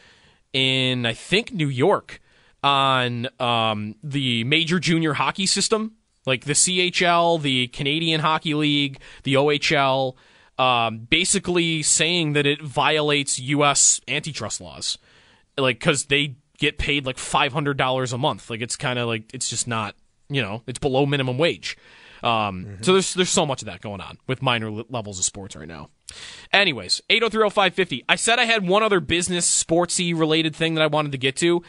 in 0.55 1.05
I 1.05 1.12
think 1.12 1.53
New 1.53 1.68
York 1.68 2.22
on 2.62 3.28
um 3.39 3.97
the 4.03 4.45
major 4.45 4.78
junior 4.78 5.12
hockey 5.12 5.45
system, 5.45 5.97
like 6.24 6.47
the 6.47 6.55
CHL, 6.55 7.43
the 7.43 7.66
Canadian 7.66 8.22
Hockey 8.22 8.55
League, 8.55 8.99
the 9.24 9.35
OHL, 9.35 10.14
um, 10.59 11.01
basically 11.01 11.83
saying 11.83 12.33
that 12.33 12.47
it 12.47 12.62
violates 12.62 13.39
U.S. 13.39 14.01
antitrust 14.09 14.59
laws, 14.59 14.97
like 15.59 15.78
because 15.80 16.07
they 16.07 16.37
get 16.57 16.78
paid 16.78 17.05
like 17.05 17.18
five 17.18 17.53
hundred 17.53 17.76
dollars 17.76 18.14
a 18.14 18.18
month. 18.18 18.49
Like 18.49 18.62
it's 18.62 18.76
kind 18.76 18.99
of 18.99 19.07
like 19.07 19.35
it's 19.35 19.51
just 19.51 19.68
not 19.68 19.97
you 20.30 20.41
know 20.41 20.62
it's 20.66 20.78
below 20.78 21.05
minimum 21.05 21.37
wage. 21.37 21.76
Um, 22.23 22.79
So 22.83 22.93
there's 22.93 23.14
there's 23.14 23.31
so 23.31 23.45
much 23.47 23.62
of 23.62 23.66
that 23.66 23.81
going 23.81 24.01
on 24.01 24.18
with 24.27 24.43
minor 24.43 24.68
l- 24.68 24.85
levels 24.89 25.18
of 25.18 25.25
sports 25.25 25.57
right 25.57 25.68
now. 25.68 25.91
Anyways, 26.53 27.01
8030550. 27.11 28.05
I 28.09 28.16
said 28.16 28.39
I 28.39 28.45
had 28.45 28.66
one 28.66 28.83
other 28.83 29.01
business 29.01 29.47
sportsy 29.64 30.16
related 30.18 30.55
thing 30.55 30.75
that 30.75 30.83
I 30.83 30.87
wanted 30.87 31.12
to 31.12 31.18
get 31.18 31.37
to. 31.37 31.62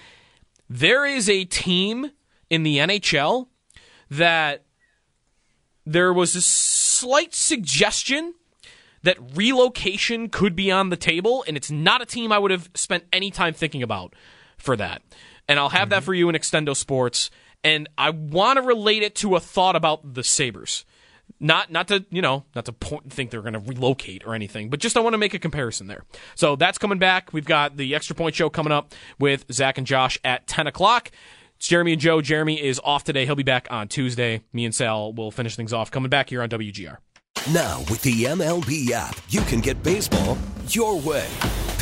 There 0.69 1.05
is 1.05 1.29
a 1.29 1.45
team 1.45 2.11
in 2.49 2.63
the 2.63 2.77
NHL 2.77 3.47
that 4.09 4.65
there 5.85 6.13
was 6.13 6.35
a 6.35 6.41
slight 6.41 7.33
suggestion 7.33 8.33
that 9.03 9.17
relocation 9.35 10.29
could 10.29 10.55
be 10.55 10.71
on 10.71 10.89
the 10.89 10.95
table, 10.97 11.43
and 11.47 11.57
it's 11.57 11.69
not 11.71 12.01
a 12.01 12.05
team 12.05 12.31
I 12.31 12.37
would 12.39 12.51
have 12.51 12.69
spent 12.73 13.03
any 13.11 13.31
time 13.31 13.53
thinking 13.53 13.83
about 13.83 14.13
for 14.57 14.77
that. 14.77 15.01
And 15.47 15.59
I'll 15.59 15.69
have 15.69 15.89
that 15.89 16.03
for 16.03 16.13
you 16.13 16.29
in 16.29 16.35
Extendo 16.35 16.75
Sports. 16.75 17.29
And 17.63 17.89
I 17.97 18.09
want 18.09 18.57
to 18.57 18.61
relate 18.61 19.03
it 19.03 19.15
to 19.15 19.35
a 19.35 19.39
thought 19.39 19.75
about 19.75 20.13
the 20.13 20.23
Sabres. 20.23 20.85
Not 21.39 21.71
not 21.71 21.87
to 21.89 22.05
you 22.09 22.21
know 22.21 22.45
not 22.55 22.65
to 22.65 22.73
point, 22.73 23.11
think 23.11 23.31
they're 23.31 23.41
going 23.41 23.53
to 23.53 23.59
relocate 23.59 24.25
or 24.25 24.35
anything, 24.35 24.69
but 24.69 24.79
just 24.79 24.95
I 24.95 24.99
want 24.99 25.13
to 25.13 25.17
make 25.17 25.33
a 25.33 25.39
comparison 25.39 25.87
there. 25.87 26.03
So 26.35 26.55
that's 26.55 26.77
coming 26.77 26.99
back. 26.99 27.33
We've 27.33 27.45
got 27.45 27.75
the 27.77 27.95
extra 27.95 28.15
point 28.15 28.35
show 28.35 28.49
coming 28.49 28.71
up 28.71 28.93
with 29.19 29.45
Zach 29.51 29.77
and 29.77 29.87
Josh 29.87 30.17
at 30.23 30.47
ten 30.47 30.67
o'clock. 30.67 31.11
It's 31.57 31.67
Jeremy 31.67 31.93
and 31.93 32.01
Joe. 32.01 32.21
Jeremy 32.21 32.61
is 32.61 32.79
off 32.83 33.03
today. 33.03 33.25
He'll 33.25 33.35
be 33.35 33.43
back 33.43 33.67
on 33.71 33.87
Tuesday. 33.87 34.41
Me 34.51 34.65
and 34.65 34.75
Sal 34.75 35.13
will 35.13 35.31
finish 35.31 35.55
things 35.55 35.73
off. 35.73 35.91
Coming 35.91 36.09
back 36.09 36.29
here 36.29 36.41
on 36.41 36.49
WGR. 36.49 36.97
Now, 37.51 37.79
with 37.89 38.01
the 38.03 38.23
MLB 38.25 38.91
app, 38.91 39.19
you 39.29 39.41
can 39.41 39.59
get 39.59 39.81
baseball 39.83 40.37
your 40.69 40.99
way. 40.99 41.27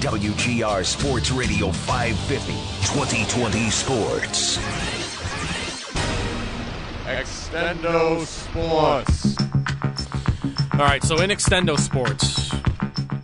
WGR 0.00 0.84
Sports 0.84 1.30
Radio 1.30 1.70
550. 1.70 2.52
2020 2.92 3.70
Sports. 3.70 4.58
Extendo 7.04 8.24
Sports. 8.24 9.36
All 10.72 10.78
right, 10.86 11.02
so 11.04 11.16
in 11.20 11.30
Extendo 11.30 11.78
Sports, 11.78 12.50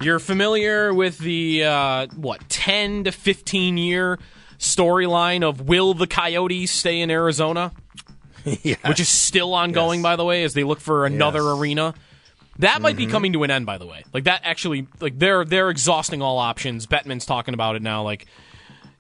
you're 0.03 0.19
familiar 0.19 0.93
with 0.93 1.19
the 1.19 1.65
uh, 1.65 2.07
what 2.17 2.47
10 2.49 3.05
to 3.05 3.13
15 3.13 3.79
year 3.79 4.19
storyline 4.59 5.43
of 5.43 5.63
will 5.69 5.95
the 5.95 6.07
Coyotes 6.07 6.71
stay 6.71 7.01
in 7.01 7.11
Arizona, 7.11 7.73
which 8.45 9.01
is 9.01 9.09
still 9.09 9.55
ongoing, 9.55 10.03
by 10.03 10.17
the 10.17 10.25
way, 10.25 10.45
as 10.45 10.55
they 10.55 10.65
look 10.65 10.81
for 10.81 11.07
another 11.07 11.43
Yes. 11.43 11.59
arena. 11.59 11.95
That 12.59 12.83
might 12.83 12.97
be 12.97 13.07
Mhm. 13.07 13.11
coming 13.11 13.33
to 13.35 13.45
an 13.45 13.51
end, 13.51 13.67
by 13.67 13.79
the 13.79 13.87
way. 13.87 14.05
Like 14.13 14.25
that 14.25 14.41
actually, 14.45 14.87
like 15.01 15.19
they're 15.19 15.45
they're 15.45 15.71
exhausting 15.71 16.23
all 16.23 16.39
options. 16.39 16.87
Bettman's 16.87 17.25
talking 17.25 17.55
about 17.55 17.77
it 17.77 17.83
now. 17.83 18.03
Like, 18.03 18.27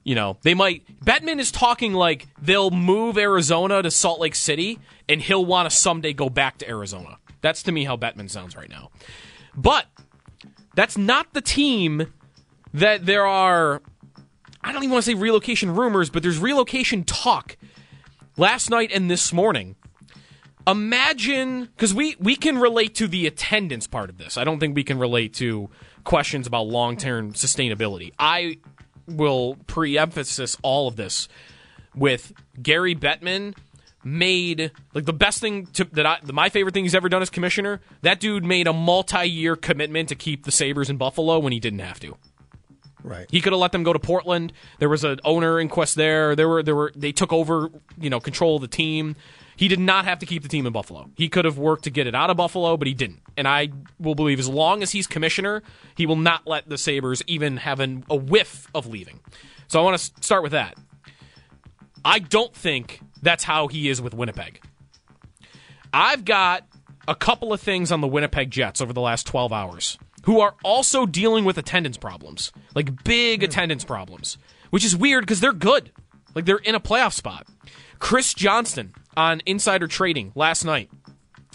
you 0.04 0.14
know, 0.14 0.36
they 0.42 0.54
might. 0.54 0.84
Bettman 1.04 1.40
is 1.40 1.50
talking 1.50 1.92
like 1.92 2.28
they'll 2.40 2.70
move 2.70 3.18
Arizona 3.18 3.82
to 3.82 3.90
Salt 3.90 4.20
Lake 4.20 4.34
City, 4.36 4.78
and 5.08 5.20
he'll 5.20 5.44
want 5.44 5.68
to 5.68 5.76
someday 5.76 6.12
go 6.12 6.28
back 6.28 6.58
to 6.58 6.68
Arizona. 6.68 7.18
That's 7.40 7.62
to 7.64 7.72
me 7.72 7.84
how 7.84 7.96
Bettman 7.96 8.30
sounds 8.30 8.56
right 8.56 8.70
now. 8.70 8.90
But 9.56 9.86
that's 10.74 10.96
not 10.96 11.32
the 11.34 11.40
team 11.40 12.12
that 12.72 13.06
there 13.06 13.26
are. 13.26 13.82
I 14.62 14.72
don't 14.72 14.82
even 14.82 14.92
want 14.92 15.04
to 15.04 15.10
say 15.10 15.14
relocation 15.14 15.74
rumors, 15.74 16.10
but 16.10 16.22
there's 16.22 16.38
relocation 16.38 17.02
talk 17.04 17.56
last 18.36 18.70
night 18.70 18.90
and 18.92 19.10
this 19.10 19.32
morning. 19.32 19.74
Imagine 20.68 21.64
because 21.64 21.94
we 21.94 22.14
we 22.18 22.36
can 22.36 22.58
relate 22.58 22.94
to 22.96 23.08
the 23.08 23.26
attendance 23.26 23.86
part 23.86 24.10
of 24.10 24.18
this. 24.18 24.36
I 24.36 24.44
don't 24.44 24.60
think 24.60 24.76
we 24.76 24.84
can 24.84 24.98
relate 24.98 25.32
to 25.34 25.70
questions 26.04 26.46
about 26.46 26.66
long 26.66 26.96
term 26.96 27.32
sustainability. 27.32 28.12
I 28.18 28.58
will 29.06 29.56
pre-emphasis 29.66 30.58
all 30.62 30.86
of 30.86 30.96
this 30.96 31.26
with 31.94 32.34
Gary 32.60 32.94
Bettman 32.94 33.56
made 34.04 34.70
like 34.94 35.06
the 35.06 35.12
best 35.12 35.40
thing 35.40 35.66
to, 35.66 35.84
that 35.92 36.06
I 36.06 36.18
my 36.30 36.50
favorite 36.50 36.74
thing 36.74 36.84
he's 36.84 36.94
ever 36.94 37.08
done 37.08 37.22
as 37.22 37.30
commissioner. 37.30 37.80
That 38.02 38.20
dude 38.20 38.44
made 38.44 38.66
a 38.66 38.72
multi-year 38.72 39.56
commitment 39.56 40.10
to 40.10 40.14
keep 40.14 40.44
the 40.44 40.52
Sabres 40.52 40.90
in 40.90 40.98
Buffalo 40.98 41.38
when 41.38 41.52
he 41.52 41.60
didn't 41.60 41.80
have 41.80 41.98
to. 42.00 42.16
Right. 43.02 43.26
He 43.30 43.40
could 43.40 43.52
have 43.52 43.60
let 43.60 43.72
them 43.72 43.84
go 43.84 43.92
to 43.92 43.98
Portland. 43.98 44.52
There 44.80 44.88
was 44.88 45.04
an 45.04 45.20
owner 45.24 45.60
inquest 45.60 45.94
there. 45.94 46.36
There 46.36 46.48
were 46.48 46.62
there 46.62 46.74
were 46.74 46.92
they 46.94 47.12
took 47.12 47.32
over, 47.32 47.70
you 47.98 48.10
know, 48.10 48.20
control 48.20 48.56
of 48.56 48.62
the 48.62 48.68
team. 48.68 49.16
He 49.58 49.66
did 49.66 49.80
not 49.80 50.04
have 50.04 50.20
to 50.20 50.26
keep 50.26 50.44
the 50.44 50.48
team 50.48 50.66
in 50.66 50.72
Buffalo. 50.72 51.10
He 51.16 51.28
could 51.28 51.44
have 51.44 51.58
worked 51.58 51.82
to 51.84 51.90
get 51.90 52.06
it 52.06 52.14
out 52.14 52.30
of 52.30 52.36
Buffalo, 52.36 52.76
but 52.76 52.86
he 52.86 52.94
didn't. 52.94 53.22
And 53.36 53.48
I 53.48 53.70
will 53.98 54.14
believe 54.14 54.38
as 54.38 54.48
long 54.48 54.84
as 54.84 54.92
he's 54.92 55.08
commissioner, 55.08 55.64
he 55.96 56.06
will 56.06 56.16
not 56.16 56.46
let 56.46 56.68
the 56.68 56.78
Sabres 56.78 57.24
even 57.26 57.56
have 57.56 57.80
an, 57.80 58.04
a 58.08 58.14
whiff 58.14 58.68
of 58.72 58.86
leaving. 58.86 59.18
So 59.66 59.80
I 59.80 59.82
want 59.82 59.98
to 59.98 60.22
start 60.22 60.44
with 60.44 60.52
that. 60.52 60.78
I 62.04 62.20
don't 62.20 62.54
think 62.54 63.00
that's 63.20 63.42
how 63.42 63.66
he 63.66 63.88
is 63.88 64.00
with 64.00 64.14
Winnipeg. 64.14 64.62
I've 65.92 66.24
got 66.24 66.64
a 67.08 67.16
couple 67.16 67.52
of 67.52 67.60
things 67.60 67.90
on 67.90 68.00
the 68.00 68.06
Winnipeg 68.06 68.52
Jets 68.52 68.80
over 68.80 68.92
the 68.92 69.00
last 69.00 69.26
12 69.26 69.52
hours 69.52 69.98
who 70.22 70.38
are 70.38 70.54
also 70.62 71.04
dealing 71.04 71.44
with 71.44 71.58
attendance 71.58 71.96
problems, 71.96 72.52
like 72.76 73.02
big 73.02 73.40
hmm. 73.40 73.46
attendance 73.46 73.82
problems, 73.82 74.38
which 74.70 74.84
is 74.84 74.96
weird 74.96 75.22
because 75.22 75.40
they're 75.40 75.52
good. 75.52 75.90
Like 76.36 76.44
they're 76.44 76.58
in 76.58 76.76
a 76.76 76.80
playoff 76.80 77.12
spot. 77.12 77.48
Chris 77.98 78.34
Johnston 78.34 78.94
on 79.18 79.42
Insider 79.46 79.88
Trading 79.88 80.30
last 80.36 80.64
night 80.64 80.88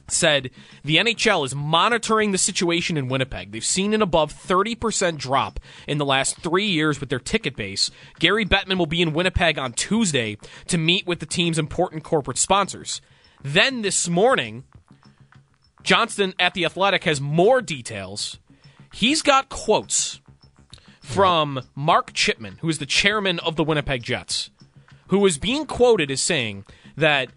said 0.09 0.51
the 0.83 0.97
NHL 0.97 1.45
is 1.45 1.55
monitoring 1.55 2.31
the 2.31 2.37
situation 2.37 2.97
in 2.97 3.07
Winnipeg. 3.07 3.53
They've 3.53 3.63
seen 3.63 3.93
an 3.93 4.01
above 4.01 4.33
30% 4.33 5.17
drop 5.17 5.61
in 5.87 5.97
the 5.97 6.05
last 6.05 6.37
three 6.41 6.65
years 6.65 6.99
with 6.99 7.07
their 7.07 7.19
ticket 7.19 7.55
base. 7.55 7.89
Gary 8.19 8.45
Bettman 8.45 8.77
will 8.77 8.85
be 8.85 9.01
in 9.01 9.13
Winnipeg 9.13 9.57
on 9.57 9.71
Tuesday 9.71 10.37
to 10.67 10.77
meet 10.77 11.07
with 11.07 11.19
the 11.19 11.25
team's 11.25 11.57
important 11.57 12.03
corporate 12.03 12.37
sponsors. 12.37 12.99
Then 13.41 13.81
this 13.81 14.09
morning, 14.09 14.65
Johnston 15.83 16.33
at 16.37 16.53
The 16.53 16.65
Athletic 16.65 17.05
has 17.05 17.21
more 17.21 17.61
details. 17.61 18.39
He's 18.91 19.21
got 19.21 19.47
quotes 19.47 20.19
from 20.99 21.61
Mark 21.75 22.11
Chipman, 22.11 22.57
who 22.59 22.67
is 22.67 22.79
the 22.79 22.85
chairman 22.85 23.39
of 23.39 23.55
the 23.55 23.63
Winnipeg 23.63 24.03
Jets, 24.03 24.49
who 25.07 25.25
is 25.25 25.37
being 25.37 25.65
quoted 25.65 26.11
as 26.11 26.19
saying 26.21 26.65
that 26.97 27.29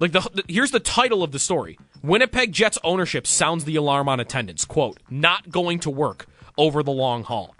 like 0.00 0.12
the, 0.12 0.20
the- 0.34 0.44
here's 0.48 0.70
the 0.72 0.80
title 0.80 1.22
of 1.22 1.30
the 1.32 1.38
story. 1.38 1.78
Winnipeg 2.02 2.52
Jets 2.52 2.78
ownership 2.82 3.26
sounds 3.26 3.64
the 3.64 3.76
alarm 3.76 4.08
on 4.08 4.18
attendance. 4.20 4.64
Quote, 4.64 4.98
not 5.08 5.50
going 5.50 5.78
to 5.80 5.90
work 5.90 6.26
over 6.58 6.82
the 6.82 6.90
long 6.90 7.22
haul. 7.22 7.54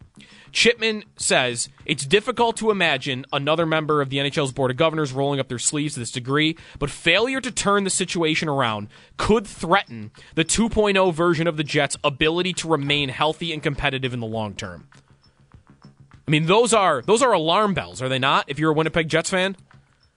Chipman 0.53 1.05
says 1.17 1.69
it's 1.87 2.05
difficult 2.05 2.57
to 2.57 2.73
imagine 2.73 3.25
another 3.33 3.65
member 3.65 4.03
of 4.03 4.11
the 4.11 4.17
NHL's 4.17 4.51
Board 4.51 4.73
of 4.73 4.77
Governors 4.77 5.13
rolling 5.13 5.39
up 5.39 5.47
their 5.49 5.61
sleeves 5.61 5.95
to 5.95 6.01
this 6.01 6.11
degree, 6.11 6.57
but 6.81 6.91
failure 6.91 7.41
to 7.41 7.53
turn 7.53 7.85
the 7.85 7.91
situation 7.91 8.49
around 8.49 8.89
could 9.17 9.47
threaten 9.47 10.11
the 10.35 10.45
2.0 10.45 11.15
version 11.15 11.47
of 11.47 11.57
the 11.57 11.63
Jets' 11.63 11.97
ability 12.03 12.53
to 12.55 12.69
remain 12.69 13.11
healthy 13.11 13.53
and 13.53 13.63
competitive 13.63 14.13
in 14.13 14.19
the 14.19 14.27
long 14.27 14.55
term. 14.55 14.89
I 16.27 16.31
mean, 16.31 16.47
those 16.47 16.73
are 16.75 17.03
those 17.03 17.23
are 17.23 17.33
alarm 17.33 17.73
bells, 17.75 18.03
are 18.03 18.09
they 18.09 18.19
not? 18.19 18.45
If 18.49 18.59
you're 18.59 18.71
a 18.73 18.75
Winnipeg 18.75 19.09
Jets 19.09 19.31
fan, 19.31 19.57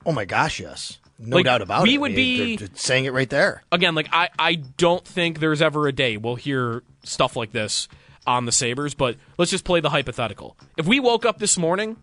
Oh 0.06 0.12
my 0.12 0.26
gosh, 0.26 0.60
yes. 0.60 0.98
No 1.26 1.38
Like, 1.38 1.46
doubt 1.46 1.62
about 1.62 1.84
we 1.84 1.90
it. 1.90 1.92
We 1.94 1.98
would 2.00 2.12
I 2.12 2.16
be- 2.16 2.38
mean, 2.40 2.58
they're 2.58 2.68
just 2.68 2.80
saying 2.84 3.06
it 3.06 3.14
right 3.14 3.30
there. 3.30 3.64
again, 3.72 3.96
like 3.96 4.10
I, 4.12 4.30
I 4.38 4.56
don't 4.56 5.06
think 5.06 5.40
there's 5.40 5.62
ever 5.62 5.88
a 5.88 5.92
day 5.94 6.18
we'll 6.18 6.36
hear 6.36 6.84
stuff 7.04 7.36
like 7.36 7.52
this 7.52 7.88
on 8.28 8.46
the 8.46 8.52
Sabres, 8.52 8.94
but 8.94 9.16
let's 9.38 9.52
just 9.52 9.64
play 9.66 9.80
the 9.80 9.90
hypothetical. 9.90 10.58
If 10.78 10.86
we 10.88 11.00
woke 11.00 11.26
up 11.26 11.40
this 11.40 11.58
morning 11.58 11.98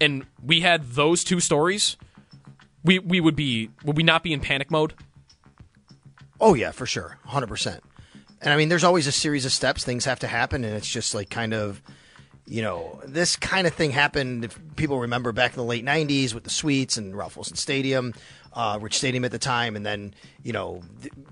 and 0.00 0.24
we 0.44 0.60
had 0.60 0.90
those 0.92 1.24
two 1.24 1.40
stories, 1.40 1.96
we 2.84 2.98
we 2.98 3.20
would 3.20 3.36
be 3.36 3.70
would 3.84 3.96
we 3.96 4.02
not 4.02 4.22
be 4.22 4.32
in 4.32 4.40
panic 4.40 4.70
mode? 4.70 4.94
Oh 6.40 6.54
yeah, 6.54 6.70
for 6.70 6.86
sure, 6.86 7.18
hundred 7.24 7.46
percent. 7.48 7.82
And 8.42 8.52
I 8.52 8.56
mean, 8.56 8.68
there's 8.68 8.84
always 8.84 9.06
a 9.06 9.12
series 9.12 9.46
of 9.46 9.52
steps. 9.52 9.84
Things 9.84 10.04
have 10.04 10.18
to 10.20 10.26
happen, 10.26 10.64
and 10.64 10.74
it's 10.76 10.88
just 10.88 11.14
like 11.14 11.30
kind 11.30 11.54
of, 11.54 11.80
you 12.46 12.62
know, 12.62 13.00
this 13.04 13.36
kind 13.36 13.66
of 13.66 13.74
thing 13.74 13.90
happened. 13.90 14.44
If 14.44 14.58
people 14.76 15.00
remember 15.00 15.32
back 15.32 15.52
in 15.52 15.56
the 15.56 15.64
late 15.64 15.84
'90s 15.84 16.32
with 16.34 16.44
the 16.44 16.50
suites 16.50 16.96
and 16.96 17.16
Ralph 17.16 17.36
Wilson 17.36 17.56
Stadium, 17.56 18.14
uh, 18.52 18.78
Rich 18.80 18.98
Stadium 18.98 19.24
at 19.24 19.32
the 19.32 19.38
time, 19.38 19.74
and 19.76 19.84
then 19.84 20.14
you 20.42 20.52
know, 20.52 20.82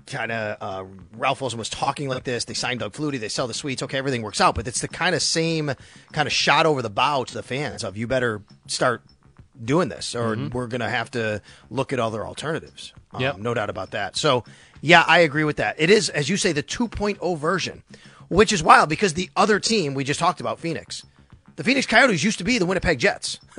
kind 0.07 0.31
of 0.31 0.57
uh, 0.61 0.83
Ralph 1.17 1.39
Wilson 1.41 1.57
was 1.59 1.69
talking 1.69 2.09
like 2.09 2.23
this. 2.25 2.45
They 2.45 2.53
signed 2.53 2.81
Doug 2.81 2.93
Flutie. 2.93 3.19
They 3.19 3.29
sell 3.29 3.47
the 3.47 3.53
suites. 3.53 3.81
Okay, 3.83 3.97
everything 3.97 4.21
works 4.23 4.41
out, 4.41 4.55
but 4.55 4.67
it's 4.67 4.81
the 4.81 4.87
kind 4.89 5.15
of 5.15 5.21
same 5.21 5.71
kind 6.11 6.27
of 6.27 6.33
shot 6.33 6.65
over 6.65 6.81
the 6.81 6.89
bow 6.89 7.23
to 7.23 7.33
the 7.33 7.43
fans 7.43 7.83
of 7.83 7.95
you 7.97 8.07
better 8.07 8.41
start 8.67 9.01
doing 9.63 9.87
this, 9.87 10.15
or 10.15 10.35
Mm-hmm. 10.35 10.49
we're 10.57 10.67
going 10.67 10.81
to 10.81 10.89
have 10.89 11.09
to 11.11 11.41
look 11.69 11.93
at 11.93 11.99
other 11.99 12.25
alternatives. 12.27 12.91
Um, 13.13 13.21
Yep. 13.21 13.37
No 13.37 13.53
doubt 13.53 13.69
about 13.69 13.91
that. 13.91 14.17
So, 14.17 14.43
yeah, 14.81 15.05
I 15.07 15.19
agree 15.19 15.45
with 15.45 15.55
that. 15.57 15.75
It 15.79 15.89
is, 15.89 16.09
as 16.09 16.27
you 16.27 16.35
say, 16.35 16.51
the 16.51 16.61
2.0 16.61 17.37
version, 17.37 17.81
which 18.29 18.51
is 18.51 18.63
wild 18.63 18.89
because 18.89 19.13
the 19.13 19.29
other 19.35 19.59
team 19.59 19.93
we 19.93 20.03
just 20.03 20.19
talked 20.19 20.39
about, 20.39 20.59
Phoenix, 20.59 21.03
the 21.55 21.63
Phoenix 21.63 21.85
Coyotes 21.85 22.23
used 22.23 22.37
to 22.39 22.43
be 22.43 22.57
the 22.57 22.65
Winnipeg 22.65 22.99
Jets. 22.99 23.39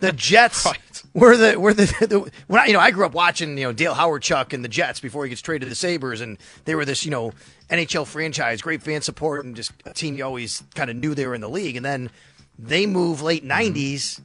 the 0.00 0.12
Jets 0.14 0.64
right. 0.66 1.02
were 1.14 1.36
the 1.36 1.58
were 1.58 1.72
the, 1.72 1.84
the 2.06 2.30
when 2.48 2.60
I, 2.60 2.66
you 2.66 2.72
know 2.72 2.80
I 2.80 2.90
grew 2.90 3.06
up 3.06 3.12
watching 3.12 3.56
you 3.56 3.64
know 3.64 3.72
Dale 3.72 3.94
Hawerchuk 3.94 4.52
and 4.52 4.64
the 4.64 4.68
Jets 4.68 5.00
before 5.00 5.24
he 5.24 5.30
gets 5.30 5.40
traded 5.40 5.66
to 5.66 5.68
the 5.68 5.74
Sabres, 5.74 6.20
and 6.20 6.38
they 6.64 6.74
were 6.74 6.84
this 6.84 7.04
you 7.04 7.10
know 7.10 7.32
NHL 7.70 8.06
franchise, 8.06 8.60
great 8.60 8.82
fan 8.82 9.02
support, 9.02 9.44
and 9.44 9.54
just 9.54 9.72
a 9.84 9.92
team 9.92 10.16
you 10.16 10.24
always 10.24 10.62
kind 10.74 10.90
of 10.90 10.96
knew 10.96 11.14
they 11.14 11.26
were 11.26 11.34
in 11.34 11.40
the 11.40 11.48
league. 11.48 11.76
And 11.76 11.84
then 11.84 12.10
they 12.58 12.86
move 12.86 13.22
late 13.22 13.44
mm-hmm. 13.44 13.76
'90s 13.76 14.20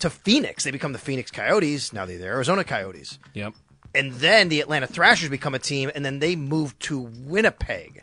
to 0.00 0.10
Phoenix. 0.10 0.64
They 0.64 0.70
become 0.70 0.92
the 0.92 0.98
Phoenix 0.98 1.30
Coyotes. 1.30 1.92
Now 1.92 2.06
they're 2.06 2.18
the 2.18 2.24
Arizona 2.24 2.64
Coyotes. 2.64 3.18
Yep. 3.34 3.54
And 3.94 4.12
then 4.14 4.48
the 4.48 4.60
Atlanta 4.60 4.86
Thrashers 4.86 5.30
become 5.30 5.54
a 5.54 5.58
team, 5.58 5.90
and 5.94 6.04
then 6.04 6.18
they 6.18 6.36
move 6.36 6.78
to 6.80 6.98
Winnipeg. 6.98 8.02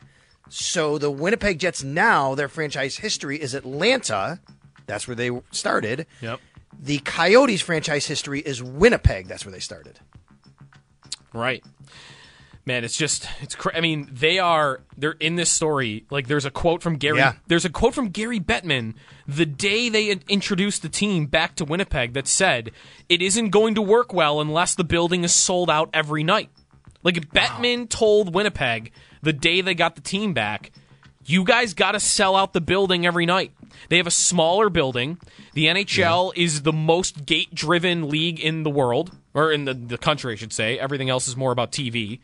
So 0.49 0.97
the 0.97 1.11
Winnipeg 1.11 1.59
Jets 1.59 1.83
now, 1.83 2.35
their 2.35 2.47
franchise 2.47 2.97
history 2.97 3.41
is 3.41 3.53
Atlanta. 3.53 4.39
That's 4.85 5.07
where 5.07 5.15
they 5.15 5.31
started. 5.51 6.05
Yep. 6.21 6.39
The 6.79 6.99
Coyotes 6.99 7.61
franchise 7.61 8.05
history 8.05 8.41
is 8.41 8.61
Winnipeg. 8.61 9.27
That's 9.27 9.45
where 9.45 9.51
they 9.51 9.59
started. 9.59 9.99
Right. 11.33 11.63
Man, 12.67 12.83
it's 12.83 12.97
just 12.97 13.27
it's. 13.41 13.53
Cra- 13.53 13.77
I 13.77 13.81
mean, 13.81 14.09
they 14.11 14.39
are 14.39 14.81
they're 14.97 15.11
in 15.11 15.35
this 15.35 15.51
story. 15.51 16.05
Like, 16.09 16.27
there's 16.27 16.45
a 16.45 16.51
quote 16.51 16.81
from 16.81 16.97
Gary. 16.97 17.19
Yeah. 17.19 17.33
There's 17.45 17.65
a 17.65 17.69
quote 17.69 17.93
from 17.93 18.09
Gary 18.09 18.39
Bettman 18.39 18.95
the 19.27 19.45
day 19.45 19.87
they 19.89 20.09
introduced 20.27 20.81
the 20.81 20.89
team 20.89 21.27
back 21.27 21.55
to 21.57 21.65
Winnipeg 21.65 22.13
that 22.13 22.27
said 22.27 22.71
it 23.07 23.21
isn't 23.21 23.49
going 23.49 23.75
to 23.75 23.83
work 23.83 24.13
well 24.13 24.41
unless 24.41 24.73
the 24.73 24.83
building 24.83 25.23
is 25.23 25.33
sold 25.33 25.69
out 25.69 25.89
every 25.93 26.23
night. 26.23 26.49
Like 27.03 27.29
Bettman 27.29 27.87
told 27.87 28.33
Winnipeg 28.33 28.91
the 29.25 29.33
day 29.33 29.61
they 29.61 29.73
got 29.73 29.95
the 29.95 30.01
team 30.01 30.33
back, 30.33 30.71
you 31.25 31.43
guys 31.43 31.73
got 31.73 31.91
to 31.93 31.99
sell 31.99 32.35
out 32.35 32.53
the 32.53 32.61
building 32.61 33.05
every 33.05 33.25
night. 33.25 33.51
They 33.89 33.97
have 33.97 34.07
a 34.07 34.11
smaller 34.11 34.69
building. 34.69 35.17
The 35.53 35.65
NHL 35.65 36.31
is 36.35 36.61
the 36.61 36.71
most 36.71 37.25
gate 37.25 37.53
driven 37.53 38.07
league 38.07 38.39
in 38.39 38.63
the 38.63 38.69
world, 38.69 39.11
or 39.33 39.51
in 39.51 39.65
the, 39.65 39.73
the 39.73 39.97
country, 39.97 40.33
I 40.33 40.35
should 40.35 40.53
say. 40.53 40.77
Everything 40.79 41.09
else 41.09 41.27
is 41.27 41.35
more 41.35 41.51
about 41.51 41.71
TV. 41.71 42.19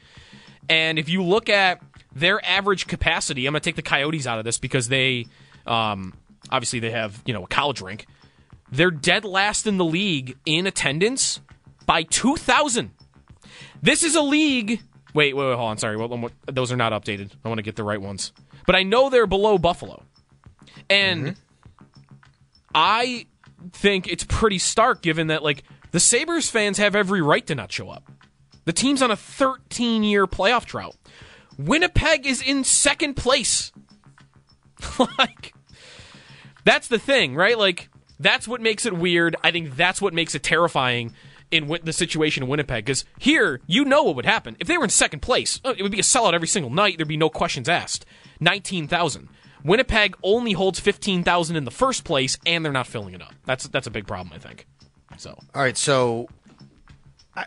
And 0.69 0.99
if 0.99 1.09
you 1.09 1.23
look 1.23 1.49
at 1.49 1.81
their 2.15 2.43
average 2.45 2.87
capacity, 2.87 3.47
I'm 3.47 3.53
going 3.53 3.61
to 3.61 3.65
take 3.67 3.75
the 3.75 3.81
Coyotes 3.81 4.27
out 4.27 4.37
of 4.37 4.45
this 4.45 4.59
because 4.59 4.87
they, 4.87 5.25
um, 5.65 6.13
obviously, 6.51 6.79
they 6.79 6.91
have 6.91 7.21
you 7.25 7.33
know 7.33 7.43
a 7.43 7.47
college 7.47 7.81
rink. 7.81 8.05
They're 8.71 8.91
dead 8.91 9.25
last 9.25 9.65
in 9.65 9.77
the 9.77 9.85
league 9.85 10.37
in 10.45 10.67
attendance 10.67 11.41
by 11.85 12.03
2,000. 12.03 12.91
This 13.81 14.03
is 14.03 14.15
a 14.15 14.21
league. 14.21 14.81
Wait, 15.13 15.35
wait, 15.35 15.47
wait 15.47 15.55
hold 15.55 15.71
on. 15.71 15.77
Sorry, 15.77 15.97
well, 15.97 16.13
um, 16.13 16.29
those 16.45 16.71
are 16.71 16.77
not 16.77 16.93
updated. 16.93 17.31
I 17.43 17.47
want 17.47 17.59
to 17.59 17.63
get 17.63 17.75
the 17.75 17.83
right 17.83 18.01
ones. 18.01 18.31
But 18.65 18.75
I 18.75 18.83
know 18.83 19.09
they're 19.09 19.27
below 19.27 19.57
Buffalo, 19.57 20.03
and 20.89 21.27
mm-hmm. 21.27 21.41
I 22.73 23.25
think 23.73 24.07
it's 24.07 24.23
pretty 24.23 24.57
stark 24.57 25.01
given 25.01 25.27
that 25.27 25.43
like 25.43 25.63
the 25.91 25.99
Sabres 25.99 26.49
fans 26.49 26.77
have 26.77 26.95
every 26.95 27.21
right 27.21 27.45
to 27.47 27.55
not 27.55 27.71
show 27.71 27.89
up. 27.89 28.09
The 28.65 28.73
team's 28.73 29.01
on 29.01 29.11
a 29.11 29.15
13 29.15 30.03
year 30.03 30.27
playoff 30.27 30.65
drought. 30.65 30.95
Winnipeg 31.57 32.25
is 32.25 32.41
in 32.41 32.63
second 32.63 33.15
place. 33.15 33.71
like, 35.17 35.53
that's 36.63 36.87
the 36.87 36.99
thing, 36.99 37.35
right? 37.35 37.57
Like, 37.57 37.89
that's 38.19 38.47
what 38.47 38.61
makes 38.61 38.85
it 38.85 38.93
weird. 38.93 39.35
I 39.43 39.51
think 39.51 39.75
that's 39.75 40.01
what 40.01 40.13
makes 40.13 40.35
it 40.35 40.43
terrifying 40.43 41.13
in 41.51 41.77
the 41.83 41.93
situation 41.93 42.43
in 42.43 42.49
Winnipeg. 42.49 42.85
Because 42.85 43.05
here, 43.19 43.61
you 43.67 43.85
know 43.85 44.03
what 44.03 44.15
would 44.15 44.25
happen. 44.25 44.55
If 44.59 44.67
they 44.67 44.77
were 44.77 44.83
in 44.83 44.89
second 44.89 45.21
place, 45.21 45.59
uh, 45.63 45.73
it 45.77 45.83
would 45.83 45.91
be 45.91 45.99
a 45.99 46.03
sellout 46.03 46.33
every 46.33 46.47
single 46.47 46.71
night. 46.71 46.97
There'd 46.97 47.07
be 47.07 47.17
no 47.17 47.29
questions 47.29 47.69
asked. 47.69 48.05
19,000. 48.39 49.29
Winnipeg 49.63 50.15
only 50.23 50.53
holds 50.53 50.79
15,000 50.79 51.55
in 51.55 51.65
the 51.65 51.71
first 51.71 52.03
place, 52.03 52.37
and 52.45 52.65
they're 52.65 52.71
not 52.71 52.87
filling 52.87 53.13
it 53.13 53.21
up. 53.21 53.33
That's 53.45 53.67
that's 53.67 53.85
a 53.85 53.91
big 53.91 54.07
problem, 54.07 54.33
I 54.33 54.39
think. 54.39 54.65
So 55.17 55.37
All 55.53 55.61
right, 55.61 55.77
so 55.77 56.29
I, 57.35 57.45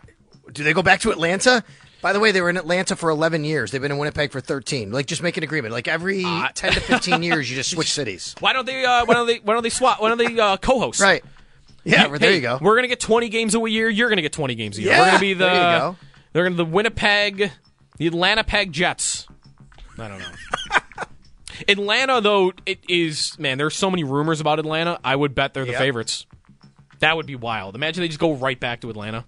do 0.53 0.63
they 0.63 0.73
go 0.73 0.81
back 0.81 1.01
to 1.01 1.11
Atlanta? 1.11 1.63
By 2.01 2.13
the 2.13 2.19
way, 2.19 2.31
they 2.31 2.41
were 2.41 2.51
in 2.51 2.57
Atlanta 2.57 2.95
for 2.95 3.09
11 3.09 3.43
years. 3.43 3.71
They've 3.71 3.81
been 3.81 3.91
in 3.91 3.97
Winnipeg 3.97 4.31
for 4.31 4.39
13. 4.39 4.91
Like, 4.91 5.07
just 5.07 5.23
make 5.23 5.37
an 5.37 5.43
agreement. 5.43 5.73
Like 5.73 5.87
every 5.87 6.21
10 6.21 6.53
to 6.53 6.79
15 6.79 7.23
years, 7.23 7.49
you 7.49 7.55
just 7.55 7.71
switch 7.71 7.91
cities. 7.93 8.35
Why 8.39 8.53
don't 8.53 8.65
they? 8.65 8.85
Uh, 8.85 9.05
why 9.05 9.15
don't 9.15 9.25
they? 9.25 9.39
Why 9.39 9.55
don't 9.55 9.63
they 9.63 9.69
swap? 9.71 9.99
Why 9.99 10.09
don't 10.09 10.19
they 10.19 10.39
uh, 10.39 10.57
co-host? 10.57 11.01
Right. 11.01 11.23
Yeah, 11.85 12.07
You- 12.07 12.17
there 12.17 12.29
hey, 12.31 12.35
you 12.37 12.41
go. 12.41 12.57
We're 12.61 12.75
gonna 12.75 12.87
get 12.87 12.99
20 12.99 13.29
games 13.29 13.55
a 13.55 13.59
year. 13.69 13.89
You're 13.89 14.09
gonna 14.09 14.21
get 14.21 14.33
20 14.33 14.55
games 14.55 14.77
a 14.77 14.81
year. 14.81 14.91
Yeah, 14.91 14.99
we're 15.01 15.05
gonna 15.07 15.19
be 15.19 15.33
the. 15.33 15.45
go. 15.45 15.95
They're 16.33 16.43
gonna 16.43 16.55
the 16.55 16.65
Winnipeg, 16.65 17.51
the 17.97 18.07
Atlanta 18.07 18.43
Peg 18.43 18.71
Jets. 18.73 19.27
I 19.97 20.07
don't 20.09 20.19
know. 20.19 20.25
Atlanta 21.69 22.19
though, 22.21 22.51
it 22.65 22.79
is 22.89 23.37
man. 23.39 23.57
There's 23.57 23.75
so 23.75 23.89
many 23.89 24.03
rumors 24.03 24.41
about 24.41 24.59
Atlanta. 24.59 24.99
I 25.03 25.15
would 25.15 25.33
bet 25.35 25.53
they're 25.53 25.63
the 25.65 25.71
Yep. 25.71 25.79
favorites. 25.79 26.25
That 26.99 27.15
would 27.15 27.25
be 27.25 27.35
wild. 27.35 27.75
Imagine 27.75 28.01
they 28.01 28.07
just 28.07 28.19
go 28.19 28.33
right 28.33 28.59
back 28.59 28.81
to 28.81 28.89
Atlanta. 28.89 29.25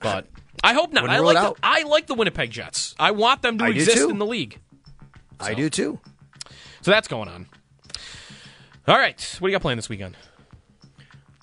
But 0.00 0.26
I 0.62 0.74
hope 0.74 0.92
not. 0.92 1.08
I 1.08 1.18
like 1.18 1.36
the. 1.36 1.54
I 1.62 1.82
like 1.84 2.06
the 2.06 2.14
Winnipeg 2.14 2.50
Jets. 2.50 2.94
I 2.98 3.10
want 3.12 3.42
them 3.42 3.58
to 3.58 3.64
I 3.64 3.68
exist 3.70 4.08
in 4.10 4.18
the 4.18 4.26
league. 4.26 4.60
I 5.40 5.54
do 5.54 5.68
too. 5.70 5.98
So 6.82 6.90
that's 6.90 7.08
going 7.08 7.28
on. 7.28 7.46
All 8.88 8.96
right, 8.98 9.36
what 9.38 9.48
do 9.48 9.52
you 9.52 9.56
got 9.56 9.62
playing 9.62 9.78
this 9.78 9.88
weekend? 9.88 10.16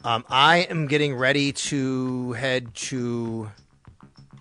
Um, 0.03 0.23
I 0.29 0.59
am 0.69 0.87
getting 0.87 1.15
ready 1.15 1.51
to 1.51 2.31
head 2.33 2.73
to 2.75 3.51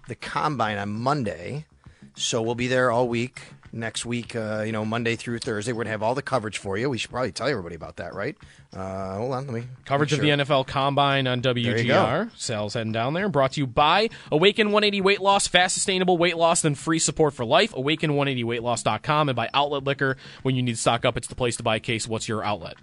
the 0.06 0.14
combine 0.14 0.78
on 0.78 0.90
Monday, 0.90 1.66
so 2.14 2.42
we'll 2.42 2.54
be 2.54 2.68
there 2.68 2.90
all 2.90 3.08
week. 3.08 3.42
Next 3.70 4.06
week, 4.06 4.34
uh, 4.34 4.62
you 4.64 4.72
know, 4.72 4.86
Monday 4.86 5.14
through 5.14 5.40
Thursday, 5.40 5.72
we're 5.72 5.82
gonna 5.84 5.90
have 5.90 6.02
all 6.02 6.14
the 6.14 6.22
coverage 6.22 6.56
for 6.56 6.78
you. 6.78 6.88
We 6.88 6.96
should 6.96 7.10
probably 7.10 7.32
tell 7.32 7.48
everybody 7.48 7.74
about 7.74 7.96
that, 7.96 8.14
right? 8.14 8.34
Uh, 8.74 9.16
hold 9.16 9.32
on, 9.34 9.46
let 9.46 9.54
me 9.54 9.64
Coverage 9.84 10.12
make 10.12 10.20
of 10.20 10.38
the 10.38 10.44
NFL 10.44 10.66
Combine 10.66 11.26
on 11.26 11.42
WGR. 11.42 12.30
Sal's 12.34 12.72
heading 12.74 12.92
down 12.92 13.12
there. 13.12 13.28
Brought 13.28 13.52
to 13.52 13.60
you 13.60 13.66
by 13.66 14.08
Awaken 14.32 14.68
180 14.68 15.02
Weight 15.02 15.20
Loss. 15.20 15.48
Fast, 15.48 15.74
sustainable 15.74 16.16
weight 16.16 16.36
loss, 16.38 16.62
then 16.62 16.76
free 16.76 16.98
support 16.98 17.34
for 17.34 17.44
life. 17.44 17.74
Awaken180weightloss.com 17.74 19.28
and 19.28 19.36
by 19.36 19.50
Outlet 19.52 19.84
Liquor. 19.84 20.16
When 20.42 20.54
you 20.56 20.62
need 20.62 20.72
to 20.72 20.78
stock 20.78 21.04
up, 21.04 21.18
it's 21.18 21.28
the 21.28 21.34
place 21.34 21.56
to 21.56 21.62
buy 21.62 21.76
a 21.76 21.80
case. 21.80 22.08
What's 22.08 22.26
your 22.26 22.42
outlet? 22.42 22.76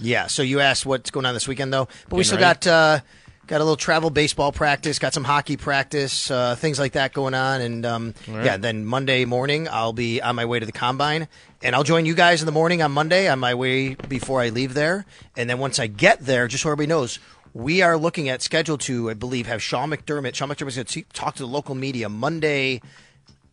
Yeah. 0.00 0.26
So 0.26 0.42
you 0.42 0.60
asked 0.60 0.86
what's 0.86 1.10
going 1.10 1.26
on 1.26 1.34
this 1.34 1.48
weekend, 1.48 1.72
though, 1.72 1.88
but 2.08 2.16
we 2.16 2.24
still 2.24 2.38
ready. 2.38 2.60
got 2.60 2.66
uh, 2.66 3.00
got 3.46 3.60
a 3.60 3.64
little 3.64 3.76
travel 3.76 4.10
baseball 4.10 4.52
practice, 4.52 4.98
got 4.98 5.12
some 5.12 5.24
hockey 5.24 5.56
practice, 5.56 6.30
uh, 6.30 6.54
things 6.54 6.78
like 6.78 6.92
that 6.92 7.12
going 7.12 7.34
on, 7.34 7.60
and 7.60 7.84
um, 7.84 8.14
right. 8.28 8.44
yeah. 8.44 8.56
Then 8.56 8.84
Monday 8.84 9.24
morning, 9.24 9.68
I'll 9.68 9.92
be 9.92 10.22
on 10.22 10.36
my 10.36 10.44
way 10.44 10.60
to 10.60 10.66
the 10.66 10.72
combine, 10.72 11.28
and 11.62 11.74
I'll 11.74 11.84
join 11.84 12.06
you 12.06 12.14
guys 12.14 12.42
in 12.42 12.46
the 12.46 12.52
morning 12.52 12.80
on 12.82 12.92
Monday 12.92 13.28
on 13.28 13.38
my 13.38 13.54
way 13.54 13.94
before 13.94 14.40
I 14.40 14.50
leave 14.50 14.74
there, 14.74 15.04
and 15.36 15.50
then 15.50 15.58
once 15.58 15.78
I 15.78 15.86
get 15.88 16.20
there, 16.20 16.48
just 16.48 16.62
so 16.62 16.68
everybody 16.70 16.88
knows. 16.88 17.18
We 17.52 17.82
are 17.82 17.98
looking 17.98 18.28
at 18.28 18.42
schedule 18.42 18.78
to, 18.78 19.10
I 19.10 19.14
believe, 19.14 19.48
have 19.48 19.60
Sean 19.60 19.90
McDermott. 19.90 20.36
Sean 20.36 20.48
McDermott's 20.48 20.76
going 20.76 20.86
to 20.86 21.02
talk 21.12 21.34
to 21.34 21.42
the 21.42 21.48
local 21.48 21.74
media 21.74 22.08
Monday 22.08 22.80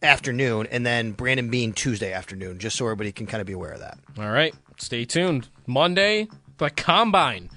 afternoon, 0.03 0.67
and 0.69 0.85
then 0.85 1.11
Brandon 1.13 1.49
Beane 1.49 1.73
Tuesday 1.73 2.13
afternoon, 2.13 2.59
just 2.59 2.75
so 2.75 2.85
everybody 2.85 3.11
can 3.11 3.25
kind 3.25 3.41
of 3.41 3.47
be 3.47 3.53
aware 3.53 3.71
of 3.71 3.79
that. 3.79 3.97
All 4.19 4.29
right, 4.29 4.53
stay 4.77 5.05
tuned. 5.05 5.49
Monday, 5.65 6.27
the 6.57 6.69
Combine. 6.69 7.49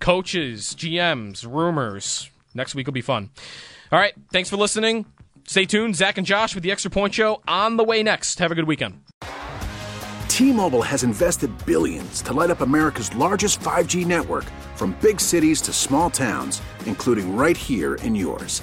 Coaches, 0.00 0.74
GMs, 0.74 1.46
rumors. 1.46 2.30
Next 2.54 2.74
week 2.74 2.86
will 2.86 2.92
be 2.92 3.02
fun. 3.02 3.30
All 3.92 3.98
right, 3.98 4.14
thanks 4.32 4.50
for 4.50 4.56
listening. 4.56 5.06
Stay 5.46 5.64
tuned. 5.64 5.94
Zach 5.96 6.18
and 6.18 6.26
Josh 6.26 6.54
with 6.54 6.64
the 6.64 6.72
Extra 6.72 6.90
Point 6.90 7.14
Show 7.14 7.40
on 7.46 7.76
the 7.76 7.84
way 7.84 8.02
next. 8.02 8.38
Have 8.40 8.50
a 8.50 8.54
good 8.54 8.66
weekend. 8.66 9.00
T-Mobile 10.28 10.82
has 10.82 11.02
invested 11.02 11.50
billions 11.64 12.20
to 12.22 12.34
light 12.34 12.50
up 12.50 12.60
America's 12.60 13.14
largest 13.16 13.60
5G 13.60 14.04
network 14.04 14.44
from 14.74 14.94
big 15.00 15.18
cities 15.18 15.62
to 15.62 15.72
small 15.72 16.10
towns, 16.10 16.60
including 16.84 17.34
right 17.36 17.56
here 17.56 17.94
in 17.96 18.14
yours. 18.14 18.62